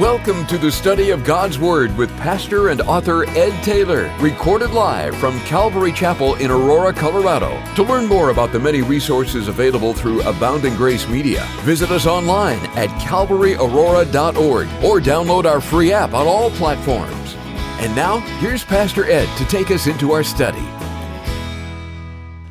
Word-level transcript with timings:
Welcome 0.00 0.46
to 0.46 0.56
the 0.56 0.72
study 0.72 1.10
of 1.10 1.22
God's 1.22 1.58
Word 1.58 1.94
with 1.98 2.08
pastor 2.16 2.70
and 2.70 2.80
author 2.80 3.28
Ed 3.28 3.62
Taylor, 3.62 4.10
recorded 4.20 4.70
live 4.70 5.14
from 5.18 5.38
Calvary 5.40 5.92
Chapel 5.92 6.34
in 6.36 6.50
Aurora, 6.50 6.94
Colorado. 6.94 7.62
To 7.74 7.82
learn 7.82 8.06
more 8.06 8.30
about 8.30 8.52
the 8.52 8.58
many 8.58 8.80
resources 8.80 9.48
available 9.48 9.92
through 9.92 10.22
Abounding 10.22 10.76
Grace 10.76 11.06
Media, 11.10 11.46
visit 11.60 11.90
us 11.90 12.06
online 12.06 12.60
at 12.74 12.88
calvaryaurora.org 13.02 14.66
or 14.82 14.98
download 14.98 15.44
our 15.44 15.60
free 15.60 15.92
app 15.92 16.14
on 16.14 16.26
all 16.26 16.50
platforms. 16.52 17.34
And 17.80 17.94
now, 17.94 18.20
here's 18.38 18.64
Pastor 18.64 19.04
Ed 19.04 19.28
to 19.36 19.44
take 19.44 19.70
us 19.70 19.86
into 19.86 20.12
our 20.12 20.24
study. 20.24 20.66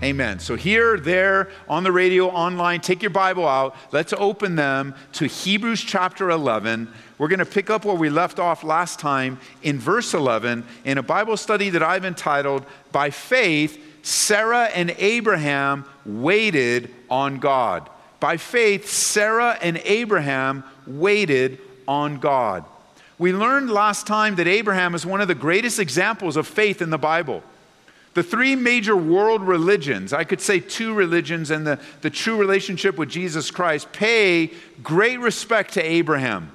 Amen. 0.03 0.39
So, 0.39 0.55
here, 0.55 0.97
there, 0.97 1.49
on 1.69 1.83
the 1.83 1.91
radio, 1.91 2.27
online, 2.29 2.81
take 2.81 3.03
your 3.03 3.11
Bible 3.11 3.47
out. 3.47 3.75
Let's 3.91 4.13
open 4.13 4.55
them 4.55 4.95
to 5.13 5.25
Hebrews 5.25 5.81
chapter 5.81 6.31
11. 6.31 6.91
We're 7.21 7.27
going 7.27 7.37
to 7.37 7.45
pick 7.45 7.69
up 7.69 7.85
where 7.85 7.93
we 7.93 8.09
left 8.09 8.39
off 8.39 8.63
last 8.63 8.97
time 8.97 9.39
in 9.61 9.77
verse 9.77 10.15
11 10.15 10.65
in 10.85 10.97
a 10.97 11.03
Bible 11.03 11.37
study 11.37 11.69
that 11.69 11.83
I've 11.83 12.03
entitled, 12.03 12.65
By 12.91 13.11
Faith, 13.11 13.79
Sarah 14.01 14.71
and 14.73 14.89
Abraham 14.97 15.85
Waited 16.03 16.89
on 17.11 17.37
God. 17.37 17.87
By 18.19 18.37
faith, 18.37 18.89
Sarah 18.89 19.55
and 19.61 19.77
Abraham 19.85 20.63
waited 20.87 21.59
on 21.87 22.17
God. 22.17 22.65
We 23.19 23.33
learned 23.33 23.69
last 23.69 24.07
time 24.07 24.35
that 24.37 24.47
Abraham 24.47 24.95
is 24.95 25.05
one 25.05 25.21
of 25.21 25.27
the 25.27 25.35
greatest 25.35 25.77
examples 25.77 26.37
of 26.37 26.47
faith 26.47 26.81
in 26.81 26.89
the 26.89 26.97
Bible. 26.97 27.43
The 28.15 28.23
three 28.23 28.55
major 28.55 28.97
world 28.97 29.43
religions, 29.43 30.11
I 30.11 30.23
could 30.23 30.41
say 30.41 30.59
two 30.59 30.95
religions 30.95 31.51
and 31.51 31.67
the, 31.67 31.79
the 32.01 32.09
true 32.09 32.37
relationship 32.37 32.97
with 32.97 33.09
Jesus 33.09 33.51
Christ, 33.51 33.91
pay 33.93 34.49
great 34.81 35.19
respect 35.19 35.75
to 35.75 35.83
Abraham. 35.83 36.51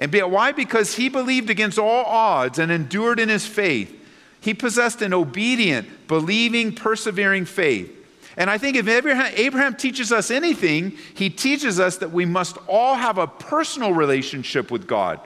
And 0.00 0.12
why? 0.32 0.50
Because 0.50 0.94
he 0.94 1.08
believed 1.08 1.50
against 1.50 1.78
all 1.78 2.04
odds 2.06 2.58
and 2.58 2.72
endured 2.72 3.20
in 3.20 3.28
his 3.28 3.46
faith. 3.46 3.94
He 4.40 4.54
possessed 4.54 5.02
an 5.02 5.12
obedient, 5.12 6.08
believing, 6.08 6.74
persevering 6.74 7.44
faith. 7.44 7.94
And 8.36 8.48
I 8.48 8.56
think 8.56 8.76
if 8.76 8.88
Abraham, 8.88 9.32
Abraham 9.36 9.76
teaches 9.76 10.10
us 10.10 10.30
anything, 10.30 10.96
he 11.14 11.28
teaches 11.28 11.78
us 11.78 11.98
that 11.98 12.10
we 12.10 12.24
must 12.24 12.56
all 12.66 12.94
have 12.94 13.18
a 13.18 13.26
personal 13.26 13.92
relationship 13.92 14.70
with 14.70 14.86
God. 14.86 15.20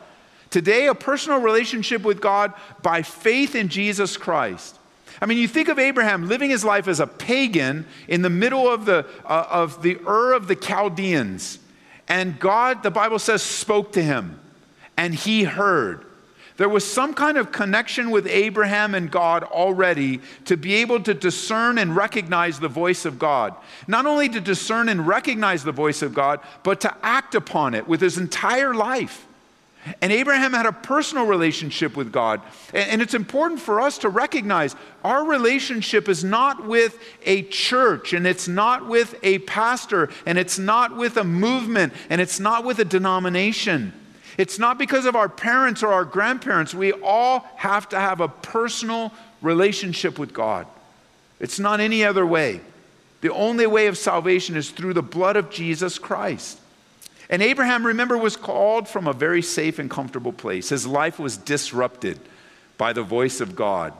Today, 0.50 0.88
a 0.88 0.94
personal 0.94 1.40
relationship 1.40 2.02
with 2.02 2.20
God 2.20 2.52
by 2.82 3.02
faith 3.02 3.54
in 3.54 3.68
Jesus 3.68 4.16
Christ. 4.16 4.78
I 5.20 5.26
mean, 5.26 5.38
you 5.38 5.46
think 5.46 5.68
of 5.68 5.78
Abraham 5.78 6.28
living 6.28 6.50
his 6.50 6.64
life 6.64 6.88
as 6.88 6.98
a 6.98 7.06
pagan 7.06 7.86
in 8.08 8.22
the 8.22 8.30
middle 8.30 8.68
of 8.68 8.84
the, 8.84 9.06
uh, 9.24 9.46
of 9.48 9.82
the 9.82 9.98
Ur 10.06 10.32
of 10.32 10.48
the 10.48 10.56
Chaldeans. 10.56 11.60
And 12.08 12.38
God, 12.40 12.82
the 12.82 12.90
Bible 12.90 13.20
says, 13.20 13.42
spoke 13.42 13.92
to 13.92 14.02
him, 14.02 14.40
and 14.96 15.14
he 15.14 15.44
heard. 15.44 16.04
There 16.56 16.68
was 16.68 16.84
some 16.84 17.14
kind 17.14 17.36
of 17.36 17.50
connection 17.50 18.10
with 18.10 18.28
Abraham 18.28 18.94
and 18.94 19.10
God 19.10 19.42
already 19.42 20.20
to 20.44 20.56
be 20.56 20.74
able 20.74 21.00
to 21.02 21.12
discern 21.12 21.78
and 21.78 21.96
recognize 21.96 22.60
the 22.60 22.68
voice 22.68 23.04
of 23.04 23.18
God. 23.18 23.54
Not 23.88 24.06
only 24.06 24.28
to 24.28 24.40
discern 24.40 24.88
and 24.88 25.06
recognize 25.06 25.64
the 25.64 25.72
voice 25.72 26.00
of 26.00 26.14
God, 26.14 26.38
but 26.62 26.80
to 26.82 26.94
act 27.02 27.34
upon 27.34 27.74
it 27.74 27.88
with 27.88 28.00
his 28.00 28.18
entire 28.18 28.72
life. 28.72 29.26
And 30.00 30.12
Abraham 30.12 30.52
had 30.52 30.64
a 30.64 30.72
personal 30.72 31.26
relationship 31.26 31.96
with 31.96 32.12
God. 32.12 32.40
And 32.72 33.02
it's 33.02 33.14
important 33.14 33.60
for 33.60 33.80
us 33.80 33.98
to 33.98 34.08
recognize 34.08 34.76
our 35.02 35.24
relationship 35.24 36.08
is 36.08 36.22
not 36.22 36.66
with 36.66 36.98
a 37.24 37.42
church, 37.42 38.12
and 38.12 38.26
it's 38.26 38.48
not 38.48 38.86
with 38.86 39.16
a 39.24 39.40
pastor, 39.40 40.08
and 40.24 40.38
it's 40.38 40.58
not 40.58 40.96
with 40.96 41.16
a 41.16 41.24
movement, 41.24 41.92
and 42.08 42.20
it's 42.20 42.40
not 42.40 42.64
with 42.64 42.78
a 42.78 42.84
denomination. 42.84 43.92
It's 44.36 44.58
not 44.58 44.78
because 44.78 45.06
of 45.06 45.14
our 45.14 45.28
parents 45.28 45.82
or 45.82 45.92
our 45.92 46.04
grandparents. 46.04 46.74
We 46.74 46.92
all 46.92 47.40
have 47.56 47.88
to 47.90 48.00
have 48.00 48.20
a 48.20 48.28
personal 48.28 49.12
relationship 49.42 50.18
with 50.18 50.32
God. 50.32 50.66
It's 51.40 51.58
not 51.58 51.80
any 51.80 52.04
other 52.04 52.26
way. 52.26 52.60
The 53.20 53.32
only 53.32 53.66
way 53.66 53.86
of 53.86 53.96
salvation 53.96 54.56
is 54.56 54.70
through 54.70 54.94
the 54.94 55.02
blood 55.02 55.36
of 55.36 55.50
Jesus 55.50 55.98
Christ. 55.98 56.58
And 57.30 57.42
Abraham, 57.42 57.86
remember, 57.86 58.18
was 58.18 58.36
called 58.36 58.88
from 58.88 59.06
a 59.06 59.12
very 59.12 59.40
safe 59.40 59.78
and 59.78 59.90
comfortable 59.90 60.32
place. 60.32 60.68
His 60.68 60.86
life 60.86 61.18
was 61.18 61.36
disrupted 61.36 62.18
by 62.76 62.92
the 62.92 63.02
voice 63.02 63.40
of 63.40 63.56
God. 63.56 63.94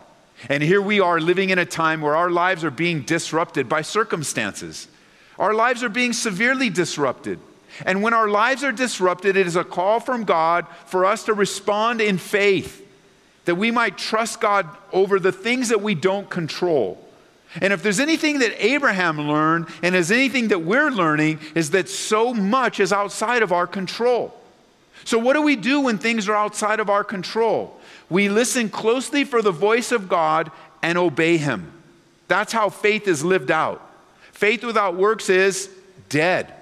And 0.48 0.62
here 0.62 0.82
we 0.82 1.00
are 1.00 1.20
living 1.20 1.50
in 1.50 1.58
a 1.58 1.64
time 1.64 2.00
where 2.00 2.16
our 2.16 2.30
lives 2.30 2.64
are 2.64 2.70
being 2.70 3.02
disrupted 3.02 3.68
by 3.68 3.82
circumstances. 3.82 4.88
Our 5.38 5.54
lives 5.54 5.82
are 5.82 5.88
being 5.88 6.12
severely 6.12 6.70
disrupted. 6.70 7.38
And 7.84 8.02
when 8.02 8.14
our 8.14 8.28
lives 8.28 8.62
are 8.62 8.72
disrupted, 8.72 9.36
it 9.36 9.46
is 9.46 9.56
a 9.56 9.64
call 9.64 10.00
from 10.00 10.24
God 10.24 10.66
for 10.86 11.04
us 11.04 11.24
to 11.24 11.34
respond 11.34 12.00
in 12.00 12.18
faith, 12.18 12.86
that 13.44 13.56
we 13.56 13.70
might 13.70 13.98
trust 13.98 14.40
God 14.40 14.68
over 14.92 15.18
the 15.18 15.32
things 15.32 15.68
that 15.68 15.82
we 15.82 15.94
don't 15.94 16.30
control. 16.30 17.00
And 17.60 17.72
if 17.72 17.82
there's 17.82 18.00
anything 18.00 18.40
that 18.40 18.64
Abraham 18.64 19.20
learned, 19.20 19.68
and 19.82 19.94
is 19.94 20.10
anything 20.10 20.48
that 20.48 20.62
we're 20.62 20.90
learning, 20.90 21.40
is 21.54 21.70
that 21.70 21.88
so 21.88 22.34
much 22.34 22.80
is 22.80 22.92
outside 22.92 23.42
of 23.42 23.52
our 23.52 23.66
control. 23.66 24.34
So, 25.04 25.18
what 25.18 25.34
do 25.34 25.42
we 25.42 25.54
do 25.54 25.80
when 25.80 25.98
things 25.98 26.28
are 26.28 26.34
outside 26.34 26.80
of 26.80 26.90
our 26.90 27.04
control? 27.04 27.78
We 28.10 28.28
listen 28.28 28.68
closely 28.68 29.24
for 29.24 29.42
the 29.42 29.52
voice 29.52 29.92
of 29.92 30.08
God 30.08 30.50
and 30.82 30.98
obey 30.98 31.36
Him. 31.36 31.72
That's 32.26 32.52
how 32.52 32.70
faith 32.70 33.06
is 33.06 33.24
lived 33.24 33.50
out. 33.50 33.80
Faith 34.32 34.64
without 34.64 34.96
works 34.96 35.28
is 35.28 35.70
dead. 36.08 36.52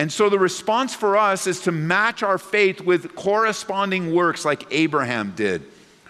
And 0.00 0.10
so 0.10 0.30
the 0.30 0.38
response 0.38 0.94
for 0.94 1.14
us 1.18 1.46
is 1.46 1.60
to 1.60 1.72
match 1.72 2.22
our 2.22 2.38
faith 2.38 2.80
with 2.80 3.14
corresponding 3.14 4.14
works 4.14 4.46
like 4.46 4.66
Abraham 4.70 5.34
did. 5.36 5.62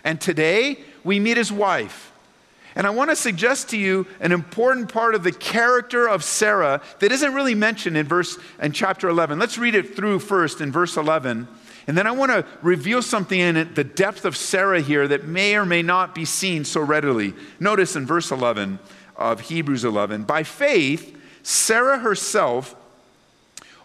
And 0.04 0.20
today, 0.20 0.78
we 1.02 1.18
meet 1.18 1.36
his 1.36 1.50
wife. 1.50 2.12
And 2.76 2.86
I 2.86 2.90
want 2.90 3.10
to 3.10 3.16
suggest 3.16 3.70
to 3.70 3.76
you 3.76 4.06
an 4.20 4.30
important 4.30 4.92
part 4.92 5.16
of 5.16 5.24
the 5.24 5.32
character 5.32 6.08
of 6.08 6.22
Sarah 6.22 6.80
that 7.00 7.10
isn't 7.10 7.34
really 7.34 7.56
mentioned 7.56 7.96
in 7.96 8.06
verse 8.06 8.38
in 8.62 8.70
chapter 8.70 9.08
11. 9.08 9.40
Let's 9.40 9.58
read 9.58 9.74
it 9.74 9.96
through 9.96 10.20
first 10.20 10.60
in 10.60 10.70
verse 10.70 10.96
11. 10.96 11.48
And 11.88 11.98
then 11.98 12.06
I 12.06 12.12
want 12.12 12.30
to 12.30 12.46
reveal 12.62 13.02
something 13.02 13.40
in 13.40 13.56
it, 13.56 13.74
the 13.74 13.82
depth 13.82 14.24
of 14.24 14.36
Sarah 14.36 14.80
here 14.80 15.08
that 15.08 15.24
may 15.24 15.56
or 15.56 15.66
may 15.66 15.82
not 15.82 16.14
be 16.14 16.24
seen 16.24 16.64
so 16.64 16.80
readily. 16.80 17.34
Notice 17.58 17.96
in 17.96 18.06
verse 18.06 18.30
11 18.30 18.78
of 19.16 19.40
Hebrews 19.40 19.84
11, 19.84 20.22
by 20.22 20.44
faith, 20.44 21.20
Sarah 21.42 21.98
herself 21.98 22.76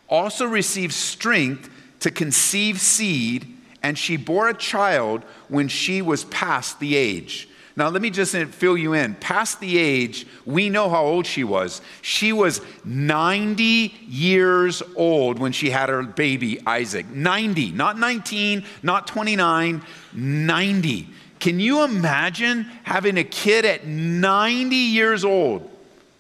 also 0.10 0.46
received 0.46 0.94
strength 0.94 1.70
to 2.02 2.12
conceive 2.12 2.80
seed, 2.80 3.48
and 3.82 3.98
she 3.98 4.18
bore 4.18 4.50
a 4.50 4.54
child 4.54 5.24
when 5.48 5.68
she 5.68 6.02
was 6.02 6.26
past 6.26 6.80
the 6.80 6.96
age. 6.96 7.50
Now, 7.78 7.90
let 7.90 8.02
me 8.02 8.10
just 8.10 8.34
fill 8.54 8.78
you 8.78 8.94
in. 8.94 9.16
Past 9.16 9.60
the 9.60 9.78
age, 9.78 10.26
we 10.46 10.70
know 10.70 10.90
how 10.90 11.04
old 11.04 11.26
she 11.26 11.44
was. 11.44 11.82
She 12.02 12.32
was 12.32 12.62
90 12.86 13.94
years 14.08 14.82
old 14.96 15.40
when 15.40 15.52
she 15.52 15.72
had 15.72 15.90
her 15.90 16.02
baby, 16.04 16.66
Isaac. 16.66 17.06
90, 17.08 17.72
not 17.74 18.00
19, 18.00 18.64
not 18.82 19.08
29, 19.08 19.82
90. 20.14 21.08
Can 21.40 21.60
you 21.60 21.84
imagine 21.84 22.64
having 22.84 23.18
a 23.18 23.26
kid 23.26 23.66
at 23.66 23.86
90 23.86 24.76
years 24.76 25.26
old? 25.26 25.70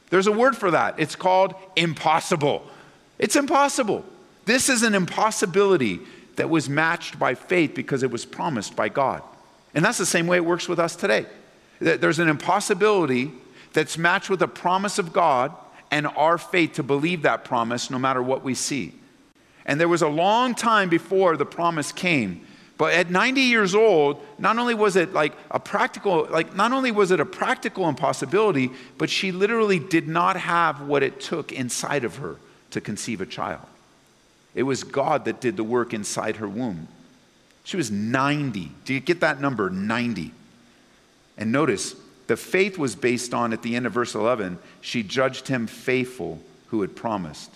There's 0.09 0.27
a 0.27 0.33
word 0.33 0.57
for 0.57 0.71
that. 0.71 0.99
It's 0.99 1.15
called 1.15 1.55
impossible. 1.77 2.67
It's 3.17 3.35
impossible. 3.35 4.05
This 4.45 4.69
is 4.69 4.83
an 4.83 4.93
impossibility 4.93 6.01
that 6.35 6.49
was 6.49 6.69
matched 6.69 7.17
by 7.17 7.33
faith 7.35 7.73
because 7.73 8.03
it 8.03 8.11
was 8.11 8.25
promised 8.25 8.75
by 8.75 8.89
God. 8.89 9.23
And 9.73 9.83
that's 9.83 9.97
the 9.97 10.05
same 10.05 10.27
way 10.27 10.37
it 10.37 10.45
works 10.45 10.67
with 10.67 10.79
us 10.79 10.95
today. 10.95 11.25
There's 11.79 12.19
an 12.19 12.29
impossibility 12.29 13.31
that's 13.73 13.97
matched 13.97 14.29
with 14.29 14.41
a 14.41 14.47
promise 14.47 14.97
of 14.99 15.11
God 15.11 15.53
and 15.91 16.07
our 16.07 16.37
faith 16.37 16.73
to 16.73 16.83
believe 16.83 17.23
that 17.23 17.43
promise 17.43 17.89
no 17.89 17.99
matter 17.99 18.21
what 18.21 18.43
we 18.43 18.53
see. 18.53 18.93
And 19.65 19.79
there 19.79 19.89
was 19.89 20.01
a 20.01 20.07
long 20.07 20.55
time 20.55 20.89
before 20.89 21.35
the 21.37 21.45
promise 21.45 21.91
came. 21.91 22.45
But 22.77 22.93
at 22.93 23.09
90 23.09 23.41
years 23.41 23.73
old, 23.73 24.21
not 24.37 24.57
only 24.57 24.73
was 24.73 24.95
it 24.95 25.13
like 25.13 25.33
a 25.49 25.59
practical, 25.59 26.27
like 26.29 26.55
not 26.55 26.71
only 26.73 26.91
was 26.91 27.11
it 27.11 27.19
a 27.19 27.25
practical 27.25 27.87
impossibility, 27.87 28.71
but 28.97 29.09
she 29.09 29.31
literally 29.31 29.79
did 29.79 30.07
not 30.07 30.35
have 30.35 30.81
what 30.81 31.01
it 31.01 31.21
took 31.21 31.51
inside 31.51 32.03
of 32.03 32.17
her 32.17 32.37
to 32.75 32.81
conceive 32.81 33.21
a 33.21 33.25
child. 33.25 33.65
It 34.53 34.63
was 34.63 34.83
God 34.83 35.25
that 35.25 35.39
did 35.39 35.55
the 35.55 35.63
work 35.63 35.93
inside 35.93 36.35
her 36.37 36.47
womb. 36.47 36.89
She 37.63 37.77
was 37.77 37.89
90. 37.89 38.69
Do 38.83 38.93
you 38.93 38.99
get 38.99 39.21
that 39.21 39.39
number? 39.39 39.69
90. 39.69 40.31
And 41.37 41.51
notice, 41.53 41.95
the 42.27 42.35
faith 42.35 42.77
was 42.77 42.95
based 42.95 43.33
on, 43.33 43.53
at 43.53 43.61
the 43.61 43.77
end 43.77 43.85
of 43.85 43.93
verse 43.93 44.13
11, 44.13 44.59
she 44.81 45.03
judged 45.03 45.47
him 45.47 45.67
faithful 45.67 46.41
who 46.67 46.81
had 46.81 46.97
promised. 46.97 47.49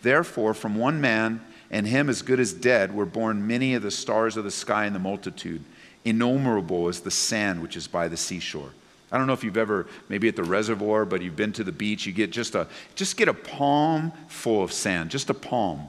Therefore, 0.00 0.54
from 0.54 0.74
one 0.74 1.02
man, 1.02 1.42
and 1.70 1.86
him 1.86 2.08
as 2.08 2.22
good 2.22 2.40
as 2.40 2.54
dead, 2.54 2.94
were 2.94 3.06
born 3.06 3.46
many 3.46 3.74
of 3.74 3.82
the 3.82 3.90
stars 3.90 4.38
of 4.38 4.44
the 4.44 4.50
sky 4.50 4.86
and 4.86 4.94
the 4.94 5.00
multitude, 5.00 5.62
innumerable 6.02 6.88
as 6.88 7.00
the 7.00 7.10
sand 7.10 7.60
which 7.60 7.76
is 7.76 7.86
by 7.86 8.08
the 8.08 8.16
seashore. 8.16 8.70
I 9.12 9.18
don't 9.18 9.26
know 9.26 9.32
if 9.32 9.44
you've 9.44 9.56
ever, 9.56 9.86
maybe 10.08 10.28
at 10.28 10.36
the 10.36 10.42
reservoir, 10.42 11.04
but 11.04 11.22
you've 11.22 11.36
been 11.36 11.52
to 11.52 11.64
the 11.64 11.72
beach, 11.72 12.06
you 12.06 12.12
get 12.12 12.30
just 12.30 12.54
a, 12.54 12.66
just 12.96 13.16
get 13.16 13.28
a 13.28 13.34
palm 13.34 14.12
full 14.28 14.62
of 14.62 14.72
sand, 14.72 15.10
just 15.10 15.30
a 15.30 15.34
palm, 15.34 15.86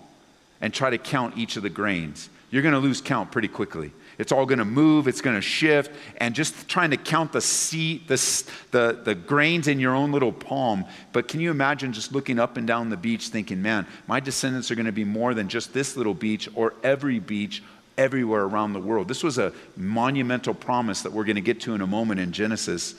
and 0.61 0.73
try 0.73 0.89
to 0.89 0.97
count 0.97 1.37
each 1.37 1.57
of 1.57 1.63
the 1.63 1.69
grains. 1.69 2.29
you're 2.51 2.61
going 2.61 2.73
to 2.73 2.79
lose 2.79 3.01
count 3.01 3.31
pretty 3.31 3.47
quickly. 3.47 3.91
It's 4.17 4.31
all 4.31 4.45
going 4.45 4.59
to 4.59 4.65
move, 4.65 5.07
it's 5.07 5.21
going 5.21 5.35
to 5.35 5.41
shift, 5.41 5.91
and 6.17 6.33
just 6.33 6.67
trying 6.67 6.89
to 6.91 6.97
count 6.97 7.31
the, 7.31 7.41
seed, 7.41 8.07
the, 8.07 8.15
the, 8.71 8.99
the 9.03 9.15
grains 9.15 9.67
in 9.67 9.79
your 9.79 9.93
own 9.93 10.11
little 10.11 10.31
palm. 10.31 10.85
But 11.11 11.27
can 11.27 11.39
you 11.39 11.51
imagine 11.51 11.93
just 11.93 12.13
looking 12.13 12.39
up 12.39 12.57
and 12.57 12.65
down 12.65 12.89
the 12.89 12.97
beach 12.97 13.27
thinking, 13.27 13.61
man, 13.61 13.85
my 14.07 14.19
descendants 14.19 14.71
are 14.71 14.75
going 14.75 14.87
to 14.87 14.91
be 14.91 15.03
more 15.03 15.33
than 15.33 15.49
just 15.49 15.73
this 15.73 15.95
little 15.95 16.15
beach 16.15 16.49
or 16.55 16.73
every 16.83 17.19
beach 17.19 17.61
everywhere 17.97 18.43
around 18.43 18.73
the 18.73 18.79
world? 18.79 19.07
This 19.07 19.23
was 19.23 19.37
a 19.37 19.53
monumental 19.75 20.53
promise 20.53 21.01
that 21.01 21.11
we're 21.11 21.25
going 21.25 21.35
to 21.35 21.41
get 21.41 21.61
to 21.61 21.75
in 21.75 21.81
a 21.81 21.87
moment 21.87 22.19
in 22.19 22.31
Genesis. 22.31 22.95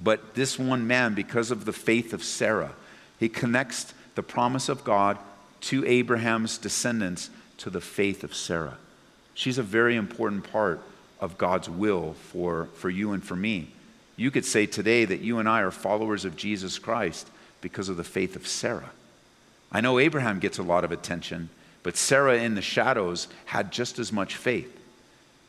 But 0.00 0.34
this 0.34 0.58
one 0.58 0.86
man, 0.86 1.14
because 1.14 1.50
of 1.50 1.64
the 1.64 1.72
faith 1.72 2.12
of 2.12 2.22
Sarah, 2.22 2.72
he 3.18 3.28
connects 3.28 3.94
the 4.14 4.22
promise 4.22 4.68
of 4.68 4.84
God 4.84 5.18
to 5.62 5.86
Abraham's 5.86 6.58
descendants 6.58 7.30
to 7.58 7.70
the 7.70 7.80
faith 7.80 8.24
of 8.24 8.34
Sarah. 8.34 8.76
She's 9.34 9.58
a 9.58 9.62
very 9.62 9.96
important 9.96 10.50
part 10.50 10.80
of 11.20 11.38
God's 11.38 11.68
will 11.68 12.14
for, 12.14 12.66
for 12.74 12.90
you 12.90 13.12
and 13.12 13.24
for 13.24 13.36
me. 13.36 13.68
You 14.16 14.30
could 14.30 14.44
say 14.44 14.66
today 14.66 15.04
that 15.04 15.20
you 15.20 15.38
and 15.38 15.48
I 15.48 15.60
are 15.60 15.70
followers 15.70 16.24
of 16.24 16.36
Jesus 16.36 16.78
Christ 16.78 17.28
because 17.60 17.88
of 17.88 17.96
the 17.96 18.04
faith 18.04 18.36
of 18.36 18.46
Sarah. 18.46 18.90
I 19.72 19.80
know 19.80 19.98
Abraham 19.98 20.38
gets 20.38 20.58
a 20.58 20.62
lot 20.62 20.84
of 20.84 20.92
attention, 20.92 21.48
but 21.84 21.96
Sarah 21.96 22.38
in 22.38 22.56
the 22.56 22.62
shadows 22.62 23.28
had 23.44 23.70
just 23.70 24.00
as 24.00 24.12
much 24.12 24.34
faith. 24.34 24.76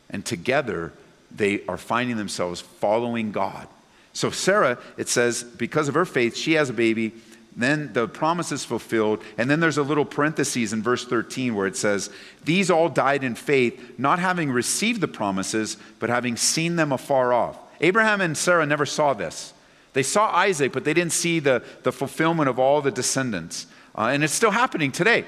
And 0.08 0.24
together, 0.24 0.92
they 1.34 1.64
are 1.66 1.76
finding 1.76 2.16
themselves 2.16 2.60
following 2.60 3.32
God. 3.32 3.66
So, 4.12 4.30
Sarah, 4.30 4.78
it 4.96 5.08
says, 5.08 5.42
because 5.42 5.88
of 5.88 5.94
her 5.94 6.04
faith, 6.04 6.36
she 6.36 6.52
has 6.52 6.70
a 6.70 6.72
baby 6.72 7.12
then 7.56 7.94
the 7.94 8.06
promise 8.06 8.52
is 8.52 8.64
fulfilled. 8.64 9.22
And 9.38 9.50
then 9.50 9.60
there's 9.60 9.78
a 9.78 9.82
little 9.82 10.04
parenthesis 10.04 10.72
in 10.72 10.82
verse 10.82 11.06
13 11.06 11.54
where 11.54 11.66
it 11.66 11.76
says, 11.76 12.10
These 12.44 12.70
all 12.70 12.90
died 12.90 13.24
in 13.24 13.34
faith, 13.34 13.98
not 13.98 14.18
having 14.18 14.50
received 14.50 15.00
the 15.00 15.08
promises, 15.08 15.78
but 15.98 16.10
having 16.10 16.36
seen 16.36 16.76
them 16.76 16.92
afar 16.92 17.32
off. 17.32 17.58
Abraham 17.80 18.20
and 18.20 18.36
Sarah 18.36 18.66
never 18.66 18.84
saw 18.84 19.14
this. 19.14 19.54
They 19.94 20.02
saw 20.02 20.30
Isaac, 20.30 20.72
but 20.72 20.84
they 20.84 20.92
didn't 20.92 21.14
see 21.14 21.40
the, 21.40 21.62
the 21.82 21.92
fulfillment 21.92 22.50
of 22.50 22.58
all 22.58 22.82
the 22.82 22.90
descendants. 22.90 23.66
Uh, 23.96 24.08
and 24.08 24.22
it's 24.22 24.34
still 24.34 24.50
happening 24.50 24.92
today. 24.92 25.24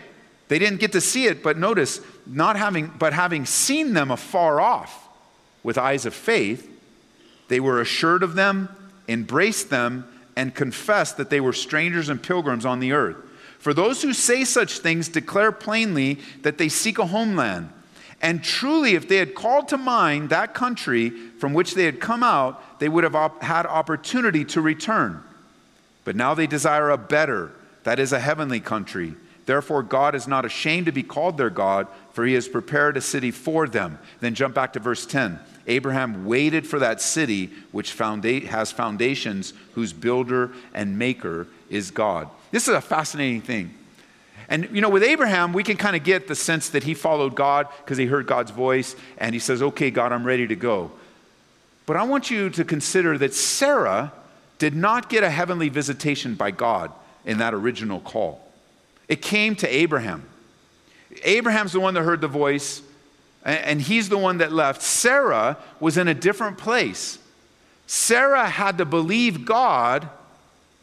They 0.49 0.59
didn't 0.59 0.81
get 0.81 0.93
to 0.93 1.01
see 1.01 1.27
it, 1.27 1.43
but 1.43 1.59
notice, 1.59 2.01
not 2.27 2.57
having, 2.57 2.91
but 2.99 3.13
having 3.13 3.45
seen 3.47 3.93
them 3.93 4.11
afar 4.11 4.61
off 4.61 5.09
with 5.63 5.77
eyes 5.79 6.07
of 6.07 6.15
faith, 6.15 6.71
they 7.49 7.61
were 7.61 7.81
assured 7.81 8.23
of 8.23 8.35
them, 8.35 8.69
embraced 9.09 9.71
them, 9.71 10.07
and 10.37 10.55
confessed 10.55 11.17
that 11.17 11.31
they 11.31 11.41
were 11.41 11.53
strangers 11.53 12.09
and 12.09 12.23
pilgrims 12.23 12.65
on 12.65 12.81
the 12.81 12.93
earth. 12.93 13.17
For 13.59 13.75
those 13.75 14.03
who 14.03 14.13
say 14.13 14.45
such 14.45 14.79
things 14.79 15.09
declare 15.09 15.53
plainly 15.53 16.21
that 16.43 16.59
they 16.59 16.69
seek 16.69 16.99
a 16.99 17.07
homeland. 17.07 17.71
And 18.23 18.43
truly, 18.43 18.95
if 18.95 19.09
they 19.09 19.17
had 19.17 19.35
called 19.35 19.69
to 19.69 19.77
mind 19.77 20.31
that 20.31 20.55
country 20.55 21.11
from 21.11 21.55
which 21.55 21.75
they 21.75 21.85
had 21.85 22.01
come 22.01 22.23
out, 22.23 22.79
they 22.81 22.89
would 22.89 23.05
have 23.05 23.15
op- 23.15 23.43
had 23.43 23.67
opportunity 23.67 24.45
to 24.47 24.61
return. 24.61 25.23
But 26.05 26.17
now 26.17 26.35
they 26.35 26.47
desire 26.47 26.91
a 26.91 26.97
better, 26.97 27.53
that 27.85 27.99
is, 27.99 28.13
a 28.13 28.21
heavenly 28.21 28.61
country. 28.61 29.15
Therefore, 29.49 29.83
God 29.83 30.15
is 30.15 30.29
not 30.29 30.45
ashamed 30.45 30.85
to 30.87 30.93
be 30.93 31.03
called 31.03 31.39
their 31.39 31.49
God, 31.49 31.87
for 32.13 32.27
he 32.27 32.35
has 32.35 32.47
prepared 32.47 32.99
a 32.99 33.01
city 33.01 33.31
for 33.31 33.67
them. 33.67 33.99
Then 34.21 34.35
jump 34.35 34.55
back 34.55 34.75
to 34.75 34.79
verse 34.79 35.07
10. 35.07 35.39
Abraham 35.67 36.27
waited 36.27 36.67
for 36.67 36.79
that 36.81 37.01
city 37.01 37.49
which 37.73 37.97
founda- 37.97 38.45
has 38.45 38.73
foundations, 38.73 39.55
whose 39.73 39.95
builder 39.95 40.53
and 40.75 40.99
maker 40.99 41.47
is 41.71 41.91
God. 41.91 42.29
This 42.51 42.69
is 42.69 42.75
a 42.75 42.83
fascinating 42.83 43.41
thing. 43.41 43.73
And, 44.51 44.69
you 44.71 44.83
know, 44.83 44.91
with 44.91 45.03
Abraham, 45.03 45.55
we 45.55 45.63
can 45.63 45.79
kind 45.79 45.97
of 45.97 46.05
get 46.05 46.29
the 46.29 46.35
sense 46.35 46.69
that 46.69 46.85
he 46.85 46.93
followed 46.93 47.35
God 47.35 47.69
because 47.79 47.97
he 47.97 48.05
heard 48.05 48.27
God's 48.27 48.51
voice 48.51 48.97
and 49.17 49.35
he 49.35 49.39
says, 49.39 49.63
Okay, 49.63 49.91
God, 49.91 50.13
I'm 50.13 50.25
ready 50.25 50.47
to 50.47 50.57
go. 50.57 50.93
But 51.87 51.97
I 51.97 52.03
want 52.03 52.31
you 52.31 52.51
to 52.51 52.65
consider 52.67 53.17
that 53.17 53.33
Sarah 53.33 54.13
did 54.59 54.77
not 54.77 55.09
get 55.09 55.25
a 55.25 55.31
heavenly 55.31 55.71
visitation 55.71 56.35
by 56.35 56.51
God 56.51 56.93
in 57.25 57.39
that 57.39 57.55
original 57.55 58.01
call, 58.01 58.47
it 59.09 59.23
came 59.23 59.57
to 59.57 59.69
Abraham. 59.69 60.29
Abraham's 61.25 61.73
the 61.73 61.81
one 61.81 61.95
that 61.95 62.03
heard 62.03 62.21
the 62.21 62.29
voice 62.29 62.83
and 63.45 63.81
he's 63.81 64.09
the 64.09 64.19
one 64.19 64.39
that 64.39 64.53
left. 64.53 64.83
Sarah 64.83 65.57
was 65.81 65.97
in 65.97 66.09
a 66.09 66.15
different 66.15 66.59
place. 66.59 67.19
Sarah 67.87 68.49
had 68.49 68.79
to 68.79 68.85
believe 68.85 69.47
God, 69.47 70.09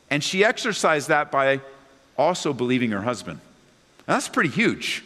and 0.10 0.24
she 0.24 0.44
exercised 0.44 1.10
that 1.10 1.31
by 1.31 1.62
also 2.18 2.54
believing 2.54 2.92
her 2.92 3.01
husband. 3.01 3.39
that's 4.07 4.30
pretty 4.30 4.50
huge. 4.50 5.04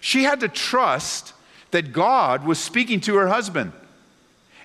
She 0.00 0.22
had 0.22 0.40
to 0.40 0.48
trust 0.48 1.32
that 1.72 1.92
God 1.92 2.44
was 2.44 2.58
speaking 2.58 3.00
to 3.02 3.16
her 3.16 3.28
husband. 3.28 3.72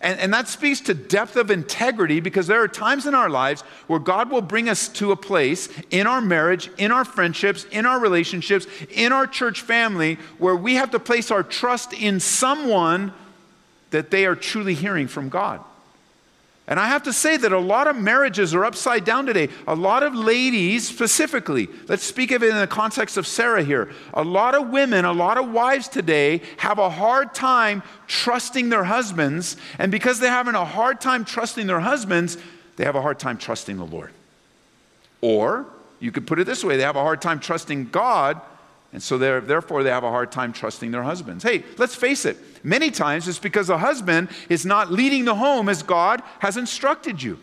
And, 0.05 0.19
and 0.19 0.33
that 0.35 0.47
speaks 0.47 0.81
to 0.81 0.93
depth 0.93 1.35
of 1.35 1.49
integrity 1.49 2.19
because 2.19 2.45
there 2.45 2.61
are 2.61 2.67
times 2.67 3.07
in 3.07 3.15
our 3.15 3.27
lives 3.27 3.61
where 3.87 3.99
God 3.99 4.29
will 4.29 4.43
bring 4.43 4.69
us 4.69 4.87
to 4.89 5.11
a 5.11 5.15
place 5.15 5.67
in 5.89 6.05
our 6.05 6.21
marriage, 6.21 6.69
in 6.77 6.91
our 6.91 7.03
friendships, 7.03 7.65
in 7.71 7.87
our 7.87 7.99
relationships, 7.99 8.67
in 8.91 9.11
our 9.11 9.25
church 9.25 9.61
family, 9.61 10.19
where 10.37 10.55
we 10.55 10.75
have 10.75 10.91
to 10.91 10.99
place 10.99 11.31
our 11.31 11.41
trust 11.41 11.91
in 11.91 12.19
someone 12.19 13.13
that 13.89 14.11
they 14.11 14.27
are 14.27 14.35
truly 14.35 14.75
hearing 14.75 15.07
from 15.07 15.27
God. 15.27 15.59
And 16.67 16.79
I 16.79 16.87
have 16.87 17.03
to 17.03 17.13
say 17.13 17.37
that 17.37 17.51
a 17.51 17.59
lot 17.59 17.87
of 17.87 17.95
marriages 17.95 18.55
are 18.55 18.65
upside 18.65 19.05
down 19.05 19.27
today. 19.27 19.49
A 19.67 19.75
lot 19.75 20.01
of 20.01 20.15
ladies, 20.15 20.87
specifically, 20.87 21.67
let's 21.87 22.03
speak 22.03 22.31
of 22.31 22.41
it 22.41 22.49
in 22.49 22.57
the 22.57 22.65
context 22.65 23.17
of 23.17 23.27
Sarah 23.27 23.63
here. 23.63 23.91
A 24.15 24.23
lot 24.23 24.55
of 24.55 24.69
women, 24.69 25.05
a 25.05 25.13
lot 25.13 25.37
of 25.37 25.51
wives 25.51 25.87
today 25.87 26.41
have 26.57 26.79
a 26.79 26.89
hard 26.89 27.35
time 27.35 27.83
trusting 28.07 28.69
their 28.69 28.83
husbands. 28.83 29.57
And 29.77 29.91
because 29.91 30.19
they're 30.19 30.31
having 30.31 30.55
a 30.55 30.65
hard 30.65 31.01
time 31.01 31.23
trusting 31.23 31.67
their 31.67 31.81
husbands, 31.81 32.37
they 32.77 32.83
have 32.83 32.95
a 32.95 33.01
hard 33.01 33.19
time 33.19 33.37
trusting 33.37 33.77
the 33.77 33.85
Lord. 33.85 34.11
Or 35.21 35.67
you 35.99 36.11
could 36.11 36.25
put 36.25 36.39
it 36.39 36.45
this 36.45 36.63
way 36.63 36.77
they 36.77 36.83
have 36.83 36.95
a 36.95 37.01
hard 37.01 37.21
time 37.21 37.39
trusting 37.39 37.89
God 37.89 38.41
and 38.95 39.03
so 39.03 39.17
therefore, 39.17 39.83
they 39.83 39.89
have 39.89 40.05
a 40.05 40.09
hard 40.09 40.31
time 40.31 40.53
trusting 40.53 40.91
their 40.91 41.03
husbands. 41.03 41.43
Hey, 41.43 41.65
let's 41.77 41.95
face 41.95 42.23
it, 42.23 42.37
many 42.63 42.89
times 42.89 43.27
it's 43.27 43.37
because 43.37 43.67
the 43.67 43.77
husband 43.77 44.29
is 44.47 44.65
not 44.65 44.89
leading 44.89 45.25
the 45.25 45.35
home 45.35 45.67
as 45.67 45.83
God 45.83 46.23
has 46.39 46.55
instructed 46.55 47.21
you. 47.21 47.37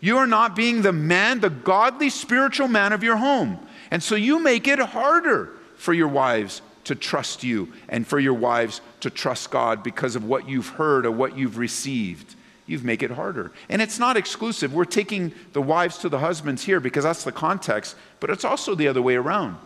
You 0.00 0.18
are 0.18 0.26
not 0.26 0.54
being 0.54 0.82
the 0.82 0.92
man, 0.92 1.40
the 1.40 1.48
godly 1.48 2.10
spiritual 2.10 2.68
man 2.68 2.92
of 2.92 3.02
your 3.02 3.16
home. 3.16 3.58
And 3.90 4.02
so 4.02 4.16
you 4.16 4.38
make 4.38 4.68
it 4.68 4.78
harder 4.78 5.48
for 5.78 5.94
your 5.94 6.08
wives 6.08 6.60
to 6.84 6.94
trust 6.94 7.42
you 7.42 7.72
and 7.88 8.06
for 8.06 8.18
your 8.18 8.34
wives 8.34 8.82
to 9.00 9.08
trust 9.08 9.50
God 9.50 9.82
because 9.82 10.14
of 10.14 10.24
what 10.24 10.46
you've 10.46 10.68
heard 10.68 11.06
or 11.06 11.10
what 11.10 11.38
you've 11.38 11.56
received. 11.56 12.34
You've 12.66 12.84
make 12.84 13.02
it 13.02 13.12
harder. 13.12 13.50
And 13.70 13.80
it's 13.80 13.98
not 13.98 14.18
exclusive. 14.18 14.74
We're 14.74 14.84
taking 14.84 15.32
the 15.54 15.62
wives 15.62 15.96
to 15.98 16.10
the 16.10 16.18
husbands 16.18 16.64
here 16.64 16.80
because 16.80 17.04
that's 17.04 17.24
the 17.24 17.32
context, 17.32 17.96
but 18.20 18.28
it's 18.28 18.44
also 18.44 18.74
the 18.74 18.88
other 18.88 19.00
way 19.00 19.14
around. 19.16 19.56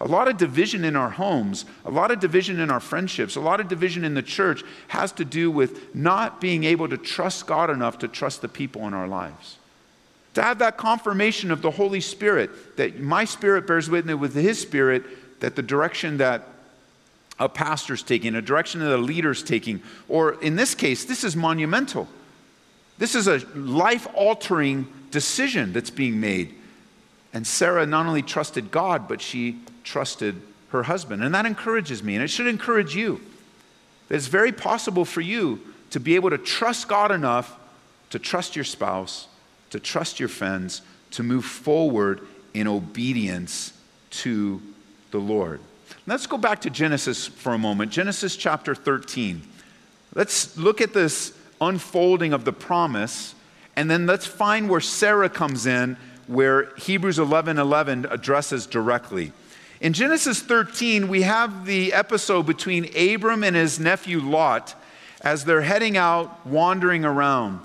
A 0.00 0.08
lot 0.08 0.28
of 0.28 0.36
division 0.36 0.84
in 0.84 0.96
our 0.96 1.10
homes, 1.10 1.64
a 1.84 1.90
lot 1.90 2.10
of 2.10 2.20
division 2.20 2.58
in 2.58 2.70
our 2.70 2.80
friendships, 2.80 3.36
a 3.36 3.40
lot 3.40 3.60
of 3.60 3.68
division 3.68 4.04
in 4.04 4.14
the 4.14 4.22
church 4.22 4.62
has 4.88 5.12
to 5.12 5.24
do 5.24 5.50
with 5.50 5.94
not 5.94 6.40
being 6.40 6.64
able 6.64 6.88
to 6.88 6.96
trust 6.96 7.46
God 7.46 7.70
enough 7.70 7.98
to 7.98 8.08
trust 8.08 8.42
the 8.42 8.48
people 8.48 8.86
in 8.86 8.94
our 8.94 9.06
lives. 9.06 9.56
To 10.34 10.42
have 10.42 10.58
that 10.58 10.76
confirmation 10.76 11.52
of 11.52 11.62
the 11.62 11.70
Holy 11.70 12.00
Spirit, 12.00 12.76
that 12.76 12.98
my 12.98 13.24
spirit 13.24 13.68
bears 13.68 13.88
witness 13.88 14.16
with 14.16 14.34
His 14.34 14.60
spirit, 14.60 15.04
that 15.40 15.54
the 15.54 15.62
direction 15.62 16.16
that 16.16 16.48
a 17.38 17.48
pastor's 17.48 18.02
taking, 18.02 18.34
a 18.34 18.42
direction 18.42 18.80
that 18.80 18.94
a 18.94 18.98
leader's 18.98 19.42
taking, 19.42 19.80
or 20.08 20.40
in 20.42 20.56
this 20.56 20.74
case, 20.74 21.04
this 21.04 21.22
is 21.22 21.36
monumental. 21.36 22.08
This 22.98 23.14
is 23.14 23.26
a 23.26 23.38
life 23.54 24.06
altering 24.14 24.88
decision 25.10 25.72
that's 25.72 25.90
being 25.90 26.20
made. 26.20 26.54
And 27.32 27.46
Sarah 27.46 27.86
not 27.86 28.06
only 28.06 28.22
trusted 28.22 28.70
God, 28.70 29.08
but 29.08 29.20
she 29.20 29.58
trusted 29.84 30.40
her 30.70 30.82
husband. 30.82 31.22
And 31.22 31.34
that 31.34 31.46
encourages 31.46 32.02
me, 32.02 32.14
and 32.14 32.24
it 32.24 32.28
should 32.28 32.48
encourage 32.48 32.96
you. 32.96 33.20
That 34.08 34.16
It's 34.16 34.26
very 34.26 34.52
possible 34.52 35.04
for 35.04 35.20
you 35.20 35.60
to 35.90 36.00
be 36.00 36.16
able 36.16 36.30
to 36.30 36.38
trust 36.38 36.88
God 36.88 37.12
enough 37.12 37.58
to 38.14 38.18
trust 38.20 38.54
your 38.54 38.64
spouse, 38.64 39.26
to 39.70 39.80
trust 39.80 40.20
your 40.20 40.28
friends, 40.28 40.82
to 41.10 41.24
move 41.24 41.44
forward 41.44 42.20
in 42.54 42.68
obedience 42.68 43.72
to 44.10 44.62
the 45.10 45.18
Lord. 45.18 45.58
Let's 46.06 46.28
go 46.28 46.38
back 46.38 46.60
to 46.60 46.70
Genesis 46.70 47.26
for 47.26 47.54
a 47.54 47.58
moment. 47.58 47.90
Genesis 47.90 48.36
chapter 48.36 48.72
13. 48.72 49.42
Let's 50.14 50.56
look 50.56 50.80
at 50.80 50.94
this 50.94 51.36
unfolding 51.60 52.32
of 52.32 52.44
the 52.44 52.52
promise, 52.52 53.34
and 53.74 53.90
then 53.90 54.06
let's 54.06 54.26
find 54.26 54.70
where 54.70 54.80
Sarah 54.80 55.28
comes 55.28 55.66
in, 55.66 55.96
where 56.28 56.72
Hebrews 56.76 57.18
11 57.18 57.58
11 57.58 58.06
addresses 58.10 58.64
directly. 58.64 59.32
In 59.80 59.92
Genesis 59.92 60.40
13, 60.40 61.08
we 61.08 61.22
have 61.22 61.66
the 61.66 61.92
episode 61.92 62.46
between 62.46 62.96
Abram 62.96 63.42
and 63.42 63.56
his 63.56 63.80
nephew 63.80 64.20
Lot 64.20 64.74
as 65.20 65.44
they're 65.44 65.62
heading 65.62 65.96
out, 65.96 66.46
wandering 66.46 67.04
around. 67.04 67.60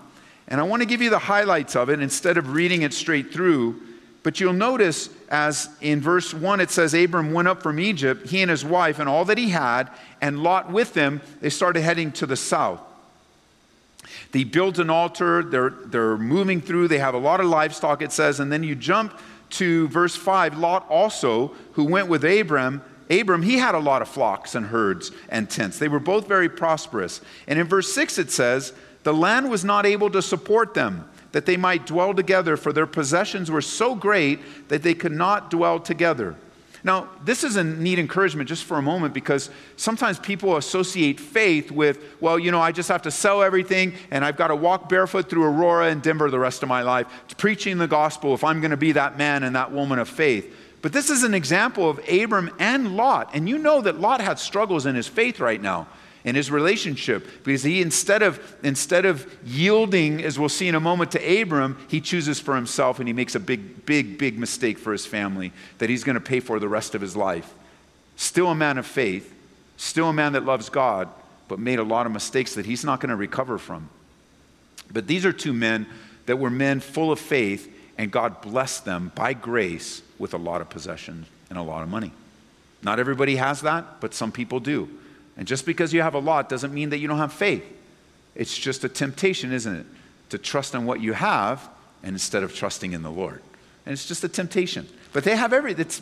And 0.47 0.59
I 0.59 0.63
want 0.63 0.81
to 0.81 0.87
give 0.87 1.01
you 1.01 1.11
the 1.11 1.19
highlights 1.19 1.75
of 1.75 1.89
it 1.89 2.01
instead 2.01 2.37
of 2.37 2.53
reading 2.53 2.81
it 2.81 2.93
straight 2.93 3.31
through. 3.31 3.79
But 4.23 4.39
you'll 4.39 4.53
notice 4.53 5.09
as 5.29 5.69
in 5.81 6.01
verse 6.01 6.33
1 6.33 6.59
it 6.59 6.71
says 6.71 6.93
Abram 6.93 7.31
went 7.31 7.47
up 7.47 7.61
from 7.61 7.79
Egypt, 7.79 8.27
he 8.27 8.41
and 8.41 8.49
his 8.49 8.65
wife 8.65 8.97
and 8.99 9.07
all 9.07 9.25
that 9.25 9.37
he 9.37 9.49
had, 9.49 9.89
and 10.19 10.41
Lot 10.41 10.71
with 10.71 10.93
them, 10.93 11.21
they 11.41 11.49
started 11.49 11.81
heading 11.83 12.11
to 12.13 12.25
the 12.25 12.35
south. 12.35 12.81
They 14.31 14.43
built 14.43 14.79
an 14.79 14.89
altar, 14.89 15.43
they're, 15.43 15.69
they're 15.69 16.17
moving 16.17 16.61
through, 16.61 16.87
they 16.87 16.97
have 16.97 17.13
a 17.13 17.19
lot 17.19 17.39
of 17.39 17.45
livestock, 17.45 18.01
it 18.01 18.11
says, 18.11 18.39
and 18.39 18.51
then 18.51 18.63
you 18.63 18.75
jump 18.75 19.13
to 19.51 19.87
verse 19.87 20.15
5 20.15 20.57
Lot 20.57 20.85
also, 20.89 21.53
who 21.73 21.83
went 21.85 22.07
with 22.07 22.23
Abram, 22.23 22.81
Abram, 23.09 23.41
he 23.41 23.57
had 23.57 23.73
a 23.73 23.79
lot 23.79 24.01
of 24.01 24.07
flocks 24.07 24.53
and 24.53 24.67
herds 24.67 25.11
and 25.29 25.49
tents. 25.49 25.79
They 25.79 25.87
were 25.87 25.99
both 25.99 26.27
very 26.27 26.47
prosperous. 26.47 27.21
And 27.47 27.57
in 27.57 27.65
verse 27.65 27.91
6 27.91 28.19
it 28.19 28.31
says, 28.31 28.71
The 29.03 29.13
land 29.13 29.49
was 29.49 29.65
not 29.65 29.85
able 29.85 30.11
to 30.11 30.21
support 30.21 30.75
them, 30.75 31.09
that 31.31 31.45
they 31.45 31.57
might 31.57 31.87
dwell 31.87 32.13
together, 32.13 32.55
for 32.55 32.71
their 32.71 32.85
possessions 32.85 33.49
were 33.49 33.61
so 33.61 33.95
great 33.95 34.69
that 34.69 34.83
they 34.83 34.93
could 34.93 35.11
not 35.11 35.49
dwell 35.49 35.79
together. 35.79 36.35
Now, 36.83 37.09
this 37.25 37.43
is 37.43 37.55
a 37.55 37.63
neat 37.63 37.99
encouragement 37.99 38.47
just 38.47 38.63
for 38.63 38.77
a 38.77 38.81
moment 38.81 39.13
because 39.13 39.49
sometimes 39.75 40.19
people 40.19 40.57
associate 40.57 41.19
faith 41.19 41.71
with, 41.71 42.03
well, 42.21 42.39
you 42.39 42.51
know, 42.51 42.61
I 42.61 42.71
just 42.71 42.89
have 42.89 43.01
to 43.03 43.11
sell 43.11 43.41
everything 43.41 43.93
and 44.11 44.23
I've 44.23 44.37
got 44.37 44.47
to 44.47 44.55
walk 44.55 44.87
barefoot 44.87 45.29
through 45.29 45.43
Aurora 45.43 45.89
and 45.89 46.01
Denver 46.01 46.29
the 46.29 46.39
rest 46.39 46.63
of 46.63 46.69
my 46.69 46.81
life, 46.81 47.07
preaching 47.37 47.77
the 47.77 47.87
gospel 47.87 48.33
if 48.33 48.43
I'm 48.43 48.61
going 48.61 48.71
to 48.71 48.77
be 48.77 48.93
that 48.93 49.17
man 49.17 49.43
and 49.43 49.55
that 49.55 49.71
woman 49.71 49.99
of 49.99 50.07
faith. 50.07 50.55
But 50.81 50.93
this 50.93 51.09
is 51.09 51.23
an 51.23 51.33
example 51.33 51.89
of 51.89 51.99
Abram 52.09 52.49
and 52.57 52.95
Lot. 52.95 53.31
And 53.33 53.49
you 53.49 53.57
know 53.57 53.81
that 53.81 53.99
Lot 53.99 54.21
had 54.21 54.39
struggles 54.39 54.85
in 54.85 54.95
his 54.95 55.07
faith 55.07 55.39
right 55.39 55.61
now 55.61 55.87
in 56.23 56.35
his 56.35 56.51
relationship. 56.51 57.27
Because 57.43 57.63
he 57.63 57.81
instead 57.81 58.21
of 58.21 58.39
instead 58.63 59.05
of 59.05 59.31
yielding 59.45 60.23
as 60.23 60.37
we'll 60.37 60.49
see 60.49 60.67
in 60.67 60.75
a 60.75 60.79
moment 60.79 61.11
to 61.11 61.41
abram 61.41 61.77
he 61.87 62.01
chooses 62.01 62.39
for 62.39 62.55
himself 62.55 62.99
and 62.99 63.07
he 63.07 63.13
makes 63.13 63.35
a 63.35 63.39
big 63.39 63.85
big 63.85 64.17
big 64.17 64.37
mistake 64.37 64.77
for 64.77 64.91
his 64.91 65.05
family 65.05 65.51
that 65.77 65.89
he's 65.89 66.03
going 66.03 66.15
to 66.15 66.21
pay 66.21 66.39
for 66.39 66.59
the 66.59 66.69
rest 66.69 66.95
of 66.95 67.01
his 67.01 67.15
life. 67.15 67.53
Still 68.15 68.47
a 68.47 68.55
man 68.55 68.77
of 68.77 68.85
faith 68.85 69.35
still 69.79 70.09
a 70.09 70.13
man 70.13 70.33
that 70.33 70.45
loves 70.45 70.69
god 70.69 71.07
but 71.47 71.57
made 71.57 71.79
a 71.79 71.83
lot 71.83 72.05
of 72.05 72.11
mistakes 72.11 72.55
that 72.55 72.65
he's 72.65 72.83
not 72.83 72.99
going 72.99 73.09
to 73.09 73.15
recover 73.15 73.57
from. 73.57 73.89
But 74.91 75.07
these 75.07 75.25
are 75.25 75.33
two 75.33 75.53
men 75.53 75.87
that 76.27 76.37
were 76.37 76.51
men 76.51 76.79
full 76.79 77.11
of 77.11 77.19
faith 77.19 77.73
and 77.97 78.11
god 78.11 78.41
blessed 78.41 78.85
them 78.85 79.11
by 79.15 79.33
grace 79.33 80.03
with 80.19 80.33
a 80.33 80.37
lot 80.37 80.61
of 80.61 80.69
possessions 80.69 81.27
and 81.49 81.57
a 81.57 81.61
lot 81.61 81.81
of 81.81 81.89
money. 81.89 82.11
Not 82.83 82.99
everybody 82.99 83.37
has 83.37 83.61
that 83.61 84.01
but 84.01 84.13
some 84.13 84.31
people 84.31 84.59
do 84.59 84.89
and 85.39 85.47
just 85.47 85.65
because 85.65 85.93
you 85.93 86.01
have 86.01 86.15
a 86.15 86.19
lot 86.19 86.49
doesn't 86.49 86.73
mean 86.73 86.89
that 86.89 86.97
you 86.97 87.07
don't 87.07 87.17
have 87.17 87.31
faith. 87.31 87.63
It's 88.35 88.55
just 88.57 88.83
a 88.83 88.89
temptation, 88.89 89.53
isn't 89.53 89.73
it? 89.73 89.85
To 90.31 90.37
trust 90.37 90.75
in 90.75 90.85
what 90.85 90.99
you 90.99 91.13
have 91.13 91.65
and 92.03 92.13
instead 92.13 92.43
of 92.43 92.53
trusting 92.53 92.91
in 92.91 93.03
the 93.03 93.09
Lord. 93.09 93.41
And 93.85 93.93
it's 93.93 94.05
just 94.05 94.21
a 94.25 94.27
temptation. 94.27 94.85
But 95.13 95.23
they 95.23 95.37
have 95.37 95.53
every, 95.53 95.71
it's, 95.71 96.01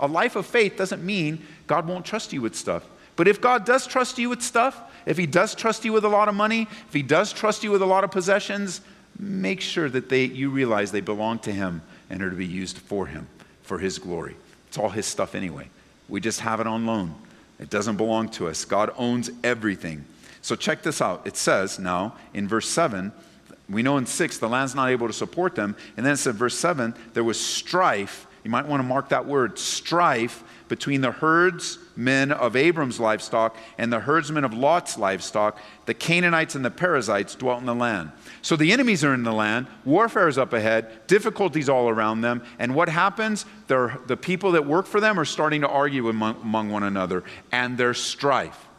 a 0.00 0.08
life 0.08 0.34
of 0.34 0.46
faith 0.46 0.76
doesn't 0.76 1.00
mean 1.00 1.46
God 1.68 1.86
won't 1.86 2.04
trust 2.04 2.32
you 2.32 2.42
with 2.42 2.56
stuff. 2.56 2.82
But 3.14 3.28
if 3.28 3.40
God 3.40 3.64
does 3.64 3.86
trust 3.86 4.18
you 4.18 4.28
with 4.28 4.42
stuff, 4.42 4.80
if 5.06 5.16
He 5.16 5.26
does 5.26 5.54
trust 5.54 5.84
you 5.84 5.92
with 5.92 6.04
a 6.04 6.08
lot 6.08 6.28
of 6.28 6.34
money, 6.34 6.62
if 6.88 6.92
He 6.92 7.02
does 7.02 7.32
trust 7.32 7.62
you 7.62 7.70
with 7.70 7.82
a 7.82 7.86
lot 7.86 8.02
of 8.02 8.10
possessions, 8.10 8.80
make 9.16 9.60
sure 9.60 9.88
that 9.90 10.08
they, 10.08 10.24
you 10.24 10.50
realize 10.50 10.90
they 10.90 11.00
belong 11.00 11.38
to 11.40 11.52
Him 11.52 11.82
and 12.10 12.20
are 12.20 12.30
to 12.30 12.36
be 12.36 12.46
used 12.46 12.78
for 12.78 13.06
Him, 13.06 13.28
for 13.62 13.78
His 13.78 14.00
glory. 14.00 14.34
It's 14.66 14.76
all 14.76 14.90
His 14.90 15.06
stuff 15.06 15.36
anyway. 15.36 15.68
We 16.08 16.20
just 16.20 16.40
have 16.40 16.58
it 16.58 16.66
on 16.66 16.84
loan. 16.84 17.14
It 17.62 17.70
doesn't 17.70 17.96
belong 17.96 18.28
to 18.30 18.48
us. 18.48 18.64
God 18.64 18.90
owns 18.96 19.30
everything. 19.44 20.04
So 20.42 20.56
check 20.56 20.82
this 20.82 21.00
out. 21.00 21.24
It 21.24 21.36
says 21.36 21.78
now 21.78 22.16
in 22.34 22.48
verse 22.48 22.68
7, 22.68 23.12
we 23.70 23.84
know 23.84 23.96
in 23.96 24.06
6 24.06 24.38
the 24.38 24.48
land's 24.48 24.74
not 24.74 24.90
able 24.90 25.06
to 25.06 25.12
support 25.12 25.54
them. 25.54 25.76
And 25.96 26.04
then 26.04 26.14
it 26.14 26.16
said, 26.16 26.34
verse 26.34 26.58
7, 26.58 26.92
there 27.14 27.22
was 27.22 27.40
strife. 27.40 28.26
You 28.42 28.50
might 28.50 28.66
want 28.66 28.82
to 28.82 28.86
mark 28.86 29.10
that 29.10 29.26
word 29.26 29.58
strife 29.58 30.42
between 30.72 31.02
the 31.02 31.10
herdsmen 31.10 32.32
of 32.32 32.56
Abram's 32.56 32.98
livestock 32.98 33.58
and 33.76 33.92
the 33.92 34.00
herdsmen 34.00 34.42
of 34.42 34.54
Lot's 34.54 34.96
livestock. 34.96 35.58
The 35.84 35.92
Canaanites 35.92 36.54
and 36.54 36.64
the 36.64 36.70
Perizzites 36.70 37.34
dwelt 37.34 37.60
in 37.60 37.66
the 37.66 37.74
land. 37.74 38.10
So 38.40 38.56
the 38.56 38.72
enemies 38.72 39.04
are 39.04 39.12
in 39.12 39.22
the 39.22 39.34
land, 39.34 39.66
warfare 39.84 40.28
is 40.28 40.38
up 40.38 40.54
ahead, 40.54 41.06
difficulties 41.06 41.68
all 41.68 41.90
around 41.90 42.22
them, 42.22 42.42
and 42.58 42.74
what 42.74 42.88
happens? 42.88 43.44
They're, 43.66 43.98
the 44.06 44.16
people 44.16 44.52
that 44.52 44.64
work 44.64 44.86
for 44.86 44.98
them 44.98 45.20
are 45.20 45.26
starting 45.26 45.60
to 45.60 45.68
argue 45.68 46.08
among, 46.08 46.40
among 46.40 46.70
one 46.70 46.84
another, 46.84 47.22
and 47.52 47.76
there's 47.76 48.02
strife. 48.02 48.70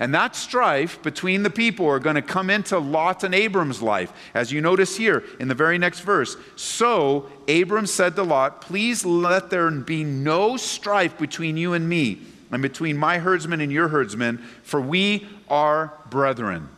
And 0.00 0.14
that 0.14 0.34
strife 0.36 1.02
between 1.02 1.42
the 1.42 1.50
people 1.50 1.86
are 1.86 1.98
going 1.98 2.16
to 2.16 2.22
come 2.22 2.50
into 2.50 2.78
Lot 2.78 3.24
and 3.24 3.34
Abram's 3.34 3.82
life, 3.82 4.12
as 4.34 4.52
you 4.52 4.60
notice 4.60 4.96
here 4.96 5.24
in 5.38 5.48
the 5.48 5.54
very 5.54 5.78
next 5.78 6.00
verse. 6.00 6.36
So 6.56 7.30
Abram 7.48 7.86
said 7.86 8.16
to 8.16 8.22
Lot, 8.22 8.60
Please 8.60 9.04
let 9.04 9.50
there 9.50 9.70
be 9.70 10.04
no 10.04 10.56
strife 10.56 11.18
between 11.18 11.56
you 11.56 11.74
and 11.74 11.88
me, 11.88 12.20
and 12.50 12.62
between 12.62 12.96
my 12.96 13.18
herdsmen 13.18 13.60
and 13.60 13.72
your 13.72 13.88
herdsmen, 13.88 14.38
for 14.62 14.80
we 14.80 15.26
are 15.48 15.92
brethren. 16.10 16.68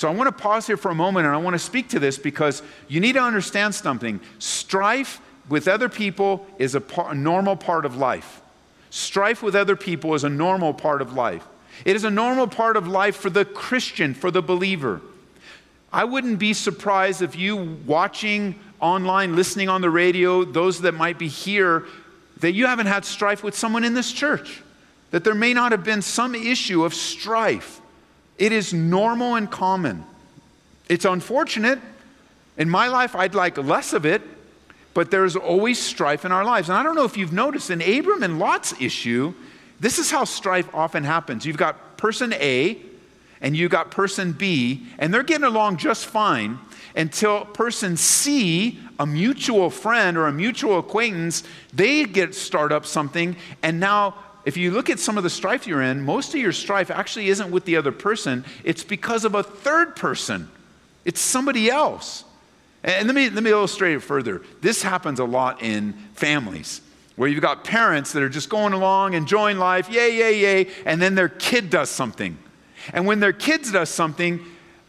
So 0.00 0.08
I 0.08 0.12
want 0.12 0.34
to 0.34 0.42
pause 0.42 0.66
here 0.66 0.78
for 0.78 0.90
a 0.90 0.94
moment 0.94 1.26
and 1.26 1.34
I 1.34 1.38
want 1.38 1.52
to 1.52 1.58
speak 1.58 1.90
to 1.90 1.98
this 1.98 2.16
because 2.16 2.62
you 2.88 3.00
need 3.00 3.12
to 3.12 3.22
understand 3.22 3.74
something. 3.74 4.18
Strife 4.38 5.20
with 5.50 5.68
other 5.68 5.90
people 5.90 6.46
is 6.58 6.74
a, 6.74 6.80
par- 6.80 7.12
a 7.12 7.14
normal 7.14 7.54
part 7.54 7.84
of 7.84 7.98
life. 7.98 8.40
Strife 8.88 9.42
with 9.42 9.54
other 9.54 9.76
people 9.76 10.14
is 10.14 10.24
a 10.24 10.30
normal 10.30 10.72
part 10.72 11.02
of 11.02 11.12
life. 11.12 11.46
It 11.84 11.96
is 11.96 12.04
a 12.04 12.10
normal 12.10 12.46
part 12.46 12.76
of 12.76 12.86
life 12.86 13.16
for 13.16 13.30
the 13.30 13.44
Christian, 13.44 14.14
for 14.14 14.30
the 14.30 14.42
believer. 14.42 15.00
I 15.92 16.04
wouldn't 16.04 16.38
be 16.38 16.52
surprised 16.52 17.22
if 17.22 17.36
you 17.36 17.78
watching 17.86 18.58
online, 18.80 19.34
listening 19.36 19.68
on 19.68 19.80
the 19.80 19.90
radio, 19.90 20.44
those 20.44 20.80
that 20.82 20.92
might 20.92 21.18
be 21.18 21.28
here, 21.28 21.84
that 22.38 22.52
you 22.52 22.66
haven't 22.66 22.86
had 22.86 23.04
strife 23.04 23.42
with 23.42 23.56
someone 23.56 23.84
in 23.84 23.94
this 23.94 24.12
church, 24.12 24.62
that 25.10 25.24
there 25.24 25.34
may 25.34 25.52
not 25.52 25.72
have 25.72 25.84
been 25.84 26.02
some 26.02 26.34
issue 26.34 26.84
of 26.84 26.94
strife. 26.94 27.80
It 28.38 28.52
is 28.52 28.72
normal 28.72 29.34
and 29.34 29.50
common. 29.50 30.04
It's 30.88 31.04
unfortunate. 31.04 31.78
In 32.56 32.70
my 32.70 32.88
life, 32.88 33.14
I'd 33.14 33.34
like 33.34 33.58
less 33.58 33.92
of 33.92 34.06
it, 34.06 34.22
but 34.94 35.10
there's 35.10 35.36
always 35.36 35.78
strife 35.78 36.24
in 36.24 36.32
our 36.32 36.44
lives. 36.44 36.68
And 36.68 36.78
I 36.78 36.82
don't 36.82 36.94
know 36.94 37.04
if 37.04 37.16
you've 37.16 37.32
noticed 37.32 37.70
in 37.70 37.82
Abram 37.82 38.22
and 38.22 38.38
Lot's 38.38 38.80
issue, 38.80 39.34
this 39.80 39.98
is 39.98 40.10
how 40.10 40.24
strife 40.24 40.72
often 40.74 41.04
happens. 41.04 41.44
You've 41.44 41.56
got 41.56 41.96
person 41.96 42.32
A 42.34 42.78
and 43.40 43.56
you've 43.56 43.70
got 43.70 43.90
person 43.90 44.32
B, 44.32 44.86
and 44.98 45.12
they're 45.12 45.22
getting 45.22 45.46
along 45.46 45.78
just 45.78 46.04
fine 46.04 46.58
until 46.94 47.46
person 47.46 47.96
C, 47.96 48.78
a 48.98 49.06
mutual 49.06 49.70
friend 49.70 50.18
or 50.18 50.26
a 50.26 50.32
mutual 50.32 50.78
acquaintance, 50.78 51.42
they 51.72 52.04
get 52.04 52.34
start 52.34 52.70
up 52.70 52.84
something, 52.84 53.36
and 53.62 53.80
now 53.80 54.14
if 54.44 54.56
you 54.56 54.70
look 54.70 54.90
at 54.90 54.98
some 54.98 55.16
of 55.16 55.22
the 55.22 55.30
strife 55.30 55.66
you're 55.66 55.82
in, 55.82 56.02
most 56.02 56.34
of 56.34 56.40
your 56.40 56.52
strife 56.52 56.90
actually 56.90 57.28
isn't 57.28 57.50
with 57.50 57.64
the 57.64 57.76
other 57.76 57.92
person, 57.92 58.44
it's 58.64 58.84
because 58.84 59.24
of 59.24 59.34
a 59.34 59.42
third 59.42 59.96
person. 59.96 60.50
It's 61.04 61.20
somebody 61.20 61.70
else. 61.70 62.24
And 62.82 63.06
let 63.06 63.14
me, 63.14 63.28
let 63.28 63.42
me 63.42 63.50
illustrate 63.50 63.94
it 63.94 64.00
further. 64.00 64.42
This 64.62 64.82
happens 64.82 65.18
a 65.18 65.24
lot 65.24 65.62
in 65.62 65.92
families 66.14 66.80
where 67.16 67.28
you've 67.28 67.42
got 67.42 67.64
parents 67.64 68.12
that 68.12 68.22
are 68.22 68.28
just 68.28 68.48
going 68.48 68.72
along, 68.72 69.14
enjoying 69.14 69.58
life, 69.58 69.90
yay, 69.90 70.16
yay, 70.16 70.38
yay, 70.38 70.68
and 70.86 71.00
then 71.00 71.14
their 71.14 71.28
kid 71.28 71.70
does 71.70 71.90
something. 71.90 72.38
And 72.92 73.06
when 73.06 73.20
their 73.20 73.32
kids 73.32 73.72
does 73.72 73.90
something, 73.90 74.40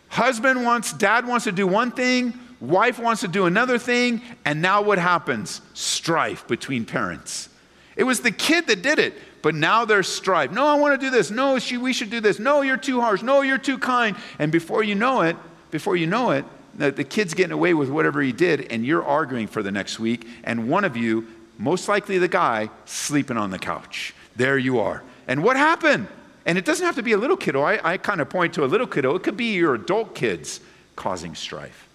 husband 0.09 0.63
wants, 0.63 0.93
dad 0.93 1.27
wants 1.27 1.45
to 1.45 1.51
do 1.51 1.67
one 1.67 1.91
thing, 1.91 2.33
wife 2.59 2.99
wants 2.99 3.21
to 3.21 3.27
do 3.27 3.45
another 3.45 3.77
thing, 3.77 4.21
and 4.45 4.61
now 4.61 4.81
what 4.81 4.97
happens? 4.97 5.61
Strife 5.73 6.47
between 6.47 6.85
parents. 6.85 7.49
It 7.95 8.03
was 8.03 8.21
the 8.21 8.31
kid 8.31 8.67
that 8.67 8.81
did 8.81 8.99
it. 8.99 9.13
But 9.41 9.55
now 9.55 9.85
there's 9.85 10.07
strife. 10.07 10.51
No, 10.51 10.65
I 10.65 10.75
want 10.75 10.99
to 10.99 11.05
do 11.05 11.09
this. 11.09 11.31
No, 11.31 11.57
she, 11.59 11.77
we 11.77 11.93
should 11.93 12.09
do 12.09 12.19
this. 12.19 12.39
No, 12.39 12.61
you're 12.61 12.77
too 12.77 13.01
harsh. 13.01 13.21
No, 13.23 13.41
you're 13.41 13.57
too 13.57 13.77
kind. 13.77 14.15
And 14.39 14.51
before 14.51 14.83
you 14.83 14.95
know 14.95 15.21
it, 15.21 15.35
before 15.71 15.95
you 15.95 16.07
know 16.07 16.31
it, 16.31 16.45
the, 16.75 16.91
the 16.91 17.03
kid's 17.03 17.33
getting 17.33 17.51
away 17.51 17.73
with 17.73 17.89
whatever 17.89 18.21
he 18.21 18.31
did, 18.31 18.71
and 18.71 18.85
you're 18.85 19.03
arguing 19.03 19.47
for 19.47 19.63
the 19.63 19.71
next 19.71 19.99
week. 19.99 20.27
And 20.43 20.69
one 20.69 20.85
of 20.85 20.95
you, 20.95 21.27
most 21.61 21.87
likely 21.87 22.17
the 22.17 22.27
guy, 22.27 22.69
sleeping 22.85 23.37
on 23.37 23.51
the 23.51 23.59
couch. 23.59 24.15
There 24.35 24.57
you 24.57 24.79
are. 24.79 25.03
And 25.27 25.43
what 25.43 25.55
happened? 25.55 26.07
And 26.45 26.57
it 26.57 26.65
doesn't 26.65 26.85
have 26.85 26.95
to 26.95 27.03
be 27.03 27.11
a 27.11 27.17
little 27.17 27.37
kiddo. 27.37 27.61
I, 27.61 27.93
I 27.93 27.97
kind 27.97 28.19
of 28.19 28.29
point 28.29 28.55
to 28.55 28.63
a 28.63 28.65
little 28.65 28.87
kiddo. 28.87 29.13
It 29.15 29.21
could 29.21 29.37
be 29.37 29.53
your 29.53 29.75
adult 29.75 30.15
kids 30.15 30.59
causing 30.95 31.35
strife. 31.35 31.87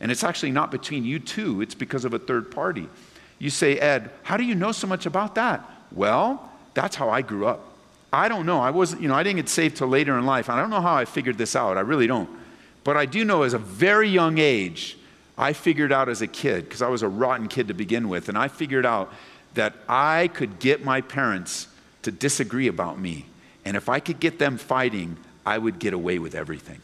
And 0.00 0.10
it's 0.10 0.24
actually 0.24 0.50
not 0.50 0.70
between 0.70 1.04
you 1.04 1.18
two, 1.18 1.60
it's 1.60 1.74
because 1.74 2.06
of 2.06 2.14
a 2.14 2.18
third 2.18 2.50
party. 2.50 2.88
You 3.38 3.50
say, 3.50 3.78
Ed, 3.78 4.10
how 4.22 4.38
do 4.38 4.44
you 4.44 4.54
know 4.54 4.72
so 4.72 4.86
much 4.86 5.04
about 5.04 5.34
that? 5.34 5.62
Well, 5.92 6.50
that's 6.72 6.96
how 6.96 7.10
I 7.10 7.20
grew 7.20 7.46
up. 7.46 7.76
I 8.12 8.28
don't 8.28 8.46
know. 8.46 8.60
I 8.60 8.70
wasn't, 8.70 9.02
you 9.02 9.08
know, 9.08 9.14
I 9.14 9.22
didn't 9.22 9.36
get 9.36 9.48
saved 9.48 9.76
till 9.76 9.88
later 9.88 10.18
in 10.18 10.24
life. 10.24 10.48
I 10.48 10.58
don't 10.58 10.70
know 10.70 10.80
how 10.80 10.94
I 10.94 11.04
figured 11.04 11.36
this 11.36 11.54
out. 11.54 11.76
I 11.76 11.80
really 11.80 12.06
don't. 12.06 12.30
But 12.82 12.96
I 12.96 13.04
do 13.04 13.24
know 13.24 13.42
as 13.42 13.52
a 13.52 13.58
very 13.58 14.08
young 14.08 14.38
age, 14.38 14.96
I 15.36 15.52
figured 15.52 15.92
out 15.92 16.08
as 16.08 16.22
a 16.22 16.26
kid, 16.26 16.64
because 16.64 16.82
I 16.82 16.88
was 16.88 17.02
a 17.02 17.08
rotten 17.08 17.48
kid 17.48 17.68
to 17.68 17.74
begin 17.74 18.08
with, 18.08 18.28
and 18.28 18.36
I 18.36 18.48
figured 18.48 18.86
out 18.86 19.12
that 19.54 19.74
I 19.88 20.28
could 20.28 20.58
get 20.58 20.84
my 20.84 21.00
parents 21.00 21.68
to 22.02 22.10
disagree 22.10 22.68
about 22.68 22.98
me. 22.98 23.26
And 23.64 23.76
if 23.76 23.88
I 23.88 24.00
could 24.00 24.20
get 24.20 24.38
them 24.38 24.58
fighting, 24.58 25.16
I 25.46 25.58
would 25.58 25.78
get 25.78 25.94
away 25.94 26.18
with 26.18 26.34
everything. 26.34 26.80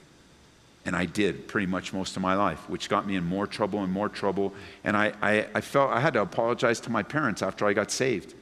And 0.86 0.96
I 0.96 1.04
did 1.04 1.48
pretty 1.48 1.66
much 1.66 1.92
most 1.92 2.16
of 2.16 2.22
my 2.22 2.34
life, 2.34 2.68
which 2.70 2.88
got 2.88 3.06
me 3.06 3.16
in 3.16 3.24
more 3.24 3.46
trouble 3.46 3.82
and 3.82 3.92
more 3.92 4.08
trouble. 4.08 4.54
And 4.84 4.96
I, 4.96 5.12
I, 5.20 5.46
I 5.54 5.60
felt 5.60 5.90
I 5.90 6.00
had 6.00 6.14
to 6.14 6.22
apologize 6.22 6.80
to 6.80 6.90
my 6.90 7.02
parents 7.02 7.42
after 7.42 7.66
I 7.66 7.72
got 7.72 7.90
saved, 7.90 8.34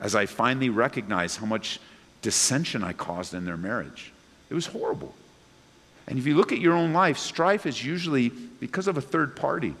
as 0.00 0.14
I 0.14 0.26
finally 0.26 0.68
recognized 0.68 1.38
how 1.38 1.46
much 1.46 1.78
dissension 2.22 2.82
I 2.82 2.92
caused 2.92 3.34
in 3.34 3.44
their 3.44 3.56
marriage. 3.56 4.12
It 4.50 4.54
was 4.54 4.66
horrible. 4.66 5.14
And 6.06 6.18
if 6.18 6.26
you 6.26 6.34
look 6.36 6.52
at 6.52 6.60
your 6.60 6.74
own 6.74 6.92
life, 6.92 7.18
strife 7.18 7.66
is 7.66 7.84
usually 7.84 8.28
because 8.28 8.86
of 8.86 8.96
a 8.96 9.00
third 9.00 9.34
party. 9.36 9.74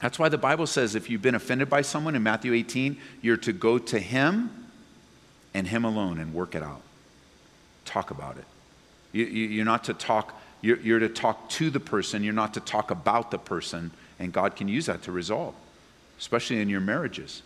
That's 0.00 0.18
why 0.18 0.28
the 0.28 0.38
Bible 0.38 0.66
says 0.66 0.94
if 0.94 1.08
you've 1.08 1.22
been 1.22 1.34
offended 1.34 1.70
by 1.70 1.82
someone 1.82 2.16
in 2.16 2.22
Matthew 2.22 2.54
18, 2.54 2.96
you're 3.20 3.36
to 3.38 3.52
go 3.52 3.78
to 3.78 3.98
him 3.98 4.50
and 5.54 5.66
him 5.66 5.84
alone 5.84 6.18
and 6.18 6.34
work 6.34 6.54
it 6.54 6.62
out. 6.62 6.82
Talk 7.84 8.10
about 8.10 8.36
it. 8.38 8.44
You, 9.12 9.60
are 9.60 9.64
not 9.64 9.84
to 9.84 9.94
talk, 9.94 10.40
you're, 10.60 10.78
you're 10.78 10.98
to 10.98 11.08
talk 11.08 11.48
to 11.50 11.70
the 11.70 11.80
person, 11.80 12.24
you're 12.24 12.32
not 12.32 12.54
to 12.54 12.60
talk 12.60 12.90
about 12.90 13.30
the 13.30 13.38
person, 13.38 13.90
and 14.18 14.32
God 14.32 14.56
can 14.56 14.68
use 14.68 14.86
that 14.86 15.02
to 15.02 15.12
resolve, 15.12 15.54
especially 16.18 16.60
in 16.60 16.68
your 16.68 16.80
marriages. 16.80 17.42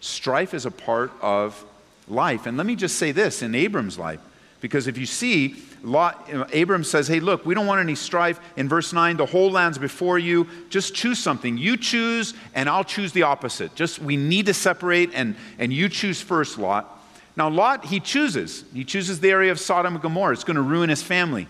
Strife 0.00 0.52
is 0.52 0.66
a 0.66 0.70
part 0.70 1.10
of 1.22 1.64
life. 2.06 2.46
And 2.46 2.56
let 2.56 2.66
me 2.66 2.76
just 2.76 2.96
say 2.96 3.12
this 3.12 3.42
in 3.42 3.54
Abram's 3.54 3.98
life, 3.98 4.20
because 4.60 4.86
if 4.86 4.96
you 4.96 5.06
see, 5.06 5.56
Lot, 5.82 6.32
uh, 6.32 6.44
Abram 6.54 6.82
says, 6.82 7.06
Hey, 7.08 7.20
look, 7.20 7.44
we 7.44 7.54
don't 7.54 7.66
want 7.66 7.80
any 7.80 7.94
strife. 7.94 8.40
In 8.56 8.68
verse 8.68 8.92
9, 8.92 9.16
the 9.16 9.26
whole 9.26 9.50
land's 9.50 9.78
before 9.78 10.18
you. 10.18 10.48
Just 10.70 10.94
choose 10.94 11.18
something. 11.18 11.56
You 11.58 11.76
choose, 11.76 12.34
and 12.54 12.68
I'll 12.68 12.84
choose 12.84 13.12
the 13.12 13.22
opposite. 13.22 13.74
Just 13.74 13.98
we 13.98 14.16
need 14.16 14.46
to 14.46 14.54
separate, 14.54 15.10
and, 15.14 15.36
and 15.58 15.72
you 15.72 15.88
choose 15.88 16.20
first, 16.20 16.58
Lot. 16.58 16.92
Now, 17.36 17.50
Lot, 17.50 17.84
he 17.84 18.00
chooses. 18.00 18.64
He 18.72 18.84
chooses 18.84 19.20
the 19.20 19.30
area 19.30 19.52
of 19.52 19.60
Sodom 19.60 19.94
and 19.94 20.02
Gomorrah. 20.02 20.32
It's 20.32 20.44
going 20.44 20.56
to 20.56 20.62
ruin 20.62 20.88
his 20.88 21.02
family, 21.02 21.46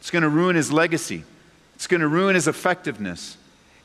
it's 0.00 0.10
going 0.10 0.22
to 0.22 0.28
ruin 0.28 0.56
his 0.56 0.72
legacy, 0.72 1.24
it's 1.76 1.86
going 1.86 2.00
to 2.00 2.08
ruin 2.08 2.34
his 2.34 2.48
effectiveness. 2.48 3.36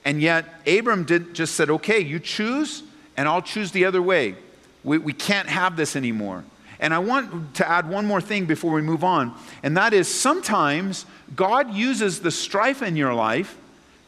And 0.05 0.21
yet, 0.21 0.45
Abram 0.65 1.03
did, 1.03 1.33
just 1.33 1.55
said, 1.55 1.69
Okay, 1.69 1.99
you 1.99 2.19
choose, 2.19 2.83
and 3.15 3.27
I'll 3.27 3.41
choose 3.41 3.71
the 3.71 3.85
other 3.85 4.01
way. 4.01 4.35
We, 4.83 4.97
we 4.97 5.13
can't 5.13 5.49
have 5.49 5.75
this 5.75 5.95
anymore. 5.95 6.43
And 6.79 6.93
I 6.93 6.99
want 6.99 7.55
to 7.55 7.69
add 7.69 7.89
one 7.89 8.05
more 8.05 8.21
thing 8.21 8.45
before 8.45 8.71
we 8.71 8.81
move 8.81 9.03
on, 9.03 9.33
and 9.63 9.75
that 9.75 9.93
is 9.93 10.07
sometimes 10.07 11.05
God 11.35 11.73
uses 11.73 12.21
the 12.21 12.31
strife 12.31 12.81
in 12.81 12.95
your 12.95 13.13
life 13.13 13.57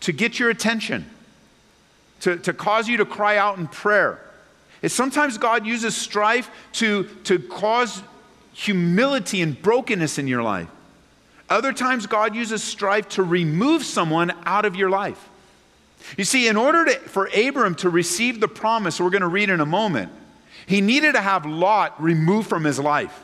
to 0.01 0.13
get 0.13 0.39
your 0.39 0.49
attention, 0.49 1.05
to, 2.21 2.37
to 2.37 2.53
cause 2.53 2.87
you 2.87 2.97
to 2.97 3.05
cry 3.05 3.37
out 3.37 3.57
in 3.57 3.67
prayer. 3.67 4.19
It's 4.81 4.95
sometimes 4.95 5.37
God 5.37 5.65
uses 5.65 5.95
strife 5.95 6.49
to, 6.73 7.03
to 7.25 7.39
cause 7.39 8.01
humility 8.53 9.41
and 9.41 9.61
brokenness 9.61 10.17
in 10.17 10.27
your 10.27 10.41
life. 10.41 10.69
Other 11.49 11.73
times, 11.73 12.07
God 12.07 12.33
uses 12.33 12.63
strife 12.63 13.09
to 13.09 13.23
remove 13.23 13.83
someone 13.83 14.31
out 14.45 14.63
of 14.63 14.75
your 14.77 14.89
life. 14.89 15.29
You 16.17 16.23
see, 16.23 16.47
in 16.47 16.55
order 16.55 16.85
to, 16.85 16.91
for 16.99 17.29
Abram 17.35 17.75
to 17.75 17.89
receive 17.89 18.39
the 18.39 18.47
promise 18.47 18.99
we're 18.99 19.09
going 19.09 19.21
to 19.21 19.27
read 19.27 19.49
in 19.49 19.59
a 19.59 19.65
moment, 19.65 20.11
he 20.65 20.81
needed 20.81 21.13
to 21.13 21.21
have 21.21 21.45
Lot 21.45 22.01
removed 22.01 22.47
from 22.47 22.63
his 22.63 22.79
life. 22.79 23.23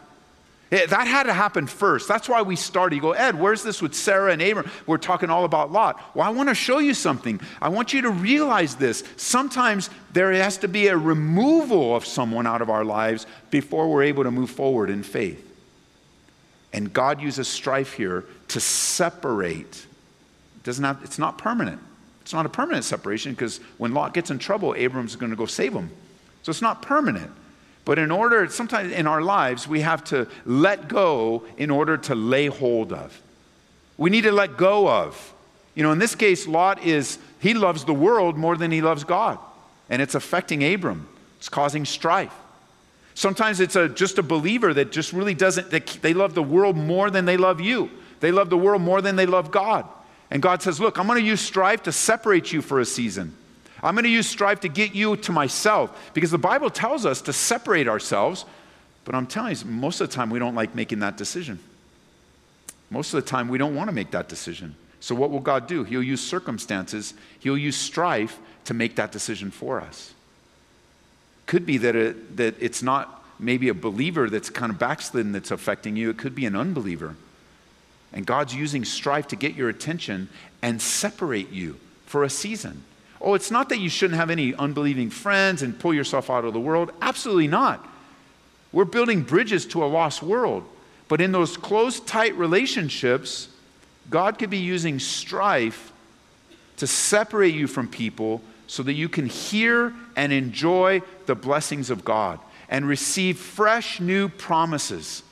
It, 0.69 0.89
that 0.89 1.07
had 1.07 1.23
to 1.23 1.33
happen 1.33 1.65
first. 1.65 2.09
That's 2.09 2.27
why 2.27 2.41
we 2.41 2.57
started. 2.57 2.97
You 2.97 3.01
go, 3.01 3.11
Ed, 3.13 3.39
where's 3.39 3.63
this 3.63 3.81
with 3.81 3.95
Sarah 3.95 4.33
and 4.33 4.41
Abram? 4.41 4.69
We're 4.85 4.97
talking 4.97 5.29
all 5.29 5.45
about 5.45 5.71
Lot. 5.71 6.01
Well, 6.13 6.27
I 6.27 6.31
want 6.31 6.49
to 6.49 6.55
show 6.55 6.79
you 6.79 6.93
something. 6.93 7.39
I 7.61 7.69
want 7.69 7.93
you 7.93 8.01
to 8.01 8.09
realize 8.09 8.75
this. 8.75 9.03
Sometimes 9.15 9.89
there 10.11 10.33
has 10.33 10.57
to 10.57 10.67
be 10.67 10.87
a 10.87 10.97
removal 10.97 11.95
of 11.95 12.05
someone 12.05 12.45
out 12.45 12.61
of 12.61 12.69
our 12.69 12.83
lives 12.83 13.25
before 13.49 13.89
we're 13.89 14.03
able 14.03 14.23
to 14.23 14.31
move 14.31 14.49
forward 14.49 14.89
in 14.89 15.03
faith. 15.03 15.43
And 16.73 16.91
God 16.91 17.21
uses 17.21 17.47
strife 17.47 17.93
here 17.93 18.25
to 18.49 18.59
separate. 18.59 19.85
It 20.57 20.63
doesn't 20.63 20.83
have, 20.83 20.99
it's 21.01 21.17
not 21.17 21.37
permanent. 21.37 21.79
It's 22.21 22.33
not 22.33 22.45
a 22.45 22.49
permanent 22.49 22.83
separation 22.83 23.31
because 23.31 23.61
when 23.77 23.93
Lot 23.93 24.13
gets 24.13 24.31
in 24.31 24.37
trouble, 24.37 24.75
Abram's 24.75 25.15
going 25.15 25.29
to 25.29 25.37
go 25.37 25.45
save 25.45 25.71
him. 25.71 25.91
So 26.47 26.51
it's 26.51 26.61
not 26.61 26.81
permanent. 26.81 27.29
But 27.83 27.99
in 27.99 28.09
order, 28.09 28.47
sometimes 28.47 28.93
in 28.93 29.05
our 29.05 29.21
lives, 29.21 29.67
we 29.67 29.81
have 29.81 30.01
to 30.05 30.29
let 30.45 30.87
go 30.87 31.43
in 31.57 31.69
order 31.69 31.97
to 31.97 32.15
lay 32.15 32.45
hold 32.45 32.93
of. 32.93 33.21
We 33.97 34.09
need 34.09 34.21
to 34.21 34.31
let 34.31 34.55
go 34.55 34.89
of. 34.89 35.33
You 35.75 35.83
know, 35.83 35.91
in 35.91 35.99
this 35.99 36.15
case, 36.15 36.47
Lot 36.47 36.81
is, 36.85 37.19
he 37.41 37.53
loves 37.53 37.83
the 37.83 37.93
world 37.93 38.37
more 38.37 38.55
than 38.55 38.71
he 38.71 38.81
loves 38.81 39.03
God. 39.03 39.39
And 39.89 40.01
it's 40.01 40.15
affecting 40.15 40.63
Abram, 40.63 41.09
it's 41.35 41.49
causing 41.49 41.83
strife. 41.83 42.33
Sometimes 43.13 43.59
it's 43.59 43.75
a, 43.75 43.89
just 43.89 44.17
a 44.17 44.23
believer 44.23 44.73
that 44.73 44.93
just 44.93 45.11
really 45.11 45.33
doesn't, 45.33 45.69
they, 45.69 45.81
they 45.81 46.13
love 46.13 46.33
the 46.33 46.41
world 46.41 46.77
more 46.77 47.11
than 47.11 47.25
they 47.25 47.35
love 47.35 47.59
you. 47.59 47.91
They 48.21 48.31
love 48.31 48.49
the 48.49 48.57
world 48.57 48.81
more 48.81 49.01
than 49.01 49.17
they 49.17 49.25
love 49.25 49.51
God. 49.51 49.85
And 50.31 50.41
God 50.41 50.61
says, 50.61 50.79
Look, 50.79 50.97
I'm 50.97 51.07
going 51.07 51.19
to 51.19 51.27
use 51.27 51.41
strife 51.41 51.83
to 51.83 51.91
separate 51.91 52.53
you 52.53 52.61
for 52.61 52.79
a 52.79 52.85
season. 52.85 53.35
I'm 53.83 53.93
going 53.93 54.03
to 54.03 54.09
use 54.09 54.27
strife 54.27 54.61
to 54.61 54.69
get 54.69 54.95
you 54.95 55.15
to 55.17 55.31
myself 55.31 56.11
because 56.13 56.31
the 56.31 56.37
Bible 56.37 56.69
tells 56.69 57.05
us 57.05 57.21
to 57.21 57.33
separate 57.33 57.87
ourselves. 57.87 58.45
But 59.05 59.15
I'm 59.15 59.27
telling 59.27 59.55
you, 59.55 59.65
most 59.65 60.01
of 60.01 60.09
the 60.09 60.15
time 60.15 60.29
we 60.29 60.39
don't 60.39 60.55
like 60.55 60.75
making 60.75 60.99
that 60.99 61.17
decision. 61.17 61.59
Most 62.89 63.13
of 63.13 63.23
the 63.23 63.29
time 63.29 63.47
we 63.47 63.57
don't 63.57 63.75
want 63.75 63.89
to 63.89 63.93
make 63.93 64.11
that 64.11 64.29
decision. 64.29 64.75
So, 64.99 65.13
what 65.13 65.29
will 65.29 65.39
God 65.39 65.67
do? 65.67 65.83
He'll 65.83 66.03
use 66.03 66.21
circumstances, 66.21 67.13
He'll 67.39 67.57
use 67.57 67.75
strife 67.75 68.39
to 68.65 68.73
make 68.73 68.95
that 68.95 69.11
decision 69.11 69.51
for 69.51 69.79
us. 69.79 70.13
Could 71.45 71.65
be 71.65 71.77
that, 71.77 71.95
it, 71.95 72.37
that 72.37 72.55
it's 72.59 72.83
not 72.83 73.23
maybe 73.39 73.69
a 73.69 73.73
believer 73.73 74.29
that's 74.29 74.49
kind 74.49 74.71
of 74.71 74.79
backslidden 74.79 75.31
that's 75.31 75.51
affecting 75.51 75.95
you, 75.95 76.09
it 76.09 76.17
could 76.17 76.35
be 76.35 76.45
an 76.45 76.55
unbeliever. 76.55 77.15
And 78.11 78.25
God's 78.25 78.55
using 78.55 78.83
strife 78.83 79.27
to 79.29 79.35
get 79.35 79.55
your 79.55 79.69
attention 79.69 80.29
and 80.61 80.81
separate 80.81 81.51
you 81.51 81.77
for 82.05 82.23
a 82.23 82.29
season. 82.29 82.83
Oh, 83.19 83.33
it's 83.33 83.51
not 83.51 83.69
that 83.69 83.79
you 83.79 83.89
shouldn't 83.89 84.19
have 84.19 84.29
any 84.29 84.53
unbelieving 84.53 85.09
friends 85.09 85.61
and 85.63 85.79
pull 85.79 85.93
yourself 85.93 86.29
out 86.29 86.45
of 86.45 86.53
the 86.53 86.59
world. 86.59 86.91
Absolutely 87.01 87.47
not. 87.47 87.87
We're 88.71 88.85
building 88.85 89.23
bridges 89.23 89.65
to 89.67 89.83
a 89.83 89.87
lost 89.87 90.21
world. 90.21 90.63
But 91.07 91.21
in 91.21 91.31
those 91.31 91.57
close, 91.57 91.99
tight 92.01 92.35
relationships, 92.35 93.49
God 94.09 94.37
could 94.37 94.49
be 94.49 94.57
using 94.57 94.99
strife 94.99 95.91
to 96.77 96.87
separate 96.87 97.55
you 97.55 97.67
from 97.67 97.87
people 97.87 98.41
so 98.67 98.83
that 98.83 98.93
you 98.93 99.09
can 99.09 99.25
hear 99.25 99.93
and 100.15 100.33
enjoy 100.33 101.01
the 101.25 101.35
blessings 101.35 101.89
of 101.89 102.03
God 102.03 102.39
and 102.69 102.87
receive 102.87 103.37
fresh 103.37 103.99
new 103.99 104.27
promises 104.27 105.23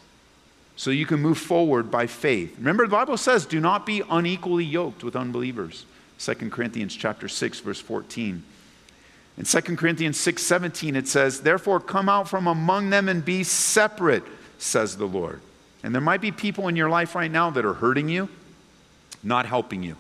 so 0.78 0.89
you 0.89 1.06
can 1.06 1.21
move 1.21 1.38
forward 1.38 1.91
by 1.91 2.08
faith. 2.08 2.56
Remember, 2.58 2.86
the 2.86 2.91
Bible 2.91 3.17
says, 3.17 3.45
do 3.45 3.60
not 3.60 3.86
be 3.86 4.02
unequally 4.10 4.65
yoked 4.65 5.04
with 5.04 5.15
unbelievers. 5.15 5.86
2 6.19 6.34
Corinthians 6.49 6.95
chapter 6.95 7.28
6 7.28 7.60
verse 7.60 7.80
14. 7.80 8.43
In 9.38 9.43
2 9.43 9.62
Corinthians 9.75 10.19
6 10.19 10.41
17 10.41 10.95
it 10.95 11.08
says, 11.08 11.41
"Therefore 11.41 11.80
come 11.80 12.08
out 12.08 12.30
from 12.30 12.47
among 12.47 12.89
them 12.89 13.10
and 13.10 13.23
be 13.23 13.43
separate," 13.43 14.23
says 14.58 14.97
the 14.97 15.08
Lord. 15.08 15.41
And 15.84 15.93
there 15.93 16.01
might 16.01 16.21
be 16.21 16.32
people 16.32 16.67
in 16.67 16.75
your 16.75 16.89
life 16.89 17.15
right 17.15 17.30
now 17.30 17.49
that 17.51 17.65
are 17.65 17.75
hurting 17.75 18.10
you, 18.10 18.30
not 19.21 19.45
helping 19.45 19.84
you. 19.84 19.97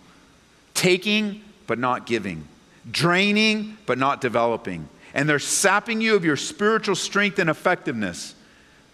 Taking 0.73 1.41
but 1.67 1.79
not 1.79 2.05
giving. 2.05 2.47
Draining 2.89 3.77
but 3.85 3.97
not 3.97 4.21
developing. 4.21 4.87
And 5.13 5.29
they're 5.29 5.39
sapping 5.39 6.01
you 6.01 6.15
of 6.15 6.25
your 6.25 6.37
spiritual 6.37 6.95
strength 6.95 7.39
and 7.39 7.49
effectiveness. 7.49 8.35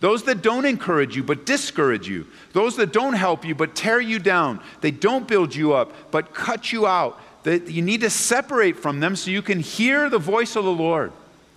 Those 0.02 0.24
that 0.24 0.42
don't 0.42 0.66
encourage 0.66 1.16
you 1.16 1.24
but 1.24 1.46
discourage 1.46 2.10
you. 2.10 2.28
Those 2.54 2.76
that 2.78 2.92
don't 2.92 3.14
help 3.14 3.46
you 3.46 3.56
but 3.56 3.76
tear 3.76 4.02
you 4.02 4.20
down. 4.20 4.60
They 4.82 4.92
don't 4.92 5.28
build 5.28 5.56
you 5.56 5.74
up 5.74 5.94
but 6.12 6.34
cut 6.34 6.74
you 6.74 6.86
out. 6.86 7.22
That 7.44 7.70
you 7.70 7.82
need 7.82 8.02
to 8.02 8.10
separate 8.10 8.78
from 8.78 9.00
them 9.00 9.16
so 9.16 9.32
you 9.32 9.42
can 9.42 9.60
hear 9.60 10.10
the 10.10 10.20
voice 10.20 10.56
of 10.56 10.66
the 10.66 10.72
Lord. 10.72 11.14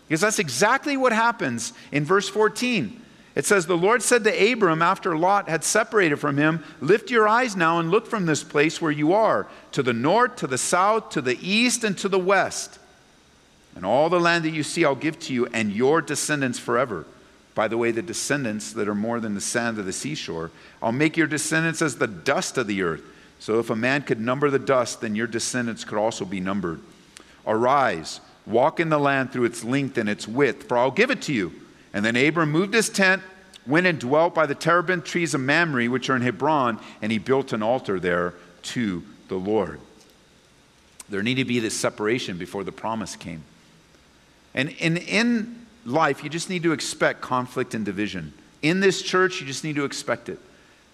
Because 0.07 0.21
that's 0.21 0.39
exactly 0.39 0.97
what 0.97 1.13
happens 1.13 1.73
in 1.91 2.05
verse 2.05 2.29
14. 2.29 3.01
It 3.35 3.47
says, 3.47 3.67
The 3.67 3.77
Lord 3.77 4.03
said 4.03 4.25
to 4.25 4.53
Abram 4.53 4.83
after 4.83 5.17
Lot 5.17 5.49
had 5.49 5.65
separated 5.65 6.17
from 6.17 6.37
him, 6.37 6.63
Lift 6.81 7.11
your 7.11 7.27
eyes 7.27 7.57
now 7.57 7.81
and 7.81 7.91
look 7.91 8.07
from 8.07 8.27
this 8.27 8.45
place 8.45 8.81
where 8.81 8.93
you 8.93 9.15
are, 9.15 9.47
to 9.73 9.83
the 9.83 9.93
north, 9.95 10.37
to 10.37 10.47
the 10.47 10.59
south, 10.59 11.09
to 11.11 11.23
the 11.23 11.39
east, 11.41 11.83
and 11.83 11.97
to 11.99 12.09
the 12.09 12.19
west. 12.19 12.79
And 13.75 13.85
all 13.85 14.09
the 14.09 14.21
land 14.21 14.45
that 14.45 14.51
you 14.51 14.63
see 14.63 14.85
I'll 14.85 14.95
give 14.95 15.19
to 15.21 15.35
you 15.35 15.47
and 15.47 15.73
your 15.73 16.01
descendants 16.01 16.59
forever. 16.59 17.07
By 17.55 17.69
the 17.69 17.79
way, 17.79 17.93
the 17.93 18.03
descendants 18.03 18.73
that 18.73 18.89
are 18.89 18.95
more 18.95 19.21
than 19.21 19.35
the 19.35 19.41
sand 19.41 19.79
of 19.79 19.87
the 19.87 19.93
seashore, 19.93 20.51
I'll 20.83 20.93
make 20.93 21.17
your 21.17 21.27
descendants 21.27 21.83
as 21.83 21.97
the 21.97 22.09
dust 22.09 22.59
of 22.59 22.67
the 22.67 22.83
earth. 22.83 23.03
So 23.39 23.59
if 23.59 23.71
a 23.71 23.77
man 23.77 24.03
could 24.03 24.21
number 24.21 24.51
the 24.51 24.59
dust, 24.59 25.01
then 25.01 25.15
your 25.15 25.27
descendants 25.27 25.85
could 25.85 25.99
also 25.99 26.25
be 26.25 26.41
numbered. 26.41 26.81
Arise, 27.47 28.21
walk 28.47 28.81
in 28.81 28.89
the 28.89 28.99
land 28.99 29.33
through 29.33 29.45
its 29.45 29.63
length 29.63 29.99
and 29.99 30.09
its 30.09 30.27
width, 30.27 30.65
for 30.65 30.79
I'll 30.79 30.91
give 30.91 31.11
it 31.11 31.23
to 31.23 31.33
you. 31.33 31.53
And 31.93 32.05
then 32.05 32.17
Abram 32.17 32.51
moved 32.51 32.75
his 32.75 32.89
tent, 32.89 33.23
went 33.67 33.87
and 33.87 34.01
dwelt 34.01 34.35
by 34.35 34.47
the 34.47 34.55
terebinth 34.55 35.05
trees 35.05 35.35
of 35.35 35.41
Mamre, 35.41 35.87
which 35.87 36.11
are 36.11 36.17
in 36.17 36.23
Hebron, 36.23 36.81
and 37.01 37.13
he 37.13 37.19
built 37.19 37.53
an 37.53 37.63
altar 37.63 38.01
there 38.01 38.35
to 38.63 39.03
the 39.29 39.37
Lord. 39.37 39.81
There 41.09 41.23
needed 41.23 41.43
to 41.43 41.49
be 41.49 41.61
this 41.61 41.79
separation 41.79 42.39
before 42.39 42.65
the 42.65 42.73
promise 42.73 43.15
came. 43.15 43.45
And 44.55 44.71
in, 44.71 44.97
in 44.97 45.64
life, 45.85 46.25
you 46.25 46.31
just 46.31 46.49
need 46.51 46.63
to 46.63 46.73
expect 46.73 47.21
conflict 47.21 47.75
and 47.75 47.85
division. 47.85 48.33
In 48.63 48.81
this 48.81 49.03
church, 49.03 49.41
you 49.41 49.47
just 49.47 49.65
need 49.65 49.77
to 49.77 49.85
expect 49.85 50.29
it. 50.29 50.39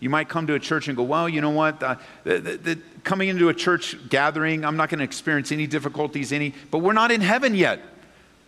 You 0.01 0.09
might 0.09 0.29
come 0.29 0.47
to 0.47 0.55
a 0.55 0.59
church 0.59 0.89
and 0.89 0.97
go, 0.97 1.03
well, 1.03 1.29
you 1.29 1.41
know 1.41 1.51
what? 1.51 1.83
Uh, 1.83 1.97
the, 2.25 2.39
the, 2.39 2.57
the, 2.57 2.79
coming 3.05 3.29
into 3.29 3.51
a 3.51 3.55
church 3.55 3.97
gathering, 4.09 4.65
I'm 4.65 4.77
not 4.77 4.89
going 4.89 4.99
to 4.99 5.05
experience 5.05 5.53
any 5.53 5.67
difficulties, 5.67 6.33
any, 6.33 6.55
but 6.71 6.79
we're 6.79 6.95
not 6.95 7.11
in 7.11 7.21
heaven 7.21 7.55
yet. 7.55 7.81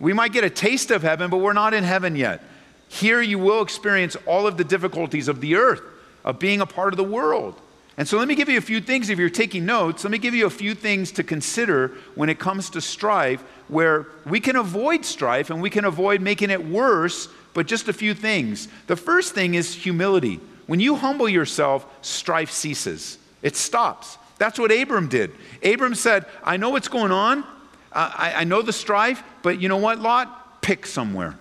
We 0.00 0.12
might 0.12 0.32
get 0.32 0.44
a 0.44 0.50
taste 0.50 0.90
of 0.90 1.02
heaven, 1.02 1.30
but 1.30 1.38
we're 1.38 1.52
not 1.52 1.74
in 1.74 1.84
heaven 1.84 2.16
yet. 2.16 2.42
Here 2.88 3.20
you 3.20 3.38
will 3.38 3.62
experience 3.62 4.16
all 4.26 4.46
of 4.46 4.56
the 4.56 4.64
difficulties 4.64 5.28
of 5.28 5.40
the 5.40 5.56
earth, 5.56 5.82
of 6.24 6.38
being 6.38 6.60
a 6.60 6.66
part 6.66 6.92
of 6.92 6.96
the 6.96 7.04
world. 7.04 7.60
And 7.98 8.08
so 8.08 8.16
let 8.16 8.26
me 8.26 8.34
give 8.34 8.48
you 8.48 8.56
a 8.56 8.62
few 8.62 8.80
things, 8.80 9.10
if 9.10 9.18
you're 9.18 9.28
taking 9.28 9.66
notes, 9.66 10.02
let 10.04 10.10
me 10.10 10.18
give 10.18 10.34
you 10.34 10.46
a 10.46 10.50
few 10.50 10.74
things 10.74 11.12
to 11.12 11.22
consider 11.22 11.88
when 12.14 12.30
it 12.30 12.38
comes 12.38 12.70
to 12.70 12.80
strife, 12.80 13.42
where 13.68 14.06
we 14.24 14.40
can 14.40 14.56
avoid 14.56 15.04
strife 15.04 15.50
and 15.50 15.60
we 15.60 15.68
can 15.68 15.84
avoid 15.84 16.22
making 16.22 16.50
it 16.50 16.64
worse, 16.64 17.28
but 17.52 17.66
just 17.66 17.88
a 17.88 17.92
few 17.92 18.14
things. 18.14 18.68
The 18.86 18.96
first 18.96 19.34
thing 19.34 19.54
is 19.54 19.74
humility. 19.74 20.40
When 20.66 20.80
you 20.80 20.96
humble 20.96 21.28
yourself, 21.28 21.86
strife 22.00 22.50
ceases, 22.50 23.18
it 23.42 23.56
stops. 23.56 24.16
That's 24.38 24.58
what 24.58 24.72
Abram 24.72 25.08
did. 25.08 25.32
Abram 25.62 25.94
said, 25.94 26.24
I 26.42 26.56
know 26.56 26.70
what's 26.70 26.88
going 26.88 27.12
on, 27.12 27.44
I, 27.92 28.32
I 28.36 28.44
know 28.44 28.62
the 28.62 28.72
strife, 28.72 29.22
but 29.42 29.60
you 29.60 29.68
know 29.68 29.76
what, 29.76 29.98
Lot? 30.00 30.62
Pick 30.62 30.86
somewhere. 30.86 31.36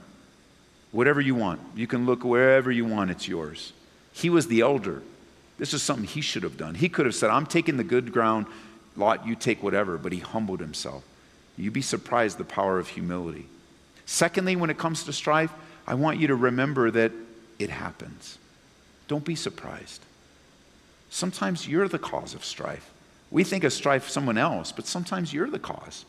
Whatever 0.91 1.21
you 1.21 1.33
want. 1.33 1.61
You 1.75 1.87
can 1.87 2.05
look 2.05 2.25
wherever 2.25 2.69
you 2.69 2.83
want, 2.83 3.09
it's 3.09 3.25
yours. 3.25 3.71
He 4.11 4.29
was 4.29 4.47
the 4.47 4.59
elder. 4.59 5.01
This 5.61 5.75
is 5.75 5.83
something 5.83 6.07
he 6.07 6.21
should 6.21 6.41
have 6.41 6.57
done. 6.57 6.73
He 6.73 6.89
could 6.89 7.05
have 7.05 7.13
said, 7.13 7.29
I'm 7.29 7.45
taking 7.45 7.77
the 7.77 7.83
good 7.83 8.11
ground, 8.11 8.47
Lot, 8.95 9.27
you 9.27 9.35
take 9.35 9.61
whatever, 9.61 9.95
but 9.99 10.11
he 10.11 10.17
humbled 10.17 10.59
himself. 10.59 11.03
You'd 11.55 11.71
be 11.71 11.83
surprised 11.83 12.39
the 12.39 12.43
power 12.43 12.79
of 12.79 12.87
humility. 12.87 13.45
Secondly, 14.07 14.55
when 14.55 14.71
it 14.71 14.79
comes 14.79 15.03
to 15.03 15.13
strife, 15.13 15.51
I 15.85 15.93
want 15.93 16.19
you 16.19 16.25
to 16.29 16.35
remember 16.35 16.89
that 16.89 17.11
it 17.59 17.69
happens. 17.69 18.39
Don't 19.07 19.23
be 19.23 19.35
surprised. 19.35 20.01
Sometimes 21.11 21.67
you're 21.67 21.87
the 21.87 21.99
cause 21.99 22.33
of 22.33 22.43
strife. 22.43 22.89
We 23.29 23.43
think 23.43 23.63
of 23.63 23.71
strife 23.71 24.09
someone 24.09 24.39
else, 24.39 24.71
but 24.71 24.87
sometimes 24.87 25.31
you're 25.31 25.51
the 25.51 25.59
cause. 25.59 26.05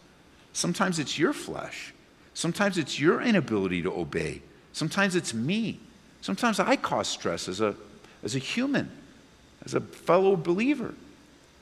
Sometimes 0.54 0.98
it's 0.98 1.18
your 1.18 1.34
flesh. 1.34 1.92
Sometimes 2.32 2.78
it's 2.78 2.98
your 2.98 3.20
inability 3.20 3.82
to 3.82 3.92
obey. 3.92 4.40
Sometimes 4.72 5.14
it's 5.14 5.34
me. 5.34 5.78
Sometimes 6.22 6.58
I 6.58 6.76
cause 6.76 7.06
stress 7.06 7.48
as 7.48 7.60
a, 7.60 7.74
as 8.24 8.34
a 8.34 8.38
human 8.38 8.90
as 9.64 9.74
a 9.74 9.80
fellow 9.80 10.36
believer. 10.36 10.94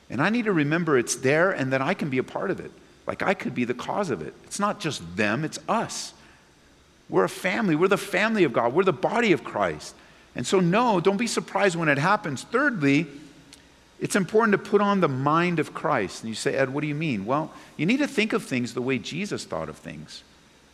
And 0.09 0.21
I 0.21 0.29
need 0.29 0.45
to 0.45 0.53
remember 0.53 0.97
it's 0.97 1.15
there 1.15 1.51
and 1.51 1.71
that 1.73 1.81
I 1.81 1.93
can 1.93 2.09
be 2.09 2.17
a 2.17 2.23
part 2.23 2.51
of 2.51 2.59
it. 2.59 2.71
Like 3.07 3.21
I 3.23 3.33
could 3.33 3.55
be 3.55 3.65
the 3.65 3.73
cause 3.73 4.09
of 4.09 4.21
it. 4.21 4.33
It's 4.43 4.59
not 4.59 4.79
just 4.79 5.15
them, 5.15 5.43
it's 5.43 5.59
us. 5.67 6.13
We're 7.09 7.23
a 7.25 7.29
family. 7.29 7.75
We're 7.75 7.89
the 7.89 7.97
family 7.97 8.43
of 8.43 8.53
God. 8.53 8.73
We're 8.73 8.83
the 8.83 8.93
body 8.93 9.33
of 9.33 9.43
Christ. 9.43 9.95
And 10.33 10.47
so, 10.47 10.61
no, 10.61 11.01
don't 11.01 11.17
be 11.17 11.27
surprised 11.27 11.75
when 11.75 11.89
it 11.89 11.97
happens. 11.97 12.43
Thirdly, 12.43 13.07
it's 13.99 14.15
important 14.15 14.53
to 14.53 14.57
put 14.57 14.81
on 14.81 15.01
the 15.01 15.09
mind 15.09 15.59
of 15.59 15.73
Christ. 15.73 16.23
And 16.23 16.29
you 16.29 16.35
say, 16.35 16.55
Ed, 16.55 16.73
what 16.73 16.81
do 16.81 16.87
you 16.87 16.95
mean? 16.95 17.25
Well, 17.25 17.51
you 17.75 17.85
need 17.85 17.97
to 17.97 18.07
think 18.07 18.31
of 18.31 18.43
things 18.43 18.73
the 18.73 18.81
way 18.81 18.97
Jesus 18.97 19.43
thought 19.43 19.67
of 19.67 19.77
things. 19.77 20.23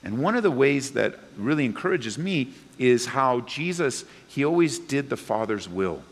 And 0.03 0.19
one 0.19 0.35
of 0.35 0.43
the 0.43 0.51
ways 0.51 0.91
that 0.91 1.15
really 1.37 1.65
encourages 1.65 2.17
me 2.19 2.53
is 2.77 3.07
how 3.07 3.41
Jesus, 3.41 4.05
he 4.27 4.45
always 4.45 4.77
did 4.77 5.09
the 5.09 5.17
Father's 5.17 5.67
will. 5.67 6.03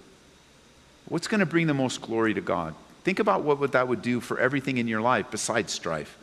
What's 1.08 1.28
going 1.28 1.40
to 1.40 1.46
bring 1.46 1.68
the 1.68 1.74
most 1.74 2.02
glory 2.02 2.34
to 2.34 2.42
God? 2.42 2.74
Think 3.04 3.20
about 3.20 3.44
what 3.44 3.72
that 3.74 3.88
would 3.88 4.02
do 4.02 4.20
for 4.20 4.40
everything 4.40 4.78
in 4.78 4.88
your 4.88 5.02
life 5.02 5.28
besides 5.30 5.72
strife. 5.72 6.18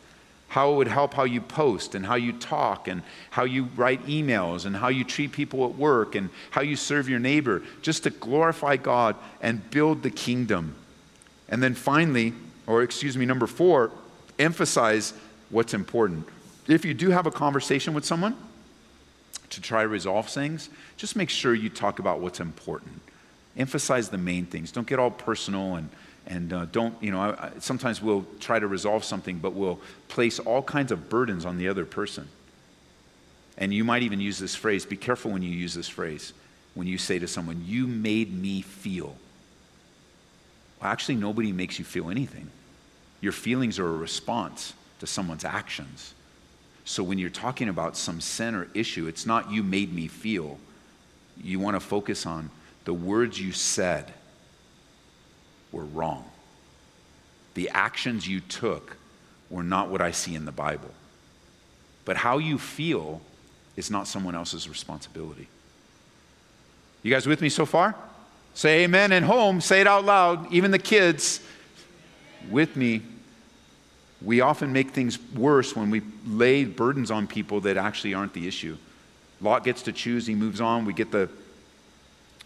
How 0.49 0.73
it 0.73 0.75
would 0.75 0.87
help 0.89 1.13
how 1.13 1.23
you 1.23 1.39
post 1.39 1.95
and 1.95 2.05
how 2.05 2.15
you 2.15 2.33
talk 2.33 2.87
and 2.87 3.01
how 3.31 3.45
you 3.45 3.69
write 3.75 4.05
emails 4.05 4.65
and 4.65 4.75
how 4.75 4.89
you 4.89 5.03
treat 5.03 5.31
people 5.31 5.65
at 5.65 5.75
work 5.75 6.15
and 6.15 6.29
how 6.51 6.61
you 6.61 6.75
serve 6.75 7.07
your 7.07 7.19
neighbor, 7.19 7.63
just 7.81 8.03
to 8.03 8.09
glorify 8.09 8.75
God 8.75 9.15
and 9.41 9.67
build 9.71 10.03
the 10.03 10.11
kingdom. 10.11 10.75
And 11.47 11.63
then 11.63 11.73
finally, 11.73 12.33
or 12.67 12.83
excuse 12.83 13.17
me, 13.17 13.25
number 13.25 13.47
four, 13.47 13.89
emphasize 14.37 15.13
what's 15.49 15.73
important. 15.73 16.27
If 16.67 16.83
you 16.83 16.93
do 16.93 17.09
have 17.11 17.25
a 17.25 17.31
conversation 17.31 17.93
with 17.93 18.05
someone 18.05 18.35
to 19.49 19.61
try 19.61 19.83
to 19.83 19.87
resolve 19.87 20.27
things, 20.27 20.69
just 20.97 21.15
make 21.15 21.29
sure 21.29 21.53
you 21.53 21.69
talk 21.69 21.99
about 21.99 22.19
what's 22.19 22.39
important 22.41 23.01
emphasize 23.57 24.09
the 24.09 24.17
main 24.17 24.45
things. 24.45 24.71
Don't 24.71 24.87
get 24.87 24.99
all 24.99 25.11
personal 25.11 25.75
and, 25.75 25.89
and 26.25 26.53
uh, 26.53 26.65
don't, 26.65 26.95
you 27.01 27.11
know, 27.11 27.19
I, 27.19 27.47
I, 27.47 27.51
sometimes 27.59 28.01
we'll 28.01 28.25
try 28.39 28.59
to 28.59 28.67
resolve 28.67 29.03
something, 29.03 29.37
but 29.37 29.53
we'll 29.53 29.79
place 30.07 30.39
all 30.39 30.61
kinds 30.61 30.91
of 30.91 31.09
burdens 31.09 31.45
on 31.45 31.57
the 31.57 31.67
other 31.67 31.85
person. 31.85 32.27
And 33.57 33.73
you 33.73 33.83
might 33.83 34.03
even 34.03 34.19
use 34.19 34.39
this 34.39 34.55
phrase 34.55 34.85
be 34.85 34.97
careful 34.97 35.31
when 35.31 35.41
you 35.41 35.51
use 35.51 35.73
this 35.73 35.89
phrase. 35.89 36.33
When 36.73 36.87
you 36.87 36.97
say 36.97 37.19
to 37.19 37.27
someone, 37.27 37.63
You 37.65 37.85
made 37.85 38.33
me 38.33 38.61
feel. 38.61 39.15
Well, 40.81 40.91
actually, 40.91 41.15
nobody 41.15 41.51
makes 41.51 41.77
you 41.77 41.85
feel 41.85 42.09
anything. 42.09 42.49
Your 43.21 43.31
feelings 43.31 43.77
are 43.79 43.87
a 43.87 43.95
response 43.95 44.73
to 44.99 45.07
someone's 45.07 45.45
actions. 45.45 46.13
So 46.85 47.03
when 47.03 47.17
you're 47.17 47.29
talking 47.29 47.69
about 47.69 47.95
some 47.95 48.19
sin 48.19 48.55
or 48.55 48.67
issue, 48.73 49.07
it's 49.07 49.25
not 49.25 49.51
you 49.51 49.63
made 49.63 49.93
me 49.93 50.07
feel. 50.07 50.59
You 51.41 51.59
want 51.59 51.75
to 51.75 51.79
focus 51.79 52.25
on 52.25 52.49
the 52.85 52.93
words 52.93 53.39
you 53.39 53.51
said 53.51 54.11
were 55.71 55.85
wrong. 55.85 56.25
The 57.53 57.69
actions 57.69 58.27
you 58.27 58.39
took 58.39 58.97
were 59.49 59.63
not 59.63 59.89
what 59.89 60.01
I 60.01 60.11
see 60.11 60.35
in 60.35 60.45
the 60.45 60.51
Bible. 60.51 60.89
But 62.05 62.17
how 62.17 62.37
you 62.37 62.57
feel 62.57 63.21
is 63.75 63.89
not 63.89 64.07
someone 64.07 64.35
else's 64.35 64.67
responsibility. 64.67 65.47
You 67.01 67.11
guys 67.11 67.27
with 67.27 67.41
me 67.41 67.49
so 67.49 67.65
far? 67.65 67.95
Say 68.53 68.83
amen 68.83 69.11
and 69.11 69.25
home. 69.25 69.61
Say 69.61 69.81
it 69.81 69.87
out 69.87 70.05
loud. 70.05 70.51
Even 70.51 70.71
the 70.71 70.79
kids 70.79 71.41
with 72.49 72.75
me. 72.75 73.01
We 74.21 74.41
often 74.41 74.71
make 74.71 74.91
things 74.91 75.19
worse 75.33 75.75
when 75.75 75.89
we 75.89 76.01
lay 76.25 76.63
burdens 76.63 77.11
on 77.11 77.27
people 77.27 77.61
that 77.61 77.77
actually 77.77 78.13
aren't 78.13 78.33
the 78.33 78.47
issue. 78.47 78.77
Lot 79.41 79.65
gets 79.65 79.81
to 79.83 79.91
choose, 79.91 80.25
he 80.25 80.35
moves 80.35 80.61
on. 80.61 80.85
We 80.85 80.93
get 80.93 81.11
the 81.11 81.29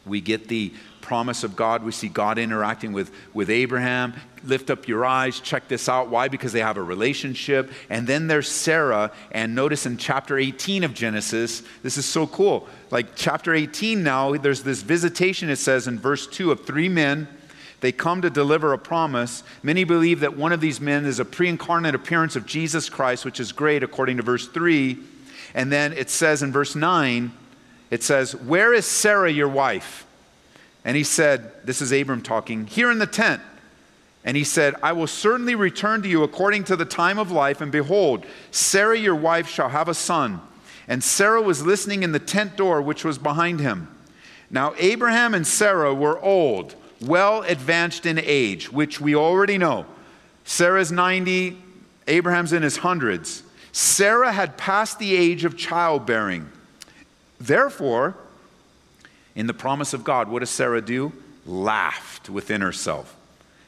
we 0.08 0.22
get 0.22 0.48
the 0.48 0.74
promise 1.08 1.46
of 1.46 1.56
God. 1.56 1.84
We 1.84 1.94
see 1.94 2.10
God 2.10 2.38
interacting 2.38 2.92
with, 2.92 3.12
with 3.34 3.50
Abraham. 3.50 4.14
Lift 4.44 4.70
up 4.70 4.90
your 4.90 5.06
eyes, 5.06 5.40
check 5.40 5.70
this 5.70 5.88
out. 5.88 6.10
Why? 6.10 6.28
Because 6.28 6.52
they 6.52 6.60
have 6.60 6.76
a 6.76 6.84
relationship. 6.84 7.72
And 7.90 8.06
then 8.06 8.28
there's 8.28 8.50
Sarah. 8.50 9.12
And 9.32 9.56
notice 9.56 9.86
in 9.86 9.98
chapter 9.98 10.38
18 10.38 10.84
of 10.84 10.94
Genesis, 10.94 11.64
this 11.82 11.98
is 11.98 12.06
so 12.06 12.28
cool. 12.28 12.68
Like 12.92 13.16
chapter 13.16 13.54
18 13.54 14.04
now, 14.04 14.34
there's 14.34 14.64
this 14.64 14.82
visitation, 14.82 15.50
it 15.50 15.56
says 15.56 15.88
in 15.88 15.98
verse 15.98 16.28
2 16.28 16.52
of 16.52 16.66
three 16.66 16.90
men. 16.90 17.30
They 17.80 17.92
come 17.92 18.22
to 18.24 18.30
deliver 18.30 18.74
a 18.74 18.78
promise. 18.78 19.44
Many 19.64 19.86
believe 19.86 20.20
that 20.22 20.36
one 20.36 20.52
of 20.52 20.60
these 20.60 20.82
men 20.82 21.06
is 21.06 21.20
a 21.20 21.26
pre 21.26 21.48
incarnate 21.48 21.96
appearance 21.96 22.36
of 22.36 22.46
Jesus 22.46 22.90
Christ, 22.90 23.24
which 23.24 23.40
is 23.40 23.52
great 23.54 23.82
according 23.82 24.18
to 24.18 24.24
verse 24.24 24.48
3. 24.48 24.98
And 25.54 25.72
then 25.72 25.94
it 25.94 26.10
says 26.10 26.44
in 26.44 26.52
verse 26.52 26.76
9, 26.76 27.32
it 27.90 28.04
says, 28.04 28.36
Where 28.36 28.74
is 28.74 28.86
Sarah, 28.86 29.32
your 29.32 29.48
wife? 29.48 30.06
And 30.84 30.96
he 30.96 31.04
said, 31.04 31.52
This 31.66 31.82
is 31.82 31.92
Abram 31.92 32.22
talking, 32.22 32.68
here 32.68 32.92
in 32.92 33.00
the 33.00 33.08
tent. 33.08 33.42
And 34.24 34.36
he 34.36 34.44
said, 34.44 34.76
I 34.84 34.92
will 34.92 35.08
certainly 35.08 35.56
return 35.56 36.02
to 36.02 36.10
you 36.10 36.24
according 36.24 36.66
to 36.66 36.76
the 36.76 36.86
time 36.86 37.18
of 37.18 37.32
life. 37.32 37.62
And 37.62 37.72
behold, 37.72 38.26
Sarah, 38.52 38.98
your 38.98 39.16
wife, 39.16 39.48
shall 39.48 39.70
have 39.70 39.88
a 39.88 39.94
son. 39.94 40.42
And 40.88 41.04
Sarah 41.04 41.42
was 41.42 41.66
listening 41.66 42.04
in 42.04 42.12
the 42.12 42.20
tent 42.20 42.58
door 42.58 42.82
which 42.82 43.06
was 43.06 43.18
behind 43.18 43.62
him. 43.62 43.88
Now, 44.50 44.74
Abraham 44.78 45.34
and 45.34 45.46
Sarah 45.46 45.94
were 45.94 46.20
old, 46.22 46.76
well 47.02 47.42
advanced 47.44 48.06
in 48.06 48.20
age, 48.20 48.72
which 48.72 49.00
we 49.00 49.16
already 49.16 49.58
know. 49.58 49.86
Sarah's 50.44 50.92
90, 50.92 51.58
Abraham's 52.08 52.54
in 52.54 52.64
his 52.64 52.78
hundreds. 52.78 53.44
Sarah 53.72 54.32
had 54.32 54.58
passed 54.58 55.00
the 55.00 55.16
age 55.16 55.44
of 55.44 55.58
childbearing. 55.58 56.50
Therefore, 57.40 58.16
in 59.36 59.48
the 59.48 59.54
promise 59.54 59.94
of 59.94 60.04
God, 60.04 60.30
what 60.30 60.40
does 60.40 60.50
Sarah 60.50 60.82
do? 60.82 61.14
Laughed 61.46 62.30
within 62.30 62.62
herself, 62.62 63.16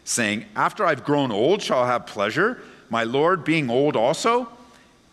saying, 0.04 0.46
After 0.56 0.86
I've 0.86 1.04
grown 1.04 1.32
old, 1.32 1.62
shall 1.62 1.84
I 1.84 1.88
have 1.88 2.08
pleasure, 2.08 2.60
my 2.90 3.04
Lord 3.04 3.44
being 3.44 3.70
old 3.70 3.96
also? 3.96 4.50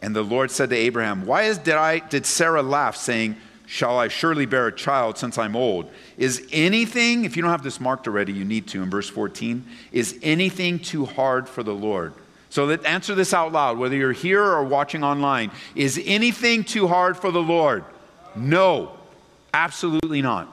And 0.03 0.15
the 0.15 0.23
Lord 0.23 0.51
said 0.51 0.71
to 0.71 0.77
Abraham, 0.77 1.27
Why 1.27 1.43
is, 1.43 1.59
did, 1.59 1.75
I, 1.75 1.99
did 1.99 2.27
Sarah 2.27 2.63
laugh, 2.63 2.97
saying, 2.97 3.37
Shall 3.67 3.99
I 3.99 4.09
surely 4.09 4.47
bear 4.47 4.69
a 4.69 4.75
child 4.75 5.19
since 5.19 5.39
I'm 5.39 5.57
old? 5.57 5.91
Is 6.17 6.47
anything, 6.53 7.25
if 7.25 7.37
you 7.37 7.43
don't 7.43 7.51
have 7.51 7.65
this 7.65 7.81
marked 7.81 8.07
already, 8.07 8.33
you 8.33 8.45
need 8.45 8.69
to 8.69 8.83
in 8.83 8.91
verse 8.91 9.09
14, 9.09 9.65
is 9.93 10.19
anything 10.23 10.79
too 10.79 11.05
hard 11.05 11.49
for 11.49 11.63
the 11.63 11.75
Lord? 11.75 12.15
So 12.49 12.65
let 12.65 12.85
answer 12.87 13.15
this 13.15 13.35
out 13.35 13.53
loud, 13.53 13.77
whether 13.77 13.97
you're 13.97 14.13
here 14.13 14.43
or 14.43 14.65
watching 14.65 15.03
online. 15.03 15.51
Is 15.75 16.01
anything 16.07 16.65
too 16.65 16.87
hard 16.87 17.17
for 17.17 17.31
the 17.31 17.43
Lord? 17.43 17.85
No, 18.37 18.93
absolutely 19.55 20.23
not. 20.23 20.49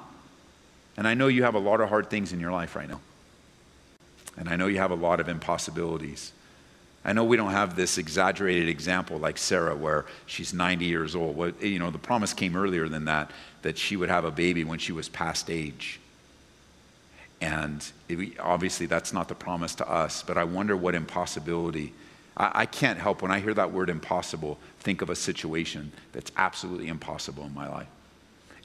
And 0.95 1.07
I 1.07 1.13
know 1.13 1.27
you 1.27 1.43
have 1.43 1.55
a 1.55 1.59
lot 1.59 1.81
of 1.81 1.89
hard 1.89 2.09
things 2.09 2.33
in 2.33 2.39
your 2.39 2.51
life 2.51 2.75
right 2.75 2.87
now. 2.87 3.01
And 4.37 4.49
I 4.49 4.55
know 4.55 4.67
you 4.67 4.77
have 4.77 4.91
a 4.91 4.95
lot 4.95 5.19
of 5.19 5.29
impossibilities. 5.29 6.31
I 7.05 7.13
know 7.13 7.23
we 7.23 7.35
don't 7.35 7.51
have 7.51 7.75
this 7.75 7.97
exaggerated 7.97 8.69
example 8.69 9.17
like 9.17 9.37
Sarah, 9.37 9.75
where 9.75 10.05
she's 10.25 10.53
90 10.53 10.85
years 10.85 11.15
old. 11.15 11.35
Well, 11.35 11.51
you 11.59 11.77
know, 11.77 11.91
the 11.91 11.97
promise 11.97 12.33
came 12.33 12.55
earlier 12.55 12.87
than 12.87 13.05
that, 13.05 13.31
that 13.61 13.77
she 13.77 13.97
would 13.97 14.09
have 14.09 14.23
a 14.23 14.31
baby 14.31 14.63
when 14.63 14.79
she 14.79 14.93
was 14.93 15.09
past 15.09 15.49
age. 15.49 15.99
And 17.41 17.85
it, 18.07 18.39
obviously, 18.39 18.85
that's 18.85 19.11
not 19.11 19.27
the 19.27 19.35
promise 19.35 19.75
to 19.75 19.89
us, 19.89 20.23
but 20.23 20.37
I 20.37 20.45
wonder 20.45 20.77
what 20.77 20.95
impossibility. 20.95 21.93
I, 22.37 22.51
I 22.53 22.65
can't 22.65 22.99
help 22.99 23.21
when 23.21 23.31
I 23.31 23.39
hear 23.39 23.53
that 23.53 23.71
word 23.71 23.89
impossible, 23.89 24.57
think 24.79 25.01
of 25.01 25.09
a 25.09 25.15
situation 25.15 25.91
that's 26.11 26.31
absolutely 26.37 26.87
impossible 26.87 27.43
in 27.45 27.53
my 27.53 27.67
life. 27.67 27.87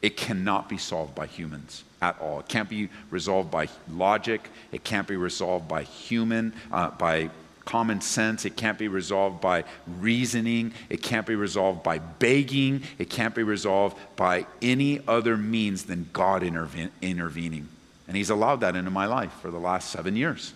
It 0.00 0.16
cannot 0.16 0.68
be 0.68 0.78
solved 0.78 1.14
by 1.14 1.26
humans 1.26 1.82
at 2.00 2.20
all. 2.20 2.40
It 2.40 2.48
can't 2.48 2.68
be 2.68 2.88
resolved 3.10 3.50
by 3.50 3.68
logic. 3.90 4.48
It 4.70 4.84
can't 4.84 5.08
be 5.08 5.16
resolved 5.16 5.66
by 5.66 5.82
human, 5.82 6.52
uh, 6.70 6.90
by 6.90 7.30
common 7.64 8.00
sense. 8.00 8.44
It 8.44 8.56
can't 8.56 8.78
be 8.78 8.88
resolved 8.88 9.40
by 9.40 9.64
reasoning. 9.98 10.72
It 10.88 11.02
can't 11.02 11.26
be 11.26 11.34
resolved 11.34 11.82
by 11.82 11.98
begging. 11.98 12.82
It 12.98 13.10
can't 13.10 13.34
be 13.34 13.42
resolved 13.42 13.98
by 14.16 14.46
any 14.62 15.00
other 15.08 15.36
means 15.36 15.84
than 15.84 16.08
God 16.12 16.42
interve- 16.42 16.90
intervening. 17.02 17.68
And 18.06 18.16
He's 18.16 18.30
allowed 18.30 18.60
that 18.60 18.76
into 18.76 18.90
my 18.90 19.06
life 19.06 19.32
for 19.42 19.50
the 19.50 19.58
last 19.58 19.90
seven 19.90 20.14
years 20.16 20.54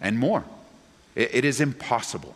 and 0.00 0.18
more. 0.18 0.44
it, 1.14 1.34
it 1.34 1.44
is 1.44 1.60
impossible. 1.60 2.34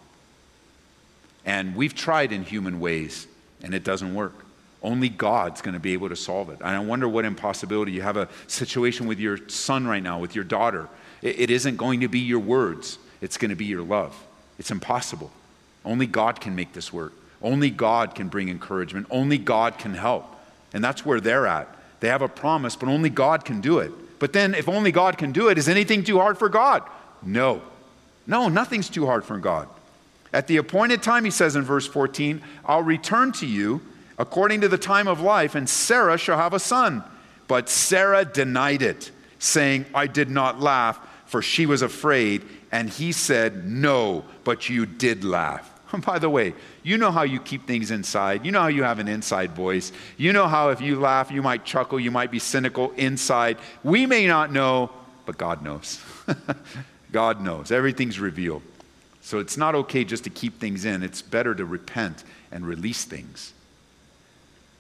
And 1.45 1.77
we've 1.77 1.95
tried 1.95 2.33
in 2.33 2.43
human 2.43 2.81
ways, 2.81 3.27
and 3.63 3.75
it 3.75 3.85
doesn't 3.85 4.15
work. 4.15 4.45
Only 4.83 5.09
God's 5.09 5.63
going 5.63 5.75
to 5.75 5.81
be 5.81 5.95
able 5.95 6.11
to 6.11 6.17
solve 6.17 6.51
it. 6.51 6.59
And 6.61 6.69
I 6.69 6.79
wonder 6.79 7.09
what 7.09 7.25
impossibility 7.25 7.93
you 7.93 8.03
have 8.03 8.17
a 8.17 8.29
situation 8.47 9.07
with 9.07 9.19
your 9.19 9.49
son 9.49 9.87
right 9.87 10.03
now, 10.03 10.19
with 10.19 10.35
your 10.35 10.45
daughter. 10.45 10.89
It, 11.23 11.41
it 11.41 11.51
isn't 11.51 11.77
going 11.77 12.01
to 12.01 12.09
be 12.09 12.21
your 12.21 12.41
words, 12.41 12.99
it's 13.21 13.39
going 13.39 13.51
to 13.51 13.57
be 13.57 13.65
your 13.65 13.83
love. 13.83 14.15
It's 14.59 14.71
impossible. 14.71 15.33
Only 15.85 16.07
God 16.07 16.41
can 16.41 16.55
make 16.55 16.73
this 16.73 16.93
work. 16.93 17.13
Only 17.43 17.71
God 17.71 18.15
can 18.15 18.29
bring 18.29 18.49
encouragement. 18.49 19.07
Only 19.11 19.39
God 19.39 19.79
can 19.79 19.95
help. 19.95 20.25
And 20.73 20.83
that's 20.83 21.05
where 21.05 21.21
they're 21.21 21.47
at. 21.47 21.69
They 22.01 22.09
have 22.09 22.23
a 22.23 22.29
promise, 22.29 22.77
but 22.77 22.89
only 22.89 23.11
God 23.11 23.45
can 23.45 23.61
do 23.61 23.79
it. 23.79 23.93
But 24.19 24.33
then, 24.33 24.55
if 24.55 24.69
only 24.69 24.93
God 24.93 25.19
can 25.19 25.33
do 25.33 25.49
it, 25.49 25.59
is 25.59 25.69
anything 25.69 26.05
too 26.05 26.19
hard 26.19 26.39
for 26.39 26.49
God? 26.49 26.83
No. 27.23 27.63
No, 28.27 28.49
nothing's 28.49 28.89
too 28.89 29.07
hard 29.07 29.25
for 29.25 29.39
God. 29.39 29.69
At 30.35 30.49
the 30.49 30.57
appointed 30.57 31.01
time, 31.01 31.25
he 31.25 31.31
says 31.31 31.55
in 31.55 31.63
verse 31.63 31.87
14, 31.87 32.43
I'll 32.65 32.83
return 32.83 33.31
to 33.35 33.47
you 33.47 33.81
according 34.19 34.63
to 34.63 34.69
the 34.69 34.77
time 34.77 35.07
of 35.07 35.21
life, 35.21 35.55
and 35.55 35.69
Sarah 35.69 36.19
shall 36.19 36.37
have 36.37 36.53
a 36.53 36.59
son. 36.59 37.05
But 37.47 37.69
Sarah 37.69 38.25
denied 38.25 38.83
it, 38.83 39.13
saying, 39.39 39.87
I 39.95 40.09
did 40.09 40.31
not 40.31 40.61
laugh, 40.61 40.99
for 41.27 41.41
she 41.41 41.67
was 41.67 41.83
afraid. 41.83 42.43
And 42.73 42.91
he 42.91 43.13
said, 43.13 43.65
No, 43.65 44.25
but 44.43 44.69
you 44.69 44.87
did 44.87 45.23
laugh. 45.23 45.71
By 46.05 46.19
the 46.19 46.29
way, 46.29 46.55
you 46.83 46.99
know 46.99 47.13
how 47.13 47.23
you 47.23 47.39
keep 47.39 47.69
things 47.69 47.93
inside. 47.93 48.45
You 48.45 48.51
know 48.51 48.63
how 48.63 48.67
you 48.67 48.83
have 48.83 48.99
an 48.99 49.07
inside 49.07 49.53
voice. 49.53 49.93
You 50.17 50.33
know 50.33 50.49
how 50.49 50.71
if 50.71 50.81
you 50.81 50.99
laugh, 50.99 51.31
you 51.31 51.43
might 51.43 51.65
chuckle, 51.65 52.01
you 52.01 52.11
might 52.11 52.33
be 52.33 52.41
cynical 52.41 52.91
inside. 52.97 53.57
We 53.85 54.05
may 54.05 54.27
not 54.27 54.51
know, 54.51 54.91
but 55.27 55.39
God 55.39 55.63
knows. 55.63 56.03
God 57.13 57.41
knows. 57.41 57.71
Everything's 57.71 58.19
revealed. 58.19 58.63
So 59.25 59.39
it's 59.39 59.57
not 59.57 59.75
okay 59.75 60.05
just 60.05 60.25
to 60.25 60.31
keep 60.31 60.61
things 60.61 60.85
in, 60.85 61.03
it's 61.03 61.23
better 61.23 61.55
to 61.55 61.65
repent 61.65 62.25
and 62.53 62.67
release 62.67 63.07
things. 63.07 63.55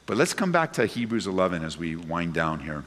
But 0.05 0.19
let's 0.19 0.35
come 0.35 0.53
back 0.53 0.75
to 0.75 0.85
Hebrews 0.85 1.27
11 1.27 1.65
as 1.65 1.79
we 1.79 1.97
wind 1.97 2.35
down 2.35 2.61
here. 2.61 2.85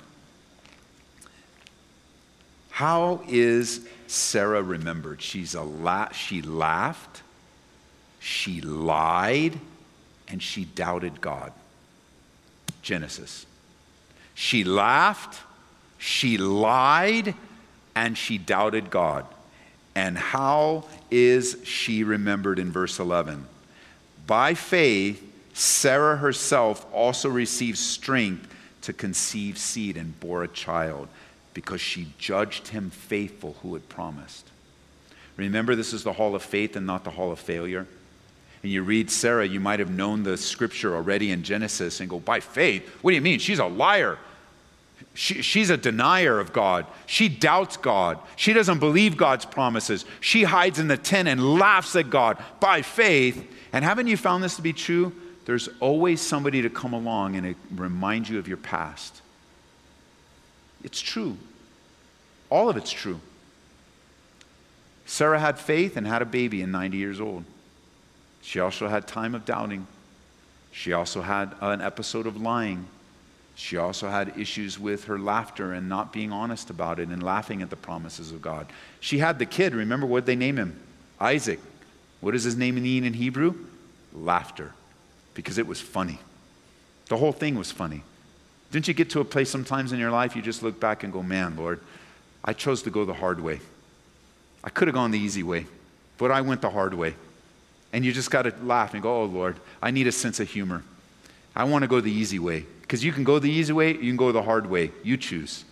How 2.69 3.23
is 3.27 3.87
Sarah 4.05 4.61
remembered? 4.61 5.19
She's 5.19 5.55
a 5.55 5.63
la- 5.63 6.11
she 6.11 6.43
laughed, 6.43 7.23
she 8.19 8.61
lied, 8.61 9.59
and 10.27 10.43
she 10.43 10.63
doubted 10.63 11.21
God. 11.21 11.51
Genesis. 12.83 13.47
She 14.35 14.63
laughed, 14.63 15.41
she 15.97 16.37
lied, 16.37 17.33
and 17.95 18.15
she 18.15 18.37
doubted 18.37 18.91
God. 18.91 19.25
And 19.97 20.15
how 20.15 20.83
is 21.09 21.57
she 21.63 22.03
remembered 22.03 22.59
in 22.59 22.71
verse 22.71 22.99
11? 22.99 23.47
By 24.27 24.53
faith, 24.53 25.23
Sarah 25.55 26.17
herself 26.17 26.85
also 26.93 27.29
received 27.29 27.79
strength 27.79 28.47
to 28.83 28.93
conceive 28.93 29.57
seed 29.57 29.97
and 29.97 30.17
bore 30.19 30.43
a 30.43 30.47
child 30.47 31.07
because 31.55 31.81
she 31.81 32.13
judged 32.19 32.67
him 32.67 32.91
faithful 32.91 33.55
who 33.63 33.73
had 33.73 33.89
promised. 33.89 34.45
Remember, 35.35 35.73
this 35.73 35.93
is 35.93 36.03
the 36.03 36.13
hall 36.13 36.35
of 36.35 36.43
faith 36.43 36.75
and 36.75 36.85
not 36.85 37.03
the 37.03 37.09
hall 37.09 37.31
of 37.31 37.39
failure. 37.39 37.87
And 38.61 38.71
you 38.71 38.83
read 38.83 39.09
Sarah, 39.09 39.47
you 39.47 39.59
might 39.59 39.79
have 39.79 39.89
known 39.89 40.21
the 40.21 40.37
scripture 40.37 40.95
already 40.95 41.31
in 41.31 41.41
Genesis 41.41 42.01
and 42.01 42.07
go, 42.07 42.19
by 42.19 42.39
faith? 42.39 42.87
What 43.01 43.09
do 43.09 43.15
you 43.15 43.21
mean? 43.21 43.39
She's 43.39 43.57
a 43.57 43.65
liar. 43.65 44.19
She, 45.13 45.41
she's 45.41 45.69
a 45.69 45.77
denier 45.77 46.39
of 46.39 46.53
God. 46.53 46.85
She 47.07 47.27
doubts 47.27 47.75
God. 47.77 48.19
She 48.35 48.53
doesn't 48.53 48.79
believe 48.79 49.17
God's 49.17 49.45
promises. 49.45 50.05
She 50.19 50.43
hides 50.43 50.77
in 50.77 50.87
the 50.87 50.97
tent 50.97 51.27
and 51.27 51.55
laughs 51.55 51.95
at 51.95 52.09
God 52.09 52.37
by 52.59 52.83
faith. 52.83 53.43
And 53.73 53.83
haven't 53.83 54.07
you 54.07 54.15
found 54.15 54.43
this 54.43 54.57
to 54.57 54.61
be 54.61 54.73
true? 54.73 55.13
There's 55.45 55.69
always 55.79 56.21
somebody 56.21 56.61
to 56.61 56.69
come 56.69 56.93
along 56.93 57.35
and 57.35 57.55
remind 57.73 58.29
you 58.29 58.37
of 58.37 58.47
your 58.47 58.57
past. 58.57 59.21
It's 60.83 61.01
true. 61.01 61.37
All 62.49 62.69
of 62.69 62.77
it's 62.77 62.91
true. 62.91 63.19
Sarah 65.05 65.39
had 65.39 65.57
faith 65.57 65.97
and 65.97 66.05
had 66.05 66.21
a 66.21 66.25
baby 66.25 66.61
in 66.61 66.71
90 66.71 66.97
years 66.97 67.19
old. 67.19 67.43
She 68.41 68.59
also 68.59 68.87
had 68.87 69.07
time 69.07 69.33
of 69.35 69.45
doubting. 69.45 69.87
She 70.71 70.93
also 70.93 71.21
had 71.21 71.55
an 71.61 71.81
episode 71.81 72.27
of 72.27 72.39
lying. 72.39 72.85
She 73.57 73.75
also 73.75 74.07
had 74.07 74.37
issues 74.37 74.77
with 74.77 75.05
her 75.05 75.17
laughter 75.17 75.73
and 75.73 75.89
not 75.89 76.13
being 76.13 76.31
honest 76.31 76.69
about 76.69 76.99
it 76.99 77.09
and 77.09 77.23
laughing 77.23 77.63
at 77.63 77.71
the 77.71 77.75
promises 77.75 78.31
of 78.31 78.39
God. 78.39 78.67
She 78.99 79.17
had 79.17 79.39
the 79.39 79.47
kid, 79.47 79.73
remember 79.73 80.05
what 80.05 80.27
they 80.27 80.35
name 80.35 80.57
him? 80.57 80.79
Isaac. 81.19 81.59
What 82.21 82.31
does 82.31 82.43
his 82.43 82.55
name 82.55 82.75
mean 82.75 83.03
in 83.03 83.13
Hebrew? 83.13 83.55
Laughter. 84.13 84.73
Because 85.33 85.57
it 85.57 85.65
was 85.65 85.81
funny. 85.81 86.19
The 87.07 87.17
whole 87.17 87.31
thing 87.31 87.55
was 87.55 87.71
funny. 87.71 88.03
Didn't 88.71 88.87
you 88.87 88.93
get 88.93 89.09
to 89.11 89.21
a 89.21 89.25
place 89.25 89.49
sometimes 89.49 89.91
in 89.91 89.97
your 89.97 90.11
life 90.11 90.35
you 90.35 90.43
just 90.43 90.61
look 90.61 90.79
back 90.79 91.03
and 91.03 91.11
go, 91.11 91.23
man, 91.23 91.55
Lord, 91.55 91.79
I 92.45 92.53
chose 92.53 92.83
to 92.83 92.91
go 92.91 93.05
the 93.05 93.13
hard 93.15 93.39
way. 93.39 93.59
I 94.63 94.69
could 94.69 94.87
have 94.87 94.95
gone 94.95 95.09
the 95.09 95.19
easy 95.19 95.41
way, 95.41 95.65
but 96.19 96.29
I 96.29 96.41
went 96.41 96.61
the 96.61 96.69
hard 96.69 96.93
way. 96.93 97.15
And 97.91 98.05
you 98.05 98.13
just 98.13 98.29
got 98.29 98.43
to 98.43 98.53
laugh 98.61 98.93
and 98.93 99.01
go, 99.01 99.23
oh, 99.23 99.25
Lord, 99.25 99.55
I 99.81 99.89
need 99.89 100.05
a 100.05 100.11
sense 100.11 100.39
of 100.39 100.47
humor. 100.47 100.83
I 101.57 101.63
want 101.63 101.81
to 101.81 101.87
go 101.87 101.99
the 101.99 102.11
easy 102.11 102.37
way. 102.37 102.65
Because 102.81 103.03
you 103.03 103.11
can 103.11 103.23
go 103.23 103.39
the 103.39 103.49
easy 103.49 103.73
way, 103.73 103.93
you 103.93 103.97
can 104.11 104.15
go 104.15 104.31
the 104.31 104.43
hard 104.43 104.69
way. 104.69 104.91
You 105.03 105.17
choose. 105.17 105.65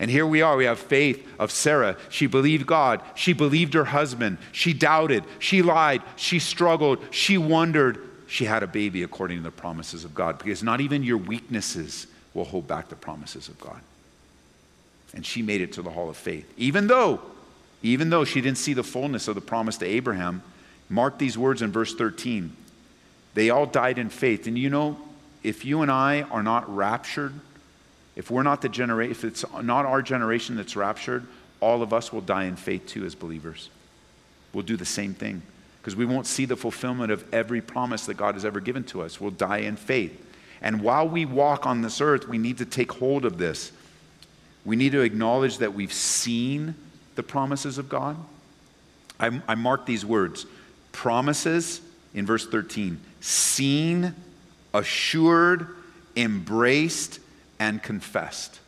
And 0.00 0.10
here 0.10 0.26
we 0.26 0.42
are. 0.42 0.56
We 0.56 0.64
have 0.64 0.80
faith 0.80 1.26
of 1.38 1.52
Sarah. 1.52 1.96
She 2.10 2.26
believed 2.26 2.66
God. 2.66 3.00
She 3.14 3.32
believed 3.32 3.72
her 3.74 3.84
husband. 3.84 4.38
She 4.50 4.74
doubted. 4.74 5.22
She 5.38 5.62
lied. 5.62 6.02
She 6.16 6.40
struggled. 6.40 6.98
She 7.12 7.38
wondered. 7.38 7.98
She 8.26 8.44
had 8.44 8.64
a 8.64 8.66
baby 8.66 9.04
according 9.04 9.38
to 9.38 9.44
the 9.44 9.52
promises 9.52 10.04
of 10.04 10.12
God. 10.12 10.38
Because 10.38 10.62
not 10.64 10.80
even 10.80 11.04
your 11.04 11.18
weaknesses 11.18 12.08
will 12.34 12.44
hold 12.44 12.66
back 12.66 12.88
the 12.88 12.96
promises 12.96 13.48
of 13.48 13.58
God. 13.60 13.80
And 15.14 15.24
she 15.24 15.40
made 15.40 15.60
it 15.60 15.72
to 15.74 15.82
the 15.82 15.90
hall 15.90 16.10
of 16.10 16.16
faith. 16.16 16.52
Even 16.58 16.88
though, 16.88 17.22
even 17.80 18.10
though 18.10 18.24
she 18.24 18.40
didn't 18.40 18.58
see 18.58 18.74
the 18.74 18.82
fullness 18.82 19.28
of 19.28 19.36
the 19.36 19.40
promise 19.40 19.78
to 19.78 19.86
Abraham, 19.86 20.42
mark 20.90 21.16
these 21.16 21.38
words 21.38 21.62
in 21.62 21.70
verse 21.70 21.94
13. 21.94 22.54
They 23.36 23.50
all 23.50 23.66
died 23.66 23.98
in 23.98 24.08
faith. 24.08 24.46
And 24.46 24.58
you 24.58 24.70
know, 24.70 24.96
if 25.42 25.66
you 25.66 25.82
and 25.82 25.90
I 25.90 26.22
are 26.22 26.42
not 26.42 26.74
raptured, 26.74 27.34
if 28.16 28.30
we're 28.30 28.42
not 28.42 28.62
the 28.62 28.70
generation, 28.70 29.10
if 29.10 29.24
it's 29.24 29.44
not 29.62 29.84
our 29.84 30.00
generation 30.00 30.56
that's 30.56 30.74
raptured, 30.74 31.26
all 31.60 31.82
of 31.82 31.92
us 31.92 32.10
will 32.10 32.22
die 32.22 32.44
in 32.44 32.56
faith 32.56 32.86
too 32.86 33.04
as 33.04 33.14
believers. 33.14 33.68
We'll 34.54 34.64
do 34.64 34.78
the 34.78 34.86
same 34.86 35.12
thing 35.12 35.42
because 35.82 35.94
we 35.94 36.06
won't 36.06 36.26
see 36.26 36.46
the 36.46 36.56
fulfillment 36.56 37.12
of 37.12 37.24
every 37.32 37.60
promise 37.60 38.06
that 38.06 38.14
God 38.14 38.36
has 38.36 38.46
ever 38.46 38.58
given 38.58 38.84
to 38.84 39.02
us. 39.02 39.20
We'll 39.20 39.32
die 39.32 39.58
in 39.58 39.76
faith. 39.76 40.18
And 40.62 40.80
while 40.80 41.06
we 41.06 41.26
walk 41.26 41.66
on 41.66 41.82
this 41.82 42.00
earth, 42.00 42.26
we 42.26 42.38
need 42.38 42.56
to 42.58 42.64
take 42.64 42.90
hold 42.90 43.26
of 43.26 43.36
this. 43.36 43.70
We 44.64 44.76
need 44.76 44.92
to 44.92 45.02
acknowledge 45.02 45.58
that 45.58 45.74
we've 45.74 45.92
seen 45.92 46.74
the 47.16 47.22
promises 47.22 47.76
of 47.76 47.90
God. 47.90 48.16
I, 49.20 49.42
I 49.46 49.56
mark 49.56 49.84
these 49.84 50.06
words 50.06 50.46
promises 50.92 51.82
in 52.14 52.24
verse 52.24 52.46
13, 52.46 52.98
seen 53.20 54.14
assured, 54.72 55.68
embraced, 56.16 57.20
and 57.58 57.82
confessed. 57.82 58.60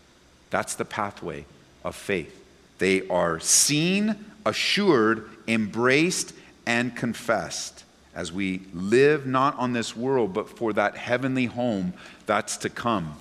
That's 0.51 0.75
the 0.75 0.85
pathway 0.85 1.45
of 1.85 1.95
faith. 1.95 2.35
They 2.79 3.07
are 3.09 3.41
seen, 3.41 4.25
assured, 4.47 5.29
embraced, 5.47 6.35
and 6.67 6.95
confessed 6.97 7.85
as 8.15 8.33
we 8.33 8.63
live 8.75 9.27
not 9.27 9.57
on 9.59 9.73
this 9.73 9.97
world, 9.97 10.33
but 10.33 10.49
for 10.49 10.73
that 10.73 10.97
heavenly 10.97 11.47
home 11.47 11.93
that's 12.27 12.57
to 12.59 12.69
come. 12.69 13.15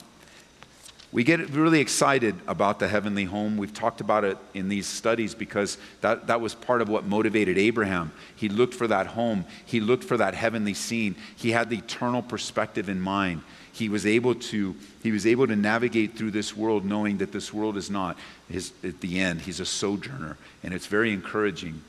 We 1.18 1.24
get 1.24 1.50
really 1.50 1.80
excited 1.80 2.36
about 2.48 2.78
the 2.78 2.88
heavenly 2.88 3.24
home. 3.24 3.58
We've 3.58 3.74
talked 3.74 4.02
about 4.02 4.24
it 4.24 4.38
in 4.54 4.70
these 4.70 4.86
studies 4.86 5.34
because 5.34 5.80
that, 6.02 6.28
that 6.28 6.42
was 6.42 6.54
part 6.54 6.80
of 6.80 6.90
what 6.90 7.06
motivated 7.06 7.58
Abraham. 7.58 8.12
He 8.36 8.50
looked 8.50 8.76
for 8.76 8.86
that 8.86 9.08
home, 9.08 9.44
he 9.66 9.80
looked 9.80 10.04
for 10.04 10.16
that 10.18 10.36
heavenly 10.36 10.76
scene. 10.76 11.16
He 11.36 11.50
had 11.50 11.72
the 11.72 11.80
eternal 11.80 12.22
perspective 12.22 12.88
in 12.88 13.02
mind. 13.02 13.42
He 13.72 13.90
was 13.90 14.06
able 14.06 14.36
to, 14.36 14.76
he 15.02 15.12
was 15.12 15.26
able 15.26 15.48
to 15.48 15.56
navigate 15.56 16.16
through 16.16 16.30
this 16.30 16.56
world 16.56 16.86
knowing 16.86 17.18
that 17.18 17.32
this 17.32 17.52
world 17.52 17.78
is 17.78 17.90
not 17.90 18.16
his, 18.48 18.72
at 18.84 19.02
the 19.02 19.20
end. 19.20 19.42
He's 19.42 19.60
a 19.60 19.66
sojourner, 19.66 20.38
and 20.62 20.72
it's 20.72 20.86
very 20.86 21.12
encouraging. 21.12 21.82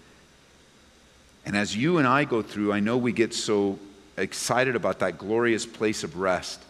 And 1.45 1.55
as 1.55 1.77
you 1.77 1.99
and 1.99 2.09
I 2.09 2.25
go 2.25 2.41
through, 2.41 2.73
I 2.73 2.81
know 2.81 2.97
we 2.97 3.13
get 3.13 3.35
so 3.35 3.79
excited 4.17 4.75
about 4.75 5.01
that 5.01 5.19
glorious 5.19 5.67
place 5.67 6.03
of 6.03 6.17
rest, 6.17 6.63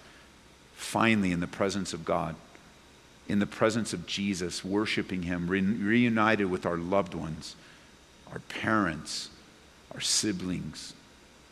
finally 0.74 1.30
in 1.30 1.38
the 1.38 1.46
presence 1.46 1.92
of 1.92 2.04
God 2.04 2.34
in 3.28 3.38
the 3.38 3.46
presence 3.46 3.92
of 3.92 4.06
Jesus, 4.06 4.64
worshiping 4.64 5.22
Him, 5.22 5.48
re- 5.48 5.60
reunited 5.60 6.50
with 6.50 6.64
our 6.64 6.76
loved 6.76 7.14
ones, 7.14 7.54
our 8.32 8.40
parents, 8.40 9.28
our 9.92 10.00
siblings, 10.00 10.94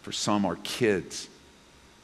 for 0.03 0.13
some, 0.13 0.47
our 0.47 0.57
kids, 0.57 1.29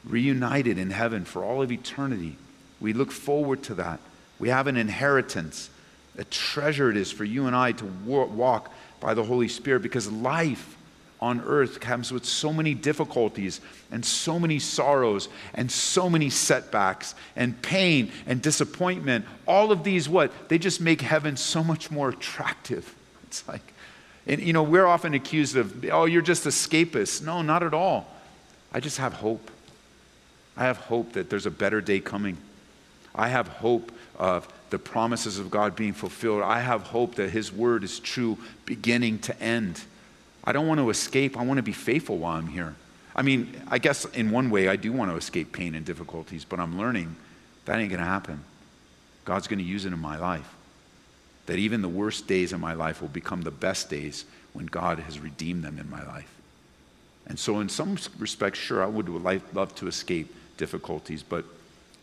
reunited 0.04 0.78
in 0.78 0.90
heaven 0.90 1.24
for 1.24 1.42
all 1.42 1.62
of 1.62 1.72
eternity. 1.72 2.36
We 2.80 2.92
look 2.92 3.12
forward 3.12 3.62
to 3.64 3.74
that. 3.74 4.00
We 4.38 4.48
have 4.48 4.66
an 4.66 4.76
inheritance, 4.76 5.70
a 6.18 6.24
treasure 6.24 6.90
it 6.90 6.96
is 6.96 7.10
for 7.12 7.24
you 7.24 7.46
and 7.46 7.54
I 7.54 7.72
to 7.72 7.84
walk 7.84 8.72
by 9.00 9.14
the 9.14 9.22
Holy 9.22 9.48
Spirit 9.48 9.82
because 9.82 10.10
life 10.10 10.76
on 11.22 11.40
earth 11.42 11.78
comes 11.78 12.12
with 12.12 12.24
so 12.24 12.52
many 12.52 12.74
difficulties 12.74 13.60
and 13.92 14.04
so 14.04 14.40
many 14.40 14.58
sorrows 14.58 15.28
and 15.54 15.70
so 15.70 16.10
many 16.10 16.28
setbacks 16.28 17.14
and 17.36 17.62
pain 17.62 18.10
and 18.26 18.42
disappointment. 18.42 19.24
All 19.46 19.70
of 19.70 19.84
these, 19.84 20.08
what? 20.08 20.32
They 20.48 20.58
just 20.58 20.80
make 20.80 21.00
heaven 21.00 21.36
so 21.36 21.62
much 21.62 21.90
more 21.90 22.10
attractive. 22.10 22.94
It's 23.32 23.48
like, 23.48 23.62
and 24.26 24.42
you 24.42 24.52
know, 24.52 24.62
we're 24.62 24.84
often 24.84 25.14
accused 25.14 25.56
of, 25.56 25.86
oh, 25.90 26.04
you're 26.04 26.20
just 26.20 26.44
escapists. 26.44 27.22
No, 27.22 27.40
not 27.40 27.62
at 27.62 27.72
all. 27.72 28.06
I 28.70 28.78
just 28.78 28.98
have 28.98 29.14
hope. 29.14 29.50
I 30.54 30.64
have 30.64 30.76
hope 30.76 31.14
that 31.14 31.30
there's 31.30 31.46
a 31.46 31.50
better 31.50 31.80
day 31.80 31.98
coming. 32.00 32.36
I 33.14 33.28
have 33.28 33.48
hope 33.48 33.90
of 34.18 34.46
the 34.68 34.78
promises 34.78 35.38
of 35.38 35.50
God 35.50 35.74
being 35.74 35.94
fulfilled. 35.94 36.42
I 36.42 36.60
have 36.60 36.82
hope 36.82 37.14
that 37.14 37.30
His 37.30 37.50
word 37.50 37.84
is 37.84 38.00
true 38.00 38.36
beginning 38.66 39.20
to 39.20 39.42
end. 39.42 39.80
I 40.44 40.52
don't 40.52 40.66
want 40.66 40.80
to 40.80 40.90
escape. 40.90 41.36
I 41.36 41.44
want 41.44 41.58
to 41.58 41.62
be 41.62 41.72
faithful 41.72 42.18
while 42.18 42.36
I'm 42.36 42.48
here. 42.48 42.74
I 43.14 43.22
mean, 43.22 43.62
I 43.68 43.78
guess 43.78 44.04
in 44.06 44.30
one 44.30 44.50
way 44.50 44.68
I 44.68 44.76
do 44.76 44.92
want 44.92 45.10
to 45.10 45.16
escape 45.16 45.52
pain 45.52 45.74
and 45.74 45.84
difficulties, 45.84 46.44
but 46.44 46.58
I'm 46.58 46.78
learning 46.78 47.14
that 47.64 47.78
ain't 47.78 47.90
going 47.90 48.00
to 48.00 48.06
happen. 48.06 48.42
God's 49.24 49.46
going 49.46 49.58
to 49.58 49.64
use 49.64 49.84
it 49.84 49.92
in 49.92 49.98
my 49.98 50.18
life. 50.18 50.48
That 51.46 51.58
even 51.58 51.82
the 51.82 51.88
worst 51.88 52.26
days 52.26 52.52
of 52.52 52.60
my 52.60 52.72
life 52.72 53.00
will 53.00 53.08
become 53.08 53.42
the 53.42 53.50
best 53.50 53.90
days 53.90 54.24
when 54.52 54.66
God 54.66 54.98
has 55.00 55.20
redeemed 55.20 55.62
them 55.62 55.78
in 55.78 55.88
my 55.90 56.04
life. 56.04 56.32
And 57.26 57.38
so, 57.38 57.60
in 57.60 57.68
some 57.68 57.96
respects, 58.18 58.58
sure, 58.58 58.82
I 58.82 58.86
would 58.86 59.08
love 59.08 59.74
to 59.76 59.86
escape 59.86 60.34
difficulties, 60.56 61.22
but 61.22 61.44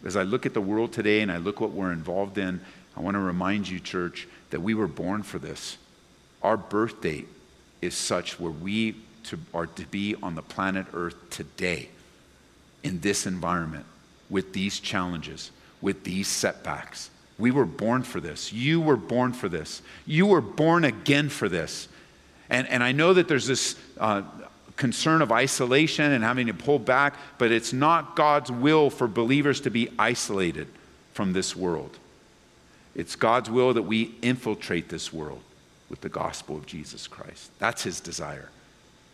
as 0.06 0.16
I 0.16 0.24
look 0.24 0.46
at 0.46 0.54
the 0.54 0.62
world 0.62 0.94
today 0.94 1.22
and 1.22 1.32
I 1.32 1.38
look 1.38 1.60
what 1.60 1.72
we're 1.72 1.92
involved 1.92 2.38
in, 2.38 2.62
I 2.96 3.02
want 3.02 3.16
to 3.16 3.20
remind 3.20 3.68
you, 3.68 3.80
church, 3.80 4.28
that 4.50 4.62
we 4.62 4.74
were 4.74 4.88
born 4.88 5.24
for 5.24 5.40
this. 5.40 5.78
Our 6.42 6.56
birth 6.56 7.02
date 7.02 7.28
is 7.82 7.96
such 7.96 8.40
where 8.40 8.52
we 8.52 8.96
to, 9.26 9.40
are 9.54 9.68
to 9.68 9.86
be 9.88 10.16
on 10.22 10.36
the 10.36 10.42
planet 10.42 10.86
Earth 10.94 11.16
today 11.30 11.90
in 12.84 13.00
this 13.02 13.26
environment 13.26 13.86
with 14.30 14.54
these 14.54 14.80
challenges, 14.80 15.52
with 15.82 16.04
these 16.04 16.28
setbacks. 16.28 17.10
We 17.38 17.52
were 17.52 17.66
born 17.66 18.04
for 18.04 18.20
this. 18.20 18.52
You 18.52 18.82
were 18.82 18.98
born 18.98 19.34
for 19.34 19.50
this. 19.50 19.82
You 20.06 20.26
were 20.26 20.42
born 20.42 20.84
again 20.84 21.30
for 21.30 21.48
this. 21.48 21.88
And, 22.50 22.68
and 22.68 22.84
I 22.84 22.92
know 22.92 23.14
that 23.14 23.28
there's 23.28 23.48
this 23.48 23.76
uh, 23.98 24.24
concern 24.76 25.22
of 25.22 25.32
isolation 25.32 26.12
and 26.12 26.24
having 26.24 26.48
to 26.48 26.54
pull 26.54 26.80
back, 26.80 27.16
but 27.38 27.52
it's 27.52 27.74
not 27.74 28.16
God's 28.16 28.52
will 28.52 28.90
for 28.90 29.08
believers 29.08 29.62
to 29.62 29.70
be 29.70 29.90
isolated 29.98 30.68
from 31.14 31.34
this 31.34 31.56
world. 31.56 31.98
It's 32.96 33.16
God's 33.16 33.50
will 33.50 33.74
that 33.74 33.84
we 33.84 34.16
infiltrate 34.22 34.90
this 34.90 35.14
world 35.14 35.42
with 35.90 36.02
the 36.02 36.10
gospel 36.10 36.56
of 36.56 36.66
Jesus 36.66 37.08
Christ. 37.08 37.52
That's 37.60 37.84
his 37.84 38.00
desire. 38.00 38.50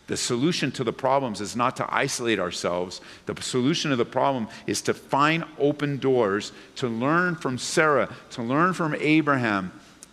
The 0.06 0.16
solution 0.16 0.70
to 0.72 0.84
the 0.84 0.92
problems 0.92 1.40
is 1.40 1.56
not 1.56 1.76
to 1.76 1.94
isolate 1.94 2.38
ourselves. 2.38 3.00
The 3.26 3.40
solution 3.42 3.90
to 3.90 3.96
the 3.96 4.04
problem 4.04 4.48
is 4.66 4.80
to 4.82 4.94
find 4.94 5.44
open 5.58 5.98
doors, 5.98 6.52
to 6.76 6.86
learn 6.86 7.34
from 7.34 7.58
Sarah, 7.58 8.14
to 8.30 8.42
learn 8.42 8.72
from 8.72 8.94
Abraham, 8.94 9.72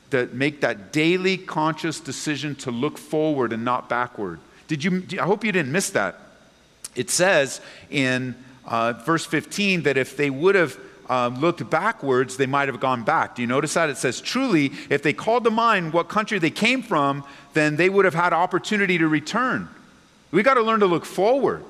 that 0.09 0.33
make 0.33 0.61
that 0.61 0.91
daily 0.91 1.37
conscious 1.37 1.99
decision 1.99 2.55
to 2.55 2.71
look 2.71 2.97
forward 2.97 3.53
and 3.53 3.63
not 3.63 3.89
backward. 3.89 4.39
Did 4.67 4.83
you, 4.83 5.03
I 5.19 5.23
hope 5.23 5.43
you 5.43 5.51
didn't 5.51 5.71
miss 5.71 5.91
that. 5.91 6.19
It 6.95 7.09
says 7.09 7.61
in 7.89 8.35
uh, 8.65 8.93
verse 8.93 9.25
15 9.25 9.83
that 9.83 9.97
if 9.97 10.15
they 10.17 10.29
would 10.29 10.55
have 10.55 10.77
um, 11.09 11.39
looked 11.39 11.69
backwards, 11.69 12.37
they 12.37 12.45
might 12.45 12.67
have 12.67 12.79
gone 12.79 13.03
back. 13.03 13.35
Do 13.35 13.41
you 13.41 13.47
notice 13.47 13.73
that? 13.73 13.89
It 13.89 13.97
says, 13.97 14.21
truly, 14.21 14.71
if 14.89 15.03
they 15.03 15.13
called 15.13 15.43
to 15.43 15.51
mind 15.51 15.93
what 15.93 16.09
country 16.09 16.39
they 16.39 16.51
came 16.51 16.81
from, 16.81 17.23
then 17.53 17.75
they 17.75 17.89
would 17.89 18.05
have 18.05 18.13
had 18.13 18.33
opportunity 18.33 18.97
to 18.97 19.07
return. 19.07 19.67
We 20.31 20.43
got 20.43 20.55
to 20.55 20.61
learn 20.61 20.79
to 20.79 20.87
look 20.87 21.05
forward. 21.05 21.63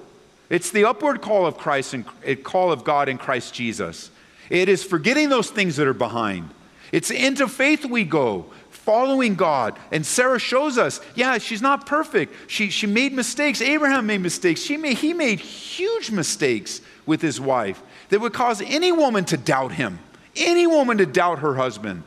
It's 0.49 0.71
the 0.71 0.85
upward 0.85 1.21
call 1.21 1.45
of 1.45 1.57
Christ 1.57 1.93
and 1.93 2.05
call 2.43 2.71
of 2.71 2.83
God 2.83 3.09
in 3.09 3.17
Christ 3.17 3.53
Jesus. 3.53 4.11
It 4.49 4.69
is 4.69 4.83
forgetting 4.83 5.29
those 5.29 5.49
things 5.49 5.77
that 5.77 5.87
are 5.87 5.93
behind. 5.93 6.49
It's 6.91 7.09
into 7.09 7.47
faith 7.47 7.85
we 7.85 8.03
go, 8.03 8.45
following 8.69 9.35
God. 9.35 9.77
And 9.91 10.05
Sarah 10.05 10.39
shows 10.39 10.77
us, 10.77 11.01
yeah, 11.15 11.39
she's 11.39 11.61
not 11.61 11.87
perfect. 11.87 12.51
She, 12.51 12.69
she 12.69 12.85
made 12.85 13.13
mistakes. 13.13 13.61
Abraham 13.61 14.05
made 14.05 14.21
mistakes. 14.21 14.61
She 14.61 14.77
made, 14.77 14.97
he 14.97 15.13
made 15.13 15.39
huge 15.39 16.11
mistakes 16.11 16.81
with 17.05 17.21
his 17.21 17.41
wife 17.41 17.81
that 18.13 18.21
would 18.21 18.31
cause 18.31 18.61
any 18.61 18.91
woman 18.91 19.25
to 19.25 19.37
doubt 19.37 19.71
him, 19.71 19.97
any 20.35 20.67
woman 20.67 20.99
to 20.99 21.05
doubt 21.07 21.39
her 21.39 21.55
husband. 21.55 22.03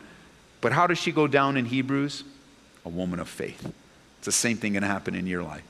But 0.61 0.71
how 0.71 0.87
does 0.87 0.99
she 0.99 1.11
go 1.11 1.27
down 1.27 1.57
in 1.57 1.65
Hebrews? 1.65 2.23
A 2.85 2.89
woman 2.89 3.19
of 3.19 3.29
faith. 3.29 3.73
It's 4.19 4.27
the 4.27 4.31
same 4.31 4.57
thing 4.57 4.75
going 4.75 4.85
to 4.85 4.89
happen 4.89 5.17
in 5.17 5.27
your 5.27 5.43
life. 5.43 5.65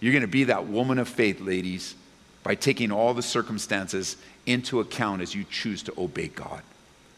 You're 0.00 0.14
going 0.14 0.22
to 0.22 0.28
be 0.28 0.44
that 0.44 0.66
woman 0.66 0.98
of 0.98 1.10
faith, 1.10 1.42
ladies, 1.42 1.94
by 2.42 2.54
taking 2.54 2.90
all 2.90 3.12
the 3.12 3.20
circumstances 3.20 4.16
into 4.46 4.80
account 4.80 5.20
as 5.20 5.34
you 5.34 5.44
choose 5.50 5.82
to 5.82 5.92
obey 5.98 6.28
God. 6.28 6.62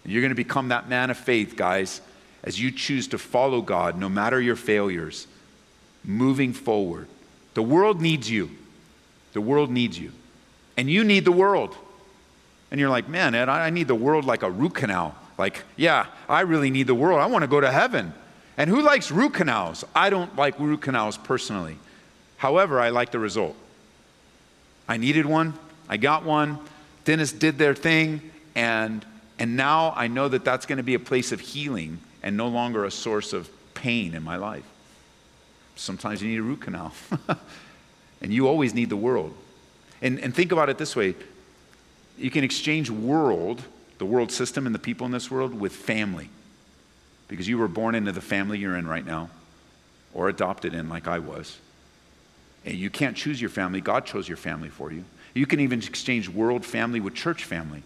And 0.02 0.12
you're 0.12 0.22
going 0.22 0.30
to 0.30 0.34
become 0.34 0.66
that 0.70 0.88
man 0.88 1.10
of 1.10 1.16
faith, 1.16 1.54
guys, 1.54 2.00
as 2.42 2.60
you 2.60 2.72
choose 2.72 3.06
to 3.06 3.18
follow 3.18 3.62
God 3.62 3.96
no 3.96 4.08
matter 4.08 4.40
your 4.40 4.56
failures, 4.56 5.28
moving 6.02 6.54
forward. 6.54 7.06
The 7.54 7.62
world 7.62 8.00
needs 8.00 8.28
you. 8.28 8.50
The 9.32 9.40
world 9.40 9.70
needs 9.70 9.96
you. 9.96 10.10
And 10.76 10.90
you 10.90 11.04
need 11.04 11.24
the 11.24 11.30
world. 11.30 11.76
And 12.70 12.78
you're 12.78 12.90
like, 12.90 13.08
man, 13.08 13.34
Ed, 13.34 13.48
I 13.48 13.70
need 13.70 13.88
the 13.88 13.94
world 13.94 14.24
like 14.24 14.42
a 14.42 14.50
root 14.50 14.74
canal. 14.74 15.14
Like, 15.38 15.64
yeah, 15.76 16.06
I 16.28 16.42
really 16.42 16.70
need 16.70 16.86
the 16.86 16.94
world. 16.94 17.20
I 17.20 17.26
want 17.26 17.42
to 17.42 17.48
go 17.48 17.60
to 17.60 17.70
heaven. 17.70 18.12
And 18.56 18.68
who 18.68 18.82
likes 18.82 19.10
root 19.10 19.34
canals? 19.34 19.84
I 19.94 20.10
don't 20.10 20.36
like 20.36 20.58
root 20.58 20.82
canals 20.82 21.16
personally. 21.16 21.78
However, 22.36 22.80
I 22.80 22.90
like 22.90 23.10
the 23.10 23.18
result. 23.18 23.56
I 24.88 24.96
needed 24.96 25.26
one, 25.26 25.54
I 25.88 25.96
got 25.96 26.24
one. 26.24 26.58
Dentists 27.04 27.36
did 27.36 27.56
their 27.56 27.74
thing, 27.74 28.20
and, 28.54 29.04
and 29.38 29.56
now 29.56 29.94
I 29.96 30.06
know 30.06 30.28
that 30.28 30.44
that's 30.44 30.66
going 30.66 30.76
to 30.76 30.82
be 30.82 30.94
a 30.94 30.98
place 30.98 31.32
of 31.32 31.40
healing 31.40 31.98
and 32.22 32.36
no 32.36 32.48
longer 32.48 32.84
a 32.84 32.90
source 32.90 33.32
of 33.32 33.48
pain 33.74 34.14
in 34.14 34.22
my 34.22 34.36
life. 34.36 34.64
Sometimes 35.76 36.22
you 36.22 36.28
need 36.28 36.38
a 36.38 36.42
root 36.42 36.60
canal, 36.60 36.92
and 38.20 38.32
you 38.32 38.46
always 38.46 38.74
need 38.74 38.90
the 38.90 38.96
world. 38.96 39.34
And, 40.02 40.18
and 40.20 40.34
think 40.34 40.52
about 40.52 40.68
it 40.68 40.78
this 40.78 40.94
way 40.94 41.14
you 42.18 42.30
can 42.30 42.44
exchange 42.44 42.90
world, 42.90 43.62
the 43.98 44.04
world 44.04 44.30
system 44.30 44.66
and 44.66 44.74
the 44.74 44.78
people 44.78 45.06
in 45.06 45.12
this 45.12 45.30
world, 45.30 45.58
with 45.58 45.72
family. 45.72 46.28
Because 47.28 47.48
you 47.48 47.58
were 47.58 47.68
born 47.68 47.94
into 47.94 48.12
the 48.12 48.20
family 48.20 48.58
you're 48.58 48.76
in 48.76 48.86
right 48.86 49.06
now, 49.06 49.30
or 50.12 50.28
adopted 50.28 50.74
in, 50.74 50.88
like 50.88 51.06
I 51.06 51.18
was. 51.18 51.58
And 52.64 52.74
you 52.74 52.90
can't 52.90 53.16
choose 53.16 53.40
your 53.40 53.50
family, 53.50 53.80
God 53.80 54.04
chose 54.04 54.28
your 54.28 54.36
family 54.36 54.68
for 54.68 54.92
you. 54.92 55.04
You 55.34 55.46
can 55.46 55.60
even 55.60 55.78
exchange 55.78 56.28
world 56.28 56.66
family 56.66 57.00
with 57.00 57.14
church 57.14 57.44
family. 57.44 57.82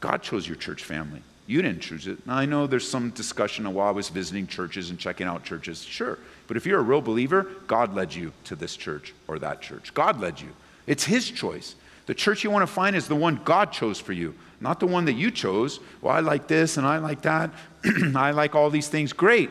God 0.00 0.22
chose 0.22 0.46
your 0.46 0.56
church 0.56 0.84
family. 0.84 1.22
You 1.46 1.62
didn't 1.62 1.80
choose 1.80 2.06
it. 2.06 2.26
Now, 2.26 2.36
I 2.36 2.44
know 2.44 2.66
there's 2.66 2.88
some 2.88 3.10
discussion 3.10 3.72
while 3.72 3.88
I 3.88 3.92
was 3.92 4.10
visiting 4.10 4.46
churches 4.46 4.90
and 4.90 4.98
checking 4.98 5.26
out 5.26 5.44
churches. 5.44 5.82
Sure. 5.82 6.18
But 6.46 6.56
if 6.56 6.66
you're 6.66 6.78
a 6.78 6.82
real 6.82 7.00
believer, 7.00 7.46
God 7.66 7.94
led 7.94 8.14
you 8.14 8.32
to 8.44 8.54
this 8.54 8.76
church 8.76 9.14
or 9.26 9.38
that 9.38 9.62
church. 9.62 9.92
God 9.94 10.20
led 10.20 10.40
you. 10.40 10.48
It's 10.86 11.04
His 11.04 11.30
choice. 11.30 11.74
The 12.08 12.14
church 12.14 12.42
you 12.42 12.50
want 12.50 12.66
to 12.66 12.72
find 12.72 12.96
is 12.96 13.06
the 13.06 13.14
one 13.14 13.38
God 13.44 13.70
chose 13.70 14.00
for 14.00 14.14
you, 14.14 14.34
not 14.62 14.80
the 14.80 14.86
one 14.86 15.04
that 15.04 15.12
you 15.12 15.30
chose. 15.30 15.78
Well, 16.00 16.14
I 16.14 16.20
like 16.20 16.48
this 16.48 16.78
and 16.78 16.86
I 16.86 16.96
like 16.96 17.20
that. 17.22 17.50
I 18.16 18.30
like 18.30 18.54
all 18.54 18.70
these 18.70 18.88
things. 18.88 19.12
Great. 19.12 19.50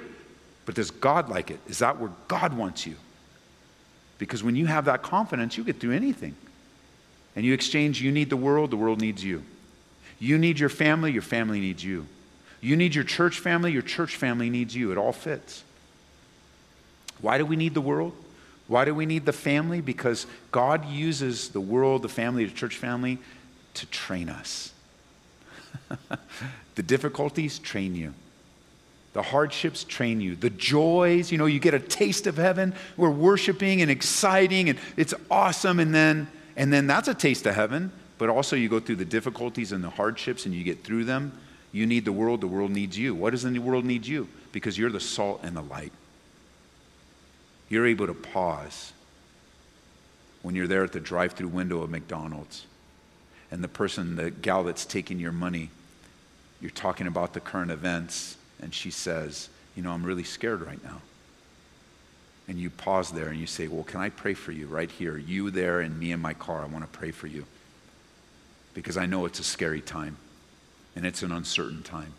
But 0.66 0.74
does 0.74 0.90
God 0.90 1.30
like 1.30 1.52
it? 1.52 1.60
Is 1.68 1.78
that 1.80 2.00
where 2.00 2.10
God 2.28 2.58
wants 2.58 2.88
you? 2.88 2.96
Because 4.18 4.44
when 4.44 4.56
you 4.56 4.66
have 4.66 4.86
that 4.86 5.04
confidence, 5.04 5.56
you 5.56 5.64
get 5.64 5.80
through 5.80 5.92
anything. 5.92 6.34
And 7.36 7.46
you 7.46 7.54
exchange, 7.54 8.02
you 8.02 8.12
need 8.12 8.32
the 8.32 8.36
world, 8.36 8.72
the 8.72 8.76
world 8.76 9.00
needs 9.02 9.24
you. 9.24 9.44
You 10.18 10.40
need 10.40 10.58
your 10.58 10.70
family, 10.70 11.12
your 11.12 11.22
family 11.22 11.60
needs 11.60 11.84
you. 11.84 12.08
You 12.60 12.76
need 12.76 12.96
your 12.96 13.04
church 13.04 13.38
family, 13.38 13.72
your 13.72 13.84
church 13.84 14.16
family 14.16 14.50
needs 14.50 14.76
you. 14.76 14.92
It 14.92 14.98
all 14.98 15.14
fits. 15.14 15.64
Why 17.22 17.38
do 17.38 17.46
we 17.46 17.56
need 17.56 17.76
the 17.76 17.82
world? 17.82 18.14
Why 18.68 18.86
do 18.86 18.94
we 18.94 19.06
need 19.06 19.26
the 19.26 19.34
family? 19.34 19.82
Because 19.82 20.28
God 20.52 20.86
uses 20.86 21.50
the 21.50 21.62
world, 21.62 22.02
the 22.02 22.10
family, 22.10 22.46
the 22.46 22.54
church 22.54 22.78
family 22.78 23.18
to 23.76 23.86
train 23.88 24.30
us. 24.30 24.74
the 26.76 26.84
difficulties 26.84 27.60
train 27.60 27.96
you. 27.96 28.14
The 29.14 29.22
hardships 29.22 29.84
train 29.84 30.22
you. 30.22 30.36
The 30.36 30.50
joys, 30.50 31.32
you 31.32 31.38
know, 31.38 31.46
you 31.46 31.60
get 31.60 31.74
a 31.74 31.80
taste 31.80 32.28
of 32.28 32.38
heaven. 32.38 32.76
We're 32.98 33.10
worshiping 33.10 33.82
and 33.82 33.90
exciting 33.90 34.70
and 34.70 34.78
it's 34.98 35.14
awesome. 35.32 35.80
And 35.80 35.96
then, 35.96 36.28
and 36.56 36.72
then 36.72 36.88
that's 36.88 37.08
a 37.08 37.14
taste 37.14 37.46
of 37.46 37.56
heaven. 37.56 37.92
But 38.18 38.30
also 38.30 38.56
you 38.56 38.68
go 38.68 38.80
through 38.80 38.98
the 38.98 39.06
difficulties 39.06 39.72
and 39.72 39.84
the 39.84 39.90
hardships 39.90 40.46
and 40.46 40.54
you 40.54 40.64
get 40.64 40.84
through 40.84 41.06
them. 41.06 41.32
You 41.72 41.86
need 41.86 42.06
the 42.06 42.12
world, 42.12 42.42
the 42.42 42.48
world 42.48 42.72
needs 42.72 42.98
you. 42.98 43.16
What 43.16 43.32
does 43.32 43.44
the 43.44 43.60
world 43.60 43.86
need 43.86 44.06
you? 44.06 44.28
Because 44.52 44.78
you're 44.78 44.90
the 44.90 45.00
salt 45.00 45.42
and 45.44 45.56
the 45.56 45.62
light. 45.62 45.94
You're 47.70 47.88
able 47.88 48.08
to 48.08 48.14
pause 48.14 48.94
when 50.42 50.56
you're 50.56 50.68
there 50.68 50.84
at 50.84 50.94
the 50.94 51.00
drive 51.00 51.34
through 51.34 51.50
window 51.50 51.82
of 51.82 51.90
McDonald's 51.90 52.66
and 53.52 53.64
the 53.64 53.68
person, 53.68 54.16
the 54.16 54.32
gal 54.32 54.64
that's 54.64 54.86
taking 54.86 55.20
your 55.20 55.32
money, 55.32 55.70
you're 56.62 56.72
talking 56.72 57.08
about 57.08 57.34
the 57.34 57.40
current 57.40 57.72
events, 57.72 58.38
and 58.62 58.74
she 58.74 58.92
says, 58.92 59.50
You 59.76 59.84
know, 59.84 59.92
I'm 59.92 60.04
really 60.04 60.24
scared 60.24 60.62
right 60.62 60.84
now. 60.84 61.02
And 62.48 62.58
you 62.58 62.70
pause 62.70 63.12
there 63.12 63.28
and 63.28 63.40
you 63.40 63.48
say, 63.48 63.68
Well, 63.68 63.84
can 63.84 64.02
I 64.02 64.10
pray 64.10 64.34
for 64.34 64.52
you 64.52 64.68
right 64.68 64.90
here? 64.90 65.18
You 65.18 65.52
there 65.52 65.82
and 65.82 66.00
me 66.00 66.12
in 66.12 66.22
my 66.22 66.34
car, 66.34 66.62
I 66.62 66.66
want 66.66 66.92
to 66.92 66.98
pray 66.98 67.12
for 67.12 67.28
you. 67.28 67.46
Because 68.74 68.98
I 68.98 69.06
know 69.06 69.26
it's 69.26 69.40
a 69.40 69.44
scary 69.44 69.82
time 69.82 70.18
and 70.96 71.06
it's 71.06 71.24
an 71.24 71.32
uncertain 71.32 71.84
time. 71.84 72.14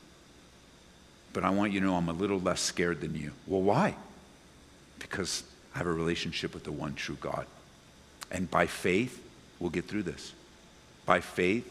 But 1.32 1.44
I 1.44 1.50
want 1.50 1.72
you 1.72 1.80
to 1.80 1.86
know 1.86 1.96
I'm 1.96 2.08
a 2.08 2.12
little 2.12 2.40
less 2.40 2.60
scared 2.60 3.00
than 3.00 3.14
you. 3.14 3.32
Well, 3.46 3.62
why? 3.62 3.96
Because 4.98 5.42
I 5.74 5.78
have 5.78 5.86
a 5.86 5.92
relationship 5.92 6.54
with 6.54 6.64
the 6.64 6.72
one 6.72 6.94
true 6.94 7.16
God. 7.20 7.46
And 8.30 8.50
by 8.50 8.66
faith, 8.66 9.22
we'll 9.58 9.70
get 9.70 9.86
through 9.86 10.02
this. 10.04 10.32
By 11.06 11.20
faith, 11.20 11.70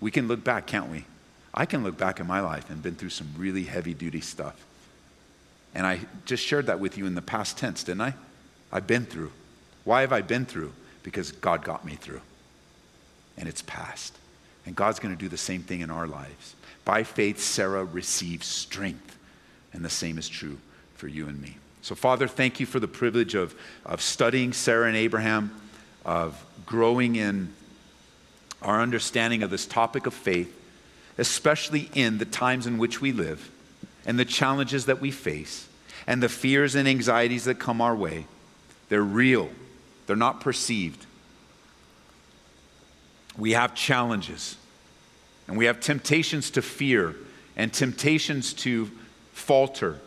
we 0.00 0.10
can 0.10 0.28
look 0.28 0.44
back, 0.44 0.66
can't 0.66 0.90
we? 0.90 1.04
I 1.52 1.66
can 1.66 1.84
look 1.84 1.96
back 1.96 2.20
in 2.20 2.26
my 2.26 2.40
life 2.40 2.68
and 2.68 2.82
been 2.82 2.96
through 2.96 3.10
some 3.10 3.28
really 3.38 3.64
heavy 3.64 3.94
duty 3.94 4.20
stuff. 4.20 4.62
And 5.74 5.86
I 5.86 6.00
just 6.24 6.44
shared 6.44 6.66
that 6.66 6.80
with 6.80 6.98
you 6.98 7.06
in 7.06 7.14
the 7.14 7.22
past 7.22 7.56
tense, 7.56 7.84
didn't 7.84 8.02
I? 8.02 8.14
I've 8.72 8.86
been 8.86 9.06
through. 9.06 9.32
Why 9.84 10.00
have 10.02 10.12
I 10.12 10.20
been 10.20 10.46
through? 10.46 10.72
Because 11.02 11.32
God 11.32 11.64
got 11.64 11.84
me 11.84 11.94
through. 11.94 12.20
And 13.36 13.48
it's 13.48 13.62
past. 13.62 14.16
And 14.66 14.74
God's 14.74 14.98
going 14.98 15.14
to 15.14 15.20
do 15.20 15.28
the 15.28 15.36
same 15.36 15.62
thing 15.62 15.80
in 15.80 15.90
our 15.90 16.06
lives. 16.06 16.54
By 16.84 17.02
faith, 17.02 17.40
Sarah 17.40 17.84
received 17.84 18.44
strength. 18.44 19.16
And 19.72 19.84
the 19.84 19.90
same 19.90 20.18
is 20.18 20.28
true 20.28 20.58
for 20.94 21.08
you 21.08 21.28
and 21.28 21.40
me. 21.40 21.56
So, 21.84 21.94
Father, 21.94 22.26
thank 22.26 22.60
you 22.60 22.64
for 22.64 22.80
the 22.80 22.88
privilege 22.88 23.34
of, 23.34 23.54
of 23.84 24.00
studying 24.00 24.54
Sarah 24.54 24.88
and 24.88 24.96
Abraham, 24.96 25.54
of 26.02 26.42
growing 26.64 27.16
in 27.16 27.52
our 28.62 28.80
understanding 28.80 29.42
of 29.42 29.50
this 29.50 29.66
topic 29.66 30.06
of 30.06 30.14
faith, 30.14 30.50
especially 31.18 31.90
in 31.92 32.16
the 32.16 32.24
times 32.24 32.66
in 32.66 32.78
which 32.78 33.02
we 33.02 33.12
live 33.12 33.50
and 34.06 34.18
the 34.18 34.24
challenges 34.24 34.86
that 34.86 35.02
we 35.02 35.10
face 35.10 35.68
and 36.06 36.22
the 36.22 36.28
fears 36.30 36.74
and 36.74 36.88
anxieties 36.88 37.44
that 37.44 37.56
come 37.56 37.82
our 37.82 37.94
way. 37.94 38.24
They're 38.88 39.02
real, 39.02 39.50
they're 40.06 40.16
not 40.16 40.40
perceived. 40.40 41.04
We 43.36 43.50
have 43.50 43.74
challenges 43.74 44.56
and 45.46 45.58
we 45.58 45.66
have 45.66 45.80
temptations 45.80 46.48
to 46.52 46.62
fear 46.62 47.14
and 47.58 47.70
temptations 47.70 48.54
to 48.54 48.90
falter 49.34 50.00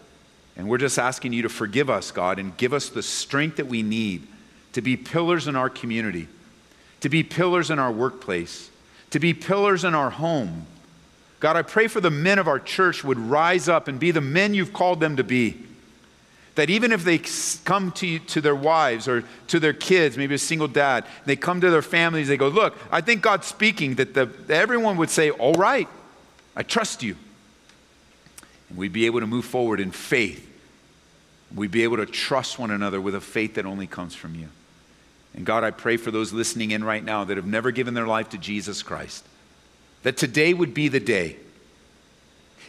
and 0.57 0.67
we're 0.67 0.79
just 0.79 0.97
asking 0.97 1.33
you 1.33 1.43
to 1.43 1.49
forgive 1.49 1.89
us, 1.89 2.09
God, 2.09 2.39
and 2.39 2.57
give 2.57 2.73
us 2.73 2.89
the 2.89 3.03
strength 3.03 3.57
that 3.57 3.67
we 3.67 3.83
need 3.83 4.27
to 4.73 4.81
be 4.81 4.97
pillars 4.97 5.47
in 5.47 5.55
our 5.55 5.69
community, 5.69 6.27
to 7.01 7.09
be 7.09 7.21
pillars 7.23 7.69
in 7.69 7.77
our 7.77 7.91
workplace, 7.91 8.71
to 9.11 9.19
be 9.19 9.35
pillars 9.35 9.83
in 9.83 9.93
our 9.93 10.09
home. 10.09 10.65
God, 11.39 11.55
I 11.55 11.61
pray 11.61 11.87
for 11.87 12.01
the 12.01 12.09
men 12.09 12.39
of 12.39 12.47
our 12.47 12.59
church 12.59 13.03
would 13.03 13.19
rise 13.19 13.69
up 13.69 13.87
and 13.87 13.99
be 13.99 14.09
the 14.09 14.19
men 14.19 14.55
you've 14.55 14.73
called 14.73 14.99
them 14.99 15.15
to 15.17 15.23
be. 15.23 15.63
That 16.55 16.71
even 16.71 16.91
if 16.91 17.03
they 17.03 17.19
come 17.63 17.91
to, 17.93 18.07
you, 18.07 18.17
to 18.19 18.41
their 18.41 18.55
wives 18.55 19.07
or 19.07 19.23
to 19.49 19.59
their 19.59 19.73
kids, 19.73 20.17
maybe 20.17 20.33
a 20.33 20.39
single 20.39 20.67
dad, 20.67 21.05
they 21.27 21.35
come 21.35 21.61
to 21.61 21.69
their 21.69 21.83
families, 21.83 22.29
they 22.29 22.37
go, 22.37 22.47
Look, 22.47 22.75
I 22.91 23.01
think 23.01 23.21
God's 23.21 23.45
speaking, 23.45 23.93
that, 23.95 24.15
the, 24.15 24.25
that 24.25 24.59
everyone 24.59 24.97
would 24.97 25.11
say, 25.11 25.29
All 25.29 25.53
right, 25.53 25.87
I 26.55 26.63
trust 26.63 27.03
you. 27.03 27.15
And 28.69 28.77
we'd 28.79 28.91
be 28.91 29.05
able 29.05 29.19
to 29.19 29.27
move 29.27 29.45
forward 29.45 29.79
in 29.79 29.91
faith 29.91 30.46
We'd 31.55 31.71
be 31.71 31.83
able 31.83 31.97
to 31.97 32.05
trust 32.05 32.59
one 32.59 32.71
another 32.71 32.99
with 32.99 33.15
a 33.15 33.21
faith 33.21 33.55
that 33.55 33.65
only 33.65 33.87
comes 33.87 34.13
from 34.13 34.35
you. 34.35 34.49
And 35.33 35.45
God, 35.45 35.63
I 35.63 35.71
pray 35.71 35.97
for 35.97 36.11
those 36.11 36.33
listening 36.33 36.71
in 36.71 36.83
right 36.83 37.03
now 37.03 37.23
that 37.23 37.37
have 37.37 37.45
never 37.45 37.71
given 37.71 37.93
their 37.93 38.07
life 38.07 38.29
to 38.29 38.37
Jesus 38.37 38.83
Christ, 38.83 39.25
that 40.03 40.17
today 40.17 40.53
would 40.53 40.73
be 40.73 40.87
the 40.87 40.99
day. 40.99 41.37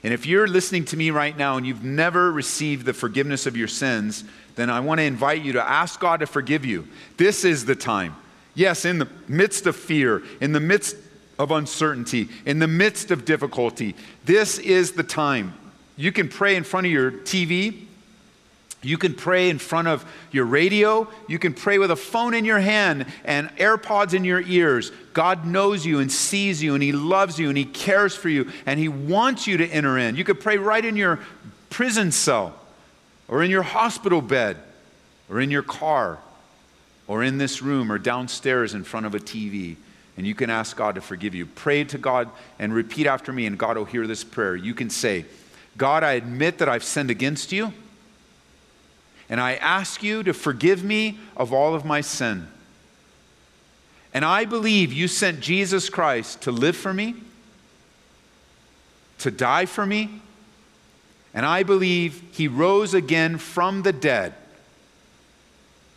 And 0.05 0.15
if 0.15 0.27
you're 0.27 0.47
listening 0.47 0.85
to 0.87 0.97
me 0.97 1.11
right 1.11 1.37
now 1.37 1.57
and 1.57 1.67
you've 1.67 1.83
never 1.83 2.31
received 2.31 2.87
the 2.87 2.93
forgiveness 2.93 3.47
of 3.47 3.57
your 3.57 3.67
sins, 3.67 4.23
then 4.55 4.71
I 4.71 4.81
want 4.81 4.99
to 4.99 5.05
invite 5.05 5.43
you 5.43 5.55
to 5.55 5.69
ask 5.69 5.99
God 5.99 6.21
to 6.21 6.27
forgive 6.27 6.65
you. 6.65 6.87
This 7.17 7.45
is 7.45 7.65
the 7.65 7.75
time. 7.75 8.15
Yes, 8.55 8.85
in 8.85 8.99
the 8.99 9.09
midst 9.27 9.67
of 9.67 9.75
fear, 9.75 10.23
in 10.41 10.53
the 10.53 10.61
midst 10.61 10.97
of 11.39 11.51
uncertainty, 11.51 12.29
in 12.45 12.59
the 12.59 12.69
midst 12.69 13.11
of 13.11 13.25
difficulty, 13.25 13.95
this 14.25 14.59
is 14.59 14.93
the 14.93 15.03
time. 15.03 15.55
You 15.97 16.13
can 16.13 16.29
pray 16.29 16.55
in 16.55 16.65
front 16.65 16.87
of 16.87 16.93
your 16.93 17.11
TV. 17.11 17.87
You 18.83 18.97
can 18.97 19.15
pray 19.15 19.51
in 19.51 19.59
front 19.59 19.89
of 19.89 20.05
your 20.31 20.45
radio. 20.45 21.09
You 21.27 21.39
can 21.39 21.53
pray 21.53 21.79
with 21.79 21.91
a 21.91 21.97
phone 21.97 22.33
in 22.33 22.45
your 22.45 22.61
hand 22.61 23.07
and 23.25 23.49
AirPods 23.57 24.15
in 24.15 24.25
your 24.25 24.41
ears. 24.41 24.93
God 25.13 25.45
knows 25.45 25.85
you 25.85 25.99
and 25.99 26.13
sees 26.13 26.63
you 26.63 26.75
and 26.75 26.83
He 26.83 26.93
loves 26.93 27.41
you 27.41 27.49
and 27.49 27.59
He 27.59 27.65
cares 27.65 28.15
for 28.15 28.29
you 28.29 28.51
and 28.67 28.79
He 28.79 28.89
wants 28.89 29.49
you 29.49 29.57
to 29.57 29.67
enter 29.67 29.99
in. 29.99 30.15
You 30.15 30.23
could 30.23 30.41
pray 30.41 30.59
right 30.59 30.85
in 30.85 30.97
your 30.97 31.19
prison 31.71 32.13
cell 32.13 32.55
or 33.27 33.43
in 33.43 33.51
your 33.51 33.63
hospital 33.63 34.23
bed 34.23 34.57
or 35.29 35.41
in 35.41 35.51
your 35.51 35.63
car 35.63 36.19
or 37.09 37.25
in 37.25 37.39
this 37.39 37.61
room 37.61 37.91
or 37.91 37.99
downstairs 37.99 38.75
in 38.75 38.85
front 38.85 39.07
of 39.07 39.15
a 39.15 39.19
TV. 39.19 39.75
And 40.17 40.25
you 40.25 40.37
can 40.37 40.51
ask 40.51 40.77
God 40.77 40.95
to 40.95 41.01
forgive 41.01 41.35
you. 41.35 41.47
Pray 41.47 41.83
to 41.85 41.99
God 41.99 42.31
and 42.59 42.73
repeat 42.73 43.07
after 43.07 43.33
me, 43.33 43.47
and 43.47 43.57
God 43.57 43.77
will 43.77 43.85
hear 43.85 44.07
this 44.07 44.25
prayer. 44.25 44.57
You 44.57 44.75
can 44.75 44.91
say, 44.91 45.25
God, 45.77 46.03
I 46.03 46.13
admit 46.13 46.59
that 46.59 46.69
I've 46.69 46.83
sinned 46.83 47.11
against 47.11 47.53
you 47.53 47.73
and 49.29 49.41
I 49.41 49.55
ask 49.57 50.03
you 50.03 50.23
to 50.23 50.33
forgive 50.33 50.83
me 50.83 51.19
of 51.37 51.53
all 51.53 51.75
of 51.75 51.85
my 51.85 52.01
sin. 52.01 52.49
And 54.15 54.25
I 54.25 54.47
believe 54.47 54.93
you 54.93 55.07
sent 55.07 55.41
Jesus 55.41 55.91
Christ 55.91 56.43
to 56.43 56.51
live 56.51 56.77
for 56.77 56.95
me, 56.95 57.15
to 59.19 59.31
die 59.31 59.67
for 59.67 59.85
me, 59.85 60.23
and 61.35 61.45
I 61.45 61.63
believe 61.63 62.23
he 62.33 62.49
rose 62.49 62.95
again 62.95 63.39
from 63.39 63.83
the 63.83 63.93
dead 63.93 64.35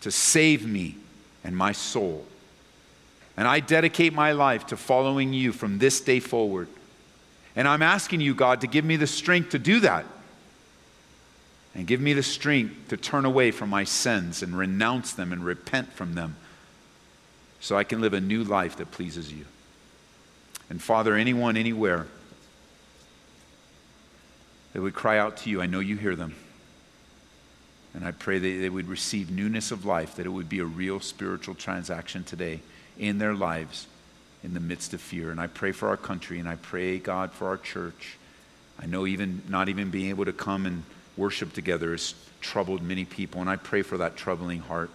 to 0.02 0.12
save 0.12 0.68
me 0.68 0.98
and 1.44 1.56
my 1.56 1.72
soul. 1.72 2.26
And 3.38 3.48
I 3.48 3.62
dedicate 3.62 4.14
my 4.14 4.34
life 4.34 4.68
to 4.68 4.78
following 4.78 5.32
you 5.32 5.54
from 5.54 5.80
this 5.80 6.02
day 6.02 6.20
forward. 6.20 6.68
And 7.56 7.68
I'm 7.68 7.82
asking 7.82 8.22
you, 8.22 8.36
God, 8.36 8.62
to 8.62 8.68
give 8.68 8.84
me 8.84 8.98
the 8.98 9.08
strength 9.08 9.52
to 9.52 9.60
do 9.60 9.80
that 9.80 10.06
and 11.74 11.88
give 11.88 12.02
me 12.02 12.14
the 12.14 12.24
strength 12.24 12.90
to 12.90 12.98
turn 12.98 13.26
away 13.26 13.52
from 13.52 13.70
my 13.70 13.84
sins 13.84 14.44
and 14.44 14.58
renounce 14.58 15.14
them 15.14 15.32
and 15.32 15.46
repent 15.46 15.94
from 15.94 16.16
them 16.16 16.36
so 17.60 17.78
I 17.78 17.84
can 17.84 18.02
live 18.02 18.14
a 18.14 18.22
new 18.22 18.44
life 18.44 18.78
that 18.78 18.92
pleases 18.92 19.32
you. 19.32 19.46
And 20.70 20.82
Father, 20.82 21.16
anyone, 21.16 21.58
anywhere 21.58 22.08
that 24.74 24.82
would 24.82 24.94
cry 24.94 25.18
out 25.18 25.38
to 25.38 25.50
you, 25.50 25.62
I 25.62 25.66
know 25.66 25.80
you 25.80 25.98
hear 25.98 26.16
them. 26.16 26.36
And 27.94 28.06
I 28.06 28.12
pray 28.12 28.40
that 28.40 28.62
they 28.62 28.70
would 28.70 28.88
receive 28.88 29.30
newness 29.30 29.72
of 29.72 29.86
life, 29.86 30.16
that 30.16 30.26
it 30.26 30.30
would 30.30 30.48
be 30.48 30.60
a 30.60 30.66
real 30.66 31.00
spiritual 31.00 31.56
transaction 31.56 32.24
today 32.24 32.62
in 32.98 33.18
their 33.18 33.34
lives 33.34 33.88
in 34.44 34.54
the 34.54 34.60
midst 34.60 34.94
of 34.94 35.02
fear. 35.02 35.30
And 35.30 35.40
I 35.40 35.48
pray 35.48 35.72
for 35.72 35.90
our 35.90 35.98
country, 35.98 36.40
and 36.40 36.48
I 36.48 36.56
pray, 36.56 37.00
God, 37.00 37.32
for 37.32 37.48
our 37.48 37.58
church. 37.58 38.18
I 38.80 38.86
know 38.86 39.06
even 39.06 39.44
not 39.50 39.70
even 39.70 39.90
being 39.90 40.10
able 40.10 40.26
to 40.26 40.34
come 40.34 40.66
and 40.66 40.84
worship 41.18 41.54
together 41.54 41.92
has 41.92 42.14
troubled 42.42 42.82
many 42.82 43.06
people, 43.06 43.42
and 43.42 43.50
I 43.50 43.56
pray 43.56 43.82
for 43.82 43.98
that 43.98 44.16
troubling 44.16 44.60
heart. 44.60 44.90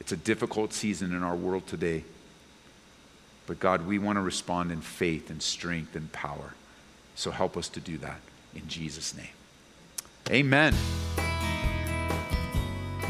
It's 0.00 0.12
a 0.12 0.16
difficult 0.16 0.72
season 0.72 1.14
in 1.14 1.22
our 1.22 1.36
world 1.36 1.66
today. 1.66 2.04
But 3.46 3.60
God, 3.60 3.86
we 3.86 3.98
want 3.98 4.16
to 4.16 4.22
respond 4.22 4.72
in 4.72 4.80
faith 4.80 5.30
and 5.30 5.42
strength 5.42 5.96
and 5.96 6.10
power. 6.12 6.54
So 7.14 7.30
help 7.30 7.56
us 7.56 7.68
to 7.70 7.80
do 7.80 7.98
that 7.98 8.20
in 8.54 8.66
Jesus' 8.68 9.14
name. 9.16 9.28
Amen. 10.30 10.74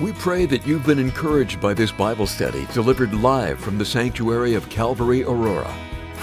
We 0.01 0.13
pray 0.13 0.47
that 0.47 0.67
you've 0.67 0.85
been 0.85 0.99
encouraged 0.99 1.61
by 1.61 1.73
this 1.73 1.93
Bible 1.93 2.27
study 2.27 2.67
delivered 2.73 3.15
live 3.15 3.61
from 3.61 3.79
the 3.79 3.85
sanctuary 3.85 4.55
of 4.55 4.69
Calvary 4.69 5.23
Aurora. 5.23 5.73